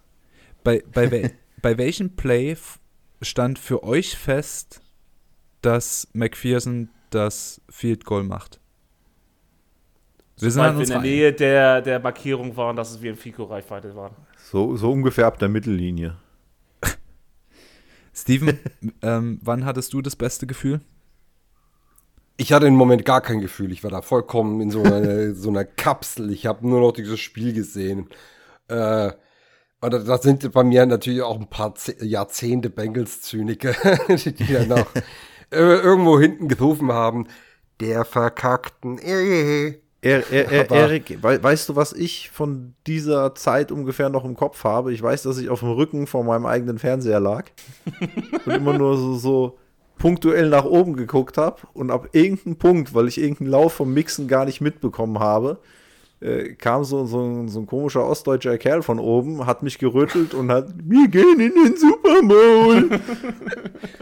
[0.65, 1.31] bei, bei,
[1.63, 2.57] bei welchem Play
[3.21, 4.81] stand für euch fest,
[5.61, 8.61] dass McPherson das Field Goal macht?
[10.39, 13.95] Wir sind wir in der Nähe der, der Markierung waren, dass es wie in Fico-Reichweite
[13.95, 14.15] waren.
[14.37, 16.17] So, so ungefähr ab der Mittellinie.
[18.15, 18.59] Steven,
[19.03, 20.81] ähm, wann hattest du das beste Gefühl?
[22.37, 23.71] Ich hatte im Moment gar kein Gefühl.
[23.71, 26.33] Ich war da vollkommen in so einer, so einer Kapsel.
[26.33, 28.09] Ich habe nur noch dieses Spiel gesehen.
[28.69, 29.13] Äh,
[29.81, 33.75] und da, sind bei mir natürlich auch ein paar Z Jahrzehnte Bengals-Zyniker,
[34.09, 34.87] die, die dann auch
[35.51, 37.29] äh, irgendwo hinten gerufen haben.
[37.81, 38.99] Der verkackten.
[38.99, 39.84] Äh.
[40.05, 44.37] Er, er, er, Erik, wei- weißt du, was ich von dieser Zeit ungefähr noch im
[44.37, 44.93] Kopf habe?
[44.93, 47.47] Ich weiß, dass ich auf dem Rücken vor meinem eigenen Fernseher lag
[48.45, 49.59] und immer nur so, so
[49.99, 54.29] punktuell nach oben geguckt habe und ab irgendeinem Punkt, weil ich irgendeinen Lauf vom Mixen
[54.29, 55.59] gar nicht mitbekommen habe,
[56.21, 60.51] äh, kam so, so, so ein komischer ostdeutscher Kerl von oben, hat mich gerüttelt und
[60.51, 63.01] hat, wir gehen in den Super Bowl.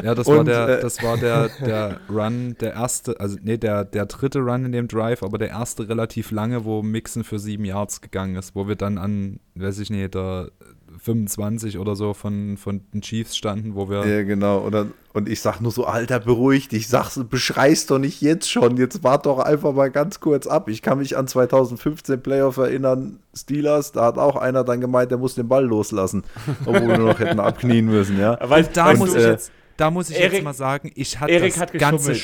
[0.02, 3.56] Ja, das Und, war der, äh, das war der, der Run, der erste, also nee,
[3.56, 7.39] der, der dritte Run in dem Drive, aber der erste relativ lange, wo Mixon für
[7.39, 10.51] sieben Yards gegangen ist, wo wir dann an, weiß ich nicht, der
[10.98, 14.06] 25 oder so von, von den Chiefs standen, wo wir.
[14.06, 14.59] Ja, genau.
[14.59, 16.89] Und, dann, und ich sag nur so, Alter, beruhig dich.
[16.89, 18.77] Sag's, beschreist doch nicht jetzt schon.
[18.77, 20.69] Jetzt wart doch einfach mal ganz kurz ab.
[20.69, 25.19] Ich kann mich an 2015 Playoff erinnern, Steelers, da hat auch einer dann gemeint, der
[25.19, 26.24] muss den Ball loslassen.
[26.64, 28.39] Obwohl wir noch hätten abknien müssen, ja.
[28.43, 31.19] Weil, da weißt muss ich äh, jetzt, da muss ich Erik- jetzt mal sagen, ich
[31.20, 32.14] hatte das hat ganze,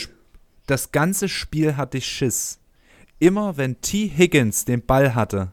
[0.66, 2.58] das ganze Spiel hatte ich Schiss.
[3.18, 4.08] Immer wenn T.
[4.16, 5.50] Higgins den Ball hatte.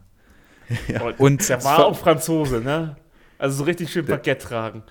[1.18, 2.96] Und der war auch Franzose, ne?
[3.38, 4.82] Also so richtig schön Baguette tragen.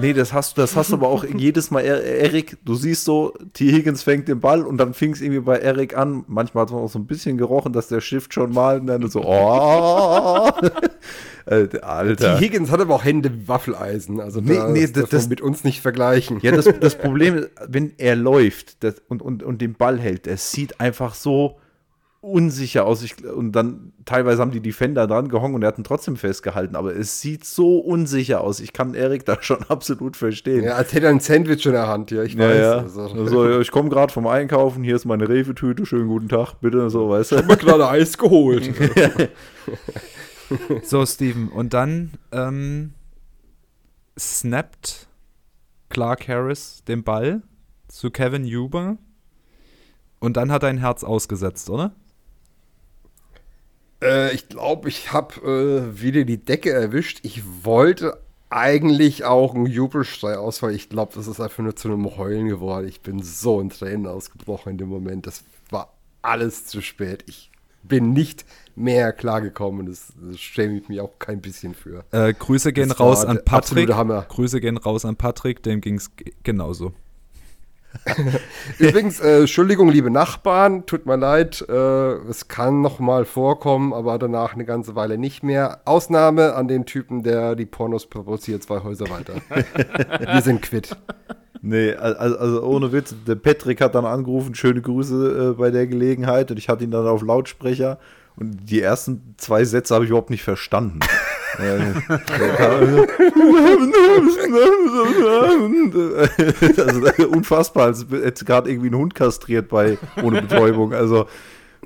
[0.00, 3.04] Nee, das hast du, das hast du aber auch jedes Mal, Er- Erik, du siehst
[3.04, 3.72] so, T.
[3.72, 6.24] Higgins fängt den Ball und dann fing es irgendwie bei Erik an.
[6.28, 9.08] Manchmal hat man auch so ein bisschen gerochen, dass der Shift schon mal und dann
[9.10, 10.50] so, oh.
[11.48, 12.38] Äh, Alter.
[12.38, 12.44] T.
[12.44, 14.18] Higgins hat aber auch Hände wie Waffeleisen.
[14.20, 16.40] Also Nee, da, nee, das, das- mit uns nicht vergleichen.
[16.42, 20.26] Ja, das, das Problem ist, wenn er läuft das, und, und, und den Ball hält,
[20.26, 21.56] es sieht einfach so
[22.20, 23.02] unsicher aus.
[23.02, 26.74] Ich, und dann teilweise haben die Defender dran gehangen und er hat ihn trotzdem festgehalten,
[26.74, 28.58] aber es sieht so unsicher aus.
[28.60, 30.64] Ich kann Erik da schon absolut verstehen.
[30.64, 32.58] Ja, als hätte er ein Sandwich in der Hand, ja, ich Ja, weiß.
[32.58, 32.76] ja.
[32.78, 36.54] Also, Also, ja, ich komme gerade vom Einkaufen, hier ist meine Rewe-Tüte, schönen guten Tag,
[36.60, 37.36] bitte, so, weißt du.
[37.36, 38.70] Ich hab mir gerade Eis geholt.
[40.84, 42.92] So, Steven, und dann ähm,
[44.16, 45.08] snappt
[45.88, 47.42] Clark Harris den Ball
[47.88, 48.96] zu Kevin Huber
[50.20, 51.96] und dann hat er ein Herz ausgesetzt, oder?
[54.06, 57.20] Äh, ich glaube, ich habe äh, wieder die Decke erwischt.
[57.22, 58.18] Ich wollte
[58.48, 62.48] eigentlich auch einen Jubelschrei aus, weil ich glaube, das ist einfach nur zu einem Heulen
[62.48, 62.86] geworden.
[62.86, 65.26] Ich bin so in Tränen ausgebrochen in dem Moment.
[65.26, 65.92] Das war
[66.22, 67.24] alles zu spät.
[67.26, 67.50] Ich
[67.82, 68.44] bin nicht
[68.76, 69.86] mehr klargekommen.
[69.86, 72.04] Das, das schäme ich mich auch kein bisschen für.
[72.12, 73.88] Äh, Grüße gehen Das raus an Patrick.
[73.88, 76.10] Grüße gehen raus an Patrick, dem ging es
[76.42, 76.92] genauso.
[78.78, 84.18] Übrigens, äh, Entschuldigung, liebe Nachbarn, tut mir leid, äh, es kann noch mal vorkommen, aber
[84.18, 85.80] danach eine ganze Weile nicht mehr.
[85.84, 89.34] Ausnahme an den Typen, der die Pornos provoziert, zwei Häuser weiter.
[90.32, 90.96] Wir sind quitt.
[91.62, 95.86] Nee, also, also ohne Witz, der Patrick hat dann angerufen, schöne Grüße äh, bei der
[95.86, 97.98] Gelegenheit und ich hatte ihn dann auf Lautsprecher
[98.36, 101.00] und die ersten zwei Sätze habe ich überhaupt nicht verstanden.
[106.78, 110.92] Also unfassbar, als hätte gerade irgendwie ein Hund kastriert bei ohne Betäubung.
[110.92, 111.26] Also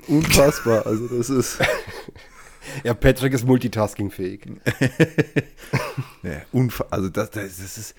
[0.07, 0.85] unfassbar.
[0.85, 1.59] Also das ist
[2.83, 4.45] Ja, Patrick ist multitaskingfähig.
[6.23, 6.41] ja,
[6.89, 7.95] also das, das, das ist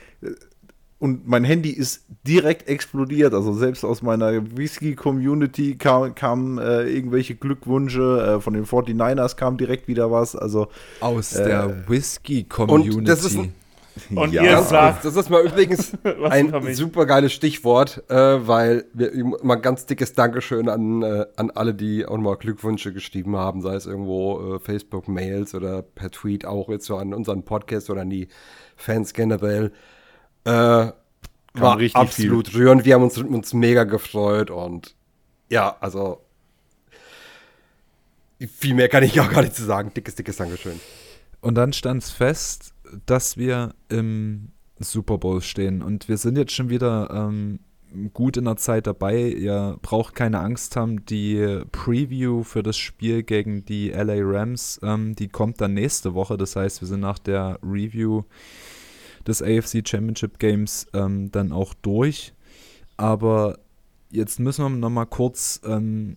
[1.02, 3.34] und mein Handy ist direkt explodiert.
[3.34, 8.36] Also selbst aus meiner Whisky-Community kamen kam, äh, irgendwelche Glückwünsche.
[8.36, 10.36] Äh, von den 49ers kam direkt wieder was.
[10.36, 10.68] Also
[11.00, 12.96] Aus Äh, der Whisky-Community.
[12.98, 13.52] Und das ist ein-
[14.14, 14.42] Und Ja.
[14.42, 15.92] ihr sagt, das ist mal übrigens
[16.30, 19.12] ein super geiles Stichwort, äh, weil wir
[19.42, 23.60] mal ein ganz dickes Dankeschön an, äh, an alle, die auch mal Glückwünsche geschrieben haben,
[23.60, 28.00] sei es irgendwo äh, Facebook-Mails oder per Tweet auch jetzt so an unseren Podcast oder
[28.00, 28.28] an die
[28.76, 29.72] Fans generell.
[30.44, 30.92] Äh,
[31.54, 32.84] war richtig absolut rührend.
[32.84, 34.94] Wir haben uns, uns mega gefreut und
[35.50, 36.20] ja, also
[38.48, 39.92] viel mehr kann ich auch gar nicht zu sagen.
[39.94, 40.80] Dickes, dickes Dankeschön.
[41.40, 42.72] Und dann stand es fest,
[43.06, 44.48] dass wir im
[44.78, 45.82] Super Bowl stehen.
[45.82, 47.60] Und wir sind jetzt schon wieder ähm,
[48.12, 49.28] gut in der Zeit dabei.
[49.28, 51.04] Ihr braucht keine Angst haben.
[51.06, 56.36] Die Preview für das Spiel gegen die LA Rams, ähm, die kommt dann nächste Woche.
[56.36, 58.22] Das heißt, wir sind nach der Review
[59.26, 62.32] des AFC Championship Games ähm, dann auch durch.
[62.96, 63.58] Aber
[64.10, 66.16] jetzt müssen wir noch mal kurz ähm,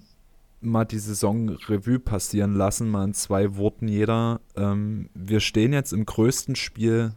[0.61, 4.41] mal die Saison Revue passieren lassen, mal in zwei Worten jeder.
[4.55, 7.13] Ähm, wir stehen jetzt im größten Spiel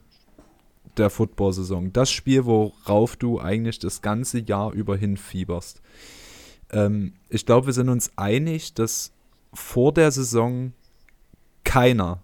[0.97, 1.93] der Football-Saison.
[1.93, 5.81] Das Spiel, worauf du eigentlich das ganze Jahr über hinfieberst.
[6.71, 9.13] Ähm, ich glaube, wir sind uns einig, dass
[9.53, 10.73] vor der Saison
[11.65, 12.21] keiner,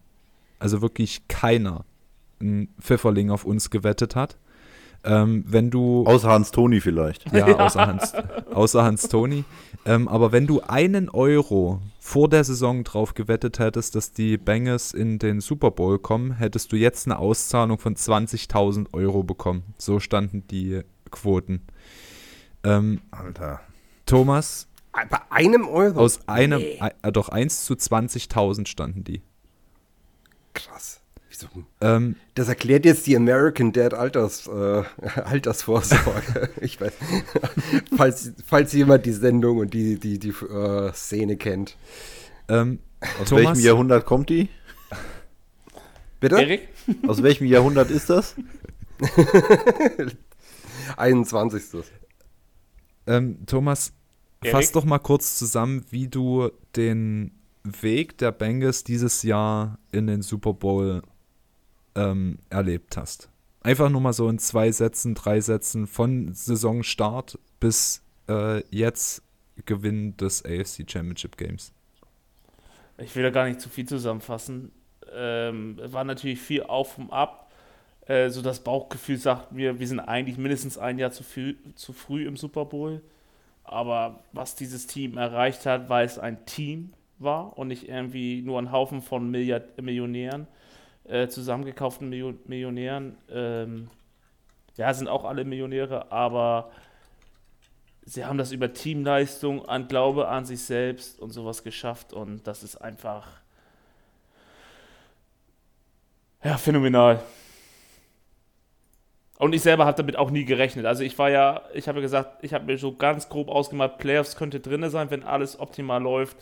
[0.58, 1.84] also wirklich keiner,
[2.40, 4.38] ein Pfifferling auf uns gewettet hat.
[5.06, 7.30] Ähm, wenn du außer Hans Toni vielleicht.
[7.32, 8.14] ja, außer Hans,
[8.52, 9.44] außer Hans Toni.
[9.84, 14.94] Ähm, aber wenn du einen Euro vor der Saison drauf gewettet hättest, dass die Bengals
[14.94, 19.74] in den Super Bowl kommen, hättest du jetzt eine Auszahlung von 20.000 Euro bekommen.
[19.76, 20.80] So standen die
[21.10, 21.60] Quoten.
[22.62, 23.60] Ähm, Alter.
[24.06, 26.00] Thomas, Bei einem Euro?
[26.00, 29.22] aus einem, äh, doch 1 zu 20.000 standen die.
[30.54, 31.03] Krass.
[31.34, 31.48] Wieso?
[31.80, 34.82] Ähm, Das erklärt jetzt die American Dad Alters, äh,
[35.24, 36.50] Altersvorsorge.
[36.60, 36.92] ich weiß.
[37.96, 41.76] falls, falls jemand die Sendung und die, die, die äh, Szene kennt.
[42.48, 42.78] Ähm,
[43.20, 43.46] Aus Thomas?
[43.46, 44.48] welchem Jahrhundert kommt die?
[46.20, 46.36] Bitte?
[46.36, 46.68] Erik?
[47.06, 48.36] Aus welchem Jahrhundert ist das?
[50.96, 51.62] 21.
[53.06, 53.92] Ähm, Thomas,
[54.40, 54.52] Erik?
[54.52, 57.32] fass doch mal kurz zusammen, wie du den
[57.64, 61.02] Weg der Bengals dieses Jahr in den Super Bowl
[61.94, 63.28] ähm, erlebt hast.
[63.60, 69.22] Einfach nur mal so in zwei Sätzen, drei Sätzen von Saisonstart bis äh, jetzt
[69.64, 71.72] Gewinn des AFC Championship Games.
[72.98, 74.70] Ich will da gar nicht zu viel zusammenfassen.
[75.14, 77.50] Ähm, war natürlich viel auf und ab.
[78.06, 81.92] Äh, so das Bauchgefühl sagt mir, wir sind eigentlich mindestens ein Jahr zu, früh, zu
[81.92, 83.00] früh im Super Bowl.
[83.64, 88.58] Aber was dieses Team erreicht hat, weil es ein Team war und nicht irgendwie nur
[88.58, 90.46] ein Haufen von Milliard Millionären,
[91.04, 93.16] äh, zusammengekauften Millio Millionären.
[93.30, 93.90] Ähm,
[94.76, 96.70] ja, sind auch alle Millionäre, aber
[98.04, 102.62] sie haben das über Teamleistung, an Glaube an sich selbst und sowas geschafft und das
[102.62, 103.26] ist einfach
[106.44, 107.22] ja, phänomenal.
[109.38, 110.86] Und ich selber habe damit auch nie gerechnet.
[110.86, 113.98] Also ich war ja, ich habe ja gesagt, ich habe mir so ganz grob ausgemalt,
[113.98, 116.36] Playoffs könnte drin sein, wenn alles optimal läuft.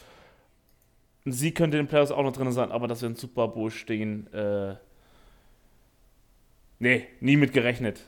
[1.24, 3.48] Ein Sieg könnte in den Playoffs auch noch drin sein, aber dass wir im Super
[3.48, 4.74] Bowl stehen, äh,
[6.78, 8.04] nee, nie mit gerechnet.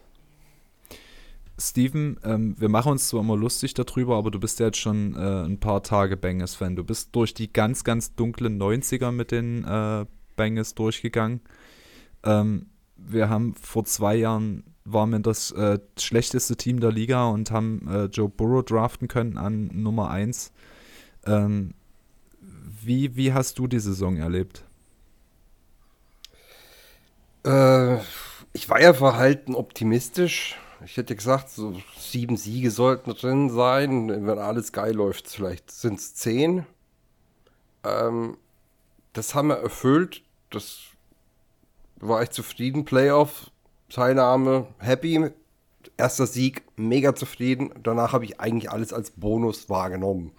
[1.57, 5.15] Steven, ähm, wir machen uns zwar immer lustig darüber, aber du bist ja jetzt schon
[5.15, 6.75] äh, ein paar Tage Bengals-Fan.
[6.75, 10.05] Du bist durch die ganz, ganz dunklen 90er mit den äh,
[10.35, 11.41] Bengals durchgegangen.
[12.25, 12.67] Ähm,
[12.97, 17.89] wir haben vor zwei Jahren waren wir das äh, schlechteste Team der Liga und haben
[17.89, 20.53] äh, Joe Burrow draften können an Nummer 1.
[21.27, 21.75] Ähm,
[22.87, 24.65] wie, wie hast du die Saison erlebt?
[27.45, 27.97] Äh,
[28.53, 30.57] ich war ja verhalten optimistisch.
[30.85, 34.09] Ich hätte gesagt, so sieben Siege sollten drin sein.
[34.09, 36.67] Wenn alles geil läuft, vielleicht sind es zehn.
[37.85, 38.37] Ähm,
[39.13, 40.23] das haben wir erfüllt.
[40.51, 40.81] Das
[41.97, 42.85] war ich zufrieden.
[42.85, 43.51] Playoff,
[43.89, 45.31] Teilnahme, happy.
[45.97, 47.71] Erster Sieg, mega zufrieden.
[47.83, 50.33] Danach habe ich eigentlich alles als Bonus wahrgenommen.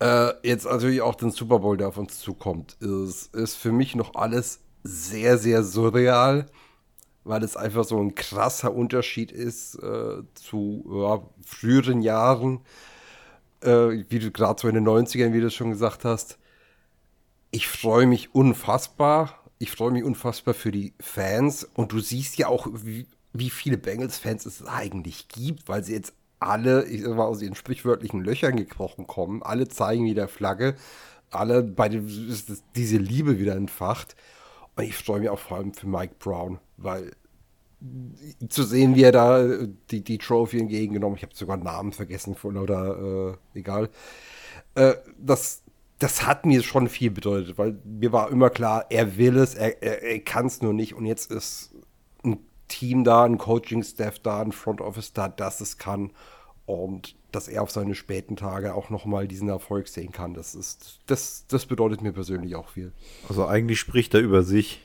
[0.00, 3.94] Äh, jetzt natürlich auch den Super Bowl, der auf uns zukommt, ist, ist für mich
[3.96, 6.46] noch alles sehr, sehr surreal,
[7.24, 12.60] weil es einfach so ein krasser Unterschied ist äh, zu ja, früheren Jahren,
[13.60, 16.38] äh, wie du gerade so in den 90ern, wie du schon gesagt hast.
[17.50, 19.34] Ich freue mich unfassbar.
[19.58, 21.64] Ich freue mich unfassbar für die Fans.
[21.74, 26.12] Und du siehst ja auch, wie, wie viele Bengals-Fans es eigentlich gibt, weil sie jetzt
[26.40, 29.42] alle, ich sag mal, aus ihren sprichwörtlichen Löchern gekrochen kommen.
[29.42, 30.74] Alle zeigen wieder Flagge.
[31.30, 34.16] Alle bei dem ist diese Liebe wieder entfacht.
[34.76, 37.12] Und ich freue mich auch vor allem für Mike Brown, weil
[38.48, 39.46] zu sehen, wie er da
[39.90, 43.88] die, die Trophy entgegengenommen, ich habe sogar Namen vergessen von oder äh, egal.
[44.74, 45.62] Äh, das,
[45.98, 49.80] das hat mir schon viel bedeutet, weil mir war immer klar, er will es, er,
[49.82, 50.94] er, er kann es nur nicht.
[50.94, 51.72] Und jetzt ist
[52.68, 56.10] Team da, ein Coaching-Staff da, ein Front Office da, das es kann.
[56.66, 61.00] Und dass er auf seine späten Tage auch nochmal diesen Erfolg sehen kann, das ist,
[61.06, 62.92] das, das bedeutet mir persönlich auch viel.
[63.28, 64.80] Also eigentlich spricht er über sich.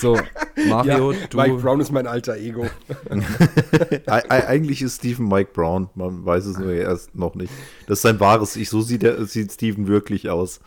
[0.00, 0.18] So,
[0.66, 1.36] Mario, du.
[1.36, 2.66] Mike Brown ist mein alter Ego.
[4.06, 5.90] Eigentlich ist Steven Mike Brown.
[5.94, 7.52] Man weiß es nur erst noch nicht.
[7.86, 8.70] Das ist sein wahres Ich.
[8.70, 10.60] So sieht, er, sieht Steven wirklich aus.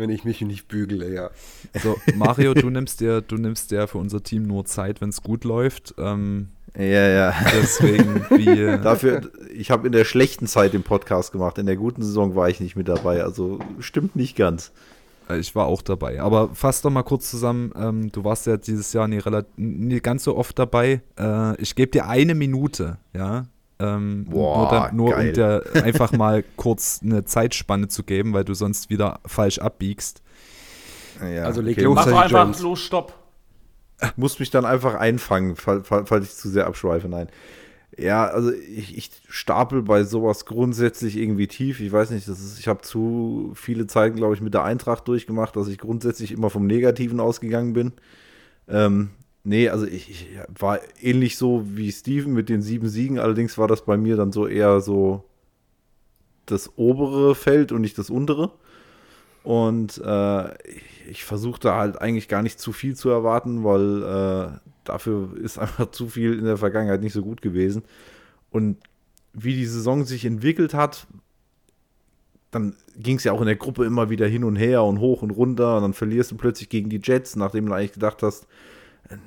[0.00, 1.28] Wenn ich mich nicht bügele, ja.
[1.82, 5.22] So, Mario, du nimmst dir, du nimmst dir für unser Team nur Zeit, wenn es
[5.22, 5.94] gut läuft.
[5.98, 7.34] Ähm, Ja, ja.
[7.52, 8.82] deswegen, wie.
[8.82, 11.58] Dafür, ich habe in der schlechten Zeit den Podcast gemacht.
[11.58, 13.22] In der guten Saison war ich nicht mit dabei.
[13.22, 14.72] Also stimmt nicht ganz.
[15.28, 16.22] Äh, Ich war auch dabei.
[16.22, 17.70] Aber fass doch mal kurz zusammen.
[17.76, 19.20] Ähm, du warst ja dieses Jahr nie,
[19.56, 21.02] nie ganz so oft dabei.
[21.18, 23.44] Äh, ich gebe dir eine Minute, ja.
[23.80, 28.44] Ähm, Boah, nur da, nur um dir einfach mal kurz eine Zeitspanne zu geben, weil
[28.44, 30.22] du sonst wieder falsch abbiegst.
[31.20, 31.84] Ja, Also leg okay.
[31.84, 31.94] los.
[31.96, 32.60] Mach doch einfach John's.
[32.60, 33.14] los, stopp.
[34.16, 37.08] muss mich dann einfach einfangen, fall- fall- falls ich zu sehr abschweife.
[37.08, 37.28] Nein.
[37.98, 41.80] Ja, also ich, ich stapel bei sowas grundsätzlich irgendwie tief.
[41.80, 45.06] Ich weiß nicht, das ist, ich habe zu viele Zeiten, glaube ich, mit der Eintracht
[45.08, 47.92] durchgemacht, dass ich grundsätzlich immer vom Negativen ausgegangen bin.
[48.68, 49.10] Ähm,
[49.44, 53.68] nee, also ich, ich war ähnlich so wie Steven mit den sieben Siegen, allerdings war
[53.68, 55.24] das bei mir dann so eher so
[56.46, 58.52] das obere Feld und nicht das untere.
[59.42, 64.70] Und äh, ich, ich versuchte halt eigentlich gar nicht zu viel zu erwarten, weil äh,
[64.84, 67.82] dafür ist einfach zu viel in der Vergangenheit nicht so gut gewesen.
[68.50, 68.78] Und
[69.32, 71.06] wie die Saison sich entwickelt hat,
[72.50, 75.22] dann ging es ja auch in der Gruppe immer wieder hin und her und hoch
[75.22, 75.76] und runter.
[75.76, 78.46] Und dann verlierst du plötzlich gegen die Jets, nachdem du eigentlich gedacht hast,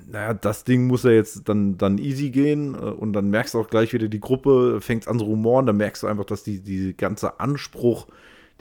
[0.10, 2.76] naja, das Ding muss ja jetzt dann, dann easy gehen.
[2.76, 5.66] äh, Und dann merkst du auch gleich wieder die Gruppe, fängt an zu rumoren.
[5.66, 8.08] Dann merkst du einfach, dass die, die ganze Anspruch,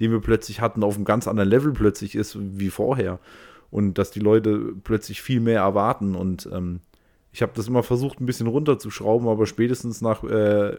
[0.00, 3.20] den wir plötzlich hatten, auf einem ganz anderen Level plötzlich ist wie vorher.
[3.70, 6.14] Und dass die Leute plötzlich viel mehr erwarten.
[6.14, 6.80] Und ähm,
[7.32, 10.76] ich habe das immer versucht, ein bisschen runterzuschrauben, aber spätestens nach äh,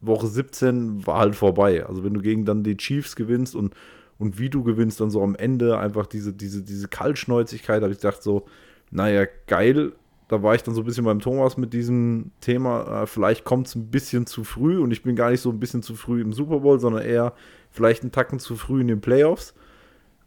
[0.00, 1.84] Woche 17 war halt vorbei.
[1.86, 3.74] Also wenn du gegen dann die Chiefs gewinnst und,
[4.18, 7.98] und wie du gewinnst, dann so am Ende einfach diese, diese, diese Kaltschnäuzigkeit, habe ich
[7.98, 8.46] gedacht so,
[8.90, 9.92] naja, geil.
[10.28, 13.66] Da war ich dann so ein bisschen beim Thomas mit diesem Thema, äh, vielleicht kommt
[13.66, 16.20] es ein bisschen zu früh und ich bin gar nicht so ein bisschen zu früh
[16.20, 17.32] im Super Bowl, sondern eher
[17.70, 19.54] vielleicht einen Tacken zu früh in den Playoffs.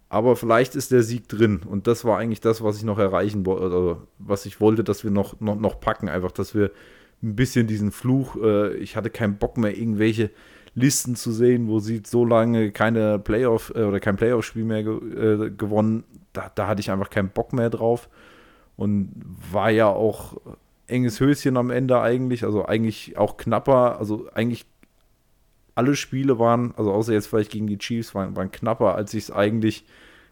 [0.10, 1.62] Aber vielleicht ist der Sieg drin.
[1.66, 5.04] Und das war eigentlich das, was ich noch erreichen wollte, oder was ich wollte, dass
[5.04, 6.08] wir noch, noch, noch packen.
[6.08, 6.70] Einfach, dass wir
[7.24, 10.30] ein bisschen diesen Fluch, äh, ich hatte keinen Bock mehr, irgendwelche
[10.76, 15.48] Listen zu sehen, wo sie so lange keine Playoff äh, oder kein Playoff-Spiel mehr ge
[15.48, 16.04] äh, gewonnen.
[16.34, 18.10] Da, da hatte ich einfach keinen Bock mehr drauf.
[18.76, 19.12] Und
[19.52, 20.38] war ja auch
[20.88, 24.66] enges Höschen am Ende eigentlich, also eigentlich auch knapper, also eigentlich
[25.76, 29.24] alle Spiele waren, also außer jetzt vielleicht gegen die Chiefs, waren, waren knapper, als ich
[29.24, 29.86] es eigentlich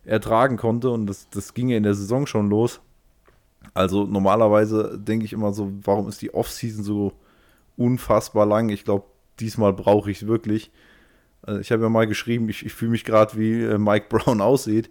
[0.05, 0.89] ertragen konnte.
[0.89, 2.81] Und das, das ging ja in der Saison schon los.
[3.73, 7.13] Also normalerweise denke ich immer so, warum ist die Offseason so
[7.77, 8.69] unfassbar lang?
[8.69, 9.05] Ich glaube,
[9.39, 10.71] diesmal brauche ich es wirklich.
[11.41, 14.41] Also ich habe ja mal geschrieben, ich, ich fühle mich gerade wie äh, Mike Brown
[14.41, 14.89] aussieht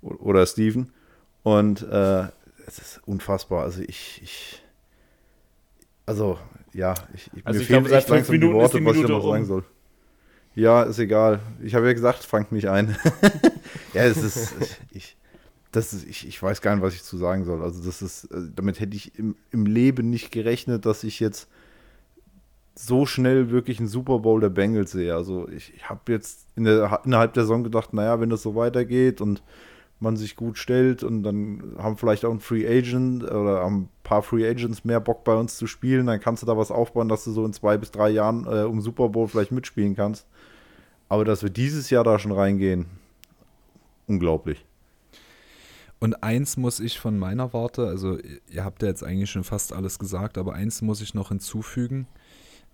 [0.00, 0.92] oder Steven.
[1.42, 2.26] Und äh,
[2.66, 3.62] es ist unfassbar.
[3.62, 4.62] Also ich, ich
[6.06, 6.38] also
[6.72, 9.22] ja, ich, also mir ich glaube, seit fünf Minuten die Worte, die was ich noch
[9.22, 9.64] sagen soll.
[10.54, 11.40] Ja, ist egal.
[11.62, 12.96] Ich habe ja gesagt, fangt mich ein.
[13.94, 14.54] ja, es ist,
[14.90, 15.16] ich,
[15.70, 17.62] das ist, ich, ich weiß gar nicht, was ich zu sagen soll.
[17.62, 21.48] Also das ist, äh, damit hätte ich im, im Leben nicht gerechnet, dass ich jetzt
[22.74, 25.14] so schnell wirklich einen Super Bowl der Bengals sehe.
[25.14, 28.54] Also ich, ich habe jetzt in der, innerhalb der Saison gedacht, naja, wenn das so
[28.54, 29.42] weitergeht und
[30.02, 33.88] man sich gut stellt und dann haben vielleicht auch ein Free Agent oder haben ein
[34.02, 37.08] paar Free Agents mehr Bock bei uns zu spielen, dann kannst du da was aufbauen,
[37.08, 40.26] dass du so in zwei bis drei Jahren äh, um Super Bowl vielleicht mitspielen kannst.
[41.08, 42.86] Aber dass wir dieses Jahr da schon reingehen,
[44.06, 44.64] unglaublich.
[45.98, 48.18] Und eins muss ich von meiner Warte, also
[48.50, 52.08] ihr habt ja jetzt eigentlich schon fast alles gesagt, aber eins muss ich noch hinzufügen.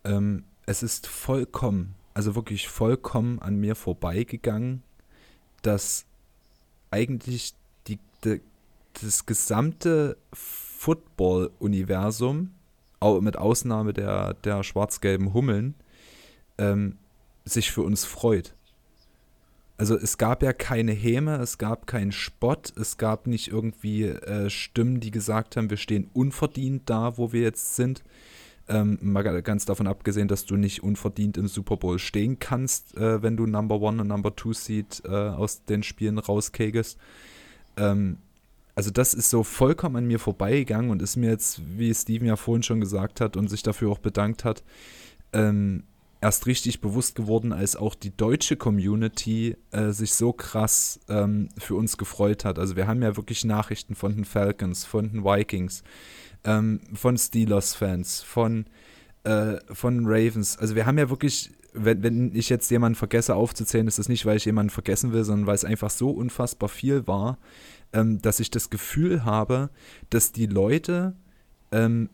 [0.04, 4.82] Ähm, es ist vollkommen, also wirklich vollkommen an mir vorbeigegangen,
[5.62, 6.07] dass
[6.90, 7.54] eigentlich
[7.86, 8.40] die, die,
[9.02, 12.52] das gesamte Football-Universum,
[13.20, 15.76] mit Ausnahme der, der schwarz-gelben Hummeln,
[16.58, 16.96] ähm,
[17.44, 18.56] sich für uns freut.
[19.76, 24.50] Also es gab ja keine Häme, es gab keinen Spott, es gab nicht irgendwie äh,
[24.50, 28.02] Stimmen, die gesagt haben, wir stehen unverdient da, wo wir jetzt sind.
[28.70, 32.96] Ähm, mal ga- ganz davon abgesehen, dass du nicht unverdient im Super Bowl stehen kannst,
[32.98, 36.98] äh, wenn du Number One und Number Two Seed äh, aus den Spielen rauskegelst.
[37.78, 38.18] Ähm,
[38.74, 42.36] also das ist so vollkommen an mir vorbeigegangen und ist mir jetzt, wie Steven ja
[42.36, 44.62] vorhin schon gesagt hat und sich dafür auch bedankt hat,
[45.32, 45.84] ähm,
[46.20, 51.76] erst richtig bewusst geworden, als auch die deutsche Community äh, sich so krass ähm, für
[51.76, 52.58] uns gefreut hat.
[52.58, 55.82] Also wir haben ja wirklich Nachrichten von den Falcons, von den Vikings,
[56.44, 58.66] ähm, von Steelers-Fans, von,
[59.24, 60.58] äh, von Ravens.
[60.58, 64.26] Also wir haben ja wirklich, wenn, wenn ich jetzt jemanden vergesse aufzuzählen, ist das nicht,
[64.26, 67.38] weil ich jemanden vergessen will, sondern weil es einfach so unfassbar viel war,
[67.92, 69.70] ähm, dass ich das Gefühl habe,
[70.10, 71.14] dass die Leute
[71.70, 72.10] ähm,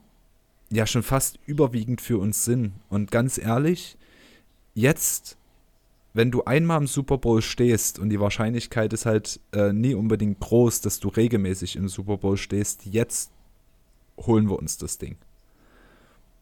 [0.74, 2.72] ja schon fast überwiegend für uns sind.
[2.88, 3.96] Und ganz ehrlich,
[4.74, 5.36] jetzt,
[6.12, 10.40] wenn du einmal im Super Bowl stehst und die Wahrscheinlichkeit ist halt äh, nie unbedingt
[10.40, 13.30] groß, dass du regelmäßig im Super Bowl stehst, jetzt
[14.18, 15.16] holen wir uns das Ding.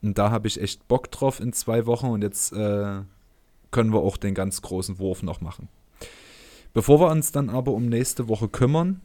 [0.03, 3.03] Und da habe ich echt Bock drauf in zwei Wochen und jetzt äh,
[3.71, 5.69] können wir auch den ganz großen Wurf noch machen.
[6.75, 9.01] Bevor wir uns dann aber um nächste Woche kümmern,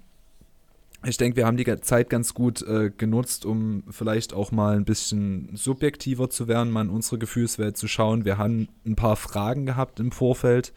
[1.06, 4.86] ich denke, wir haben die Zeit ganz gut äh, genutzt, um vielleicht auch mal ein
[4.86, 8.26] bisschen subjektiver zu werden, mal in unsere Gefühlswelt zu schauen.
[8.26, 10.74] Wir haben ein paar Fragen gehabt im Vorfeld.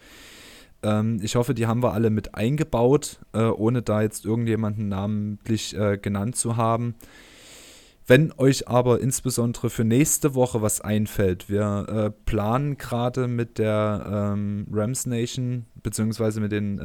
[0.83, 5.75] Ähm, ich hoffe, die haben wir alle mit eingebaut, äh, ohne da jetzt irgendjemanden namentlich
[5.75, 6.95] äh, genannt zu haben.
[8.07, 14.33] Wenn euch aber insbesondere für nächste Woche was einfällt, wir äh, planen gerade mit der
[14.33, 16.83] ähm, Rams Nation, beziehungsweise mit den äh,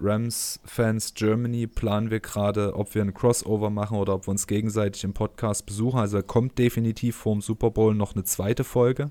[0.00, 4.46] Rams Fans Germany, planen wir gerade, ob wir ein Crossover machen oder ob wir uns
[4.46, 5.98] gegenseitig im Podcast besuchen.
[5.98, 9.10] Also kommt definitiv vor dem Super Bowl noch eine zweite Folge.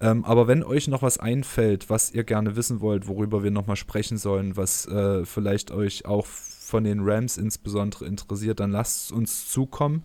[0.00, 3.76] Ähm, aber wenn euch noch was einfällt, was ihr gerne wissen wollt, worüber wir nochmal
[3.76, 6.26] sprechen sollen, was äh, vielleicht euch auch
[6.68, 10.04] von den Rams insbesondere interessiert, dann lasst uns zukommen.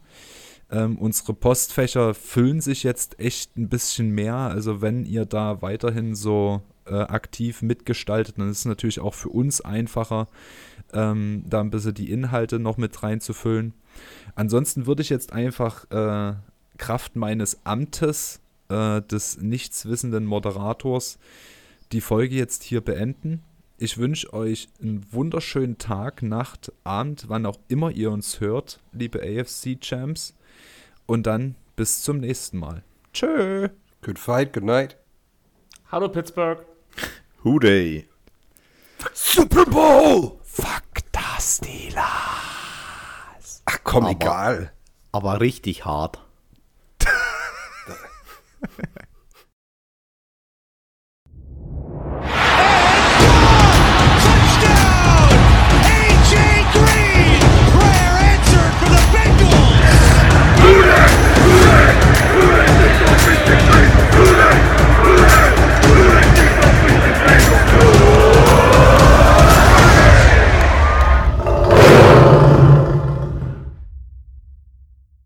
[0.71, 4.35] Ähm, unsere Postfächer füllen sich jetzt echt ein bisschen mehr.
[4.35, 9.29] Also wenn ihr da weiterhin so äh, aktiv mitgestaltet, dann ist es natürlich auch für
[9.29, 10.27] uns einfacher,
[10.93, 13.73] ähm, da ein bisschen die Inhalte noch mit reinzufüllen.
[14.35, 16.35] Ansonsten würde ich jetzt einfach äh,
[16.77, 21.19] Kraft meines Amtes äh, des nichtswissenden Moderators
[21.91, 23.43] die Folge jetzt hier beenden.
[23.77, 29.19] Ich wünsche euch einen wunderschönen Tag, Nacht, Abend, wann auch immer ihr uns hört, liebe
[29.21, 30.35] AFC-Champs.
[31.05, 32.83] Und dann bis zum nächsten Mal.
[33.13, 33.67] Tschö.
[34.01, 34.97] Good fight, good night.
[35.91, 36.65] Hallo Pittsburgh.
[37.43, 38.07] Hooday.
[39.13, 40.39] Super Bowl!
[40.43, 42.03] Fuck das, Steelers.
[43.65, 44.71] Ach komm, Aber- egal.
[45.11, 46.23] Aber richtig hart.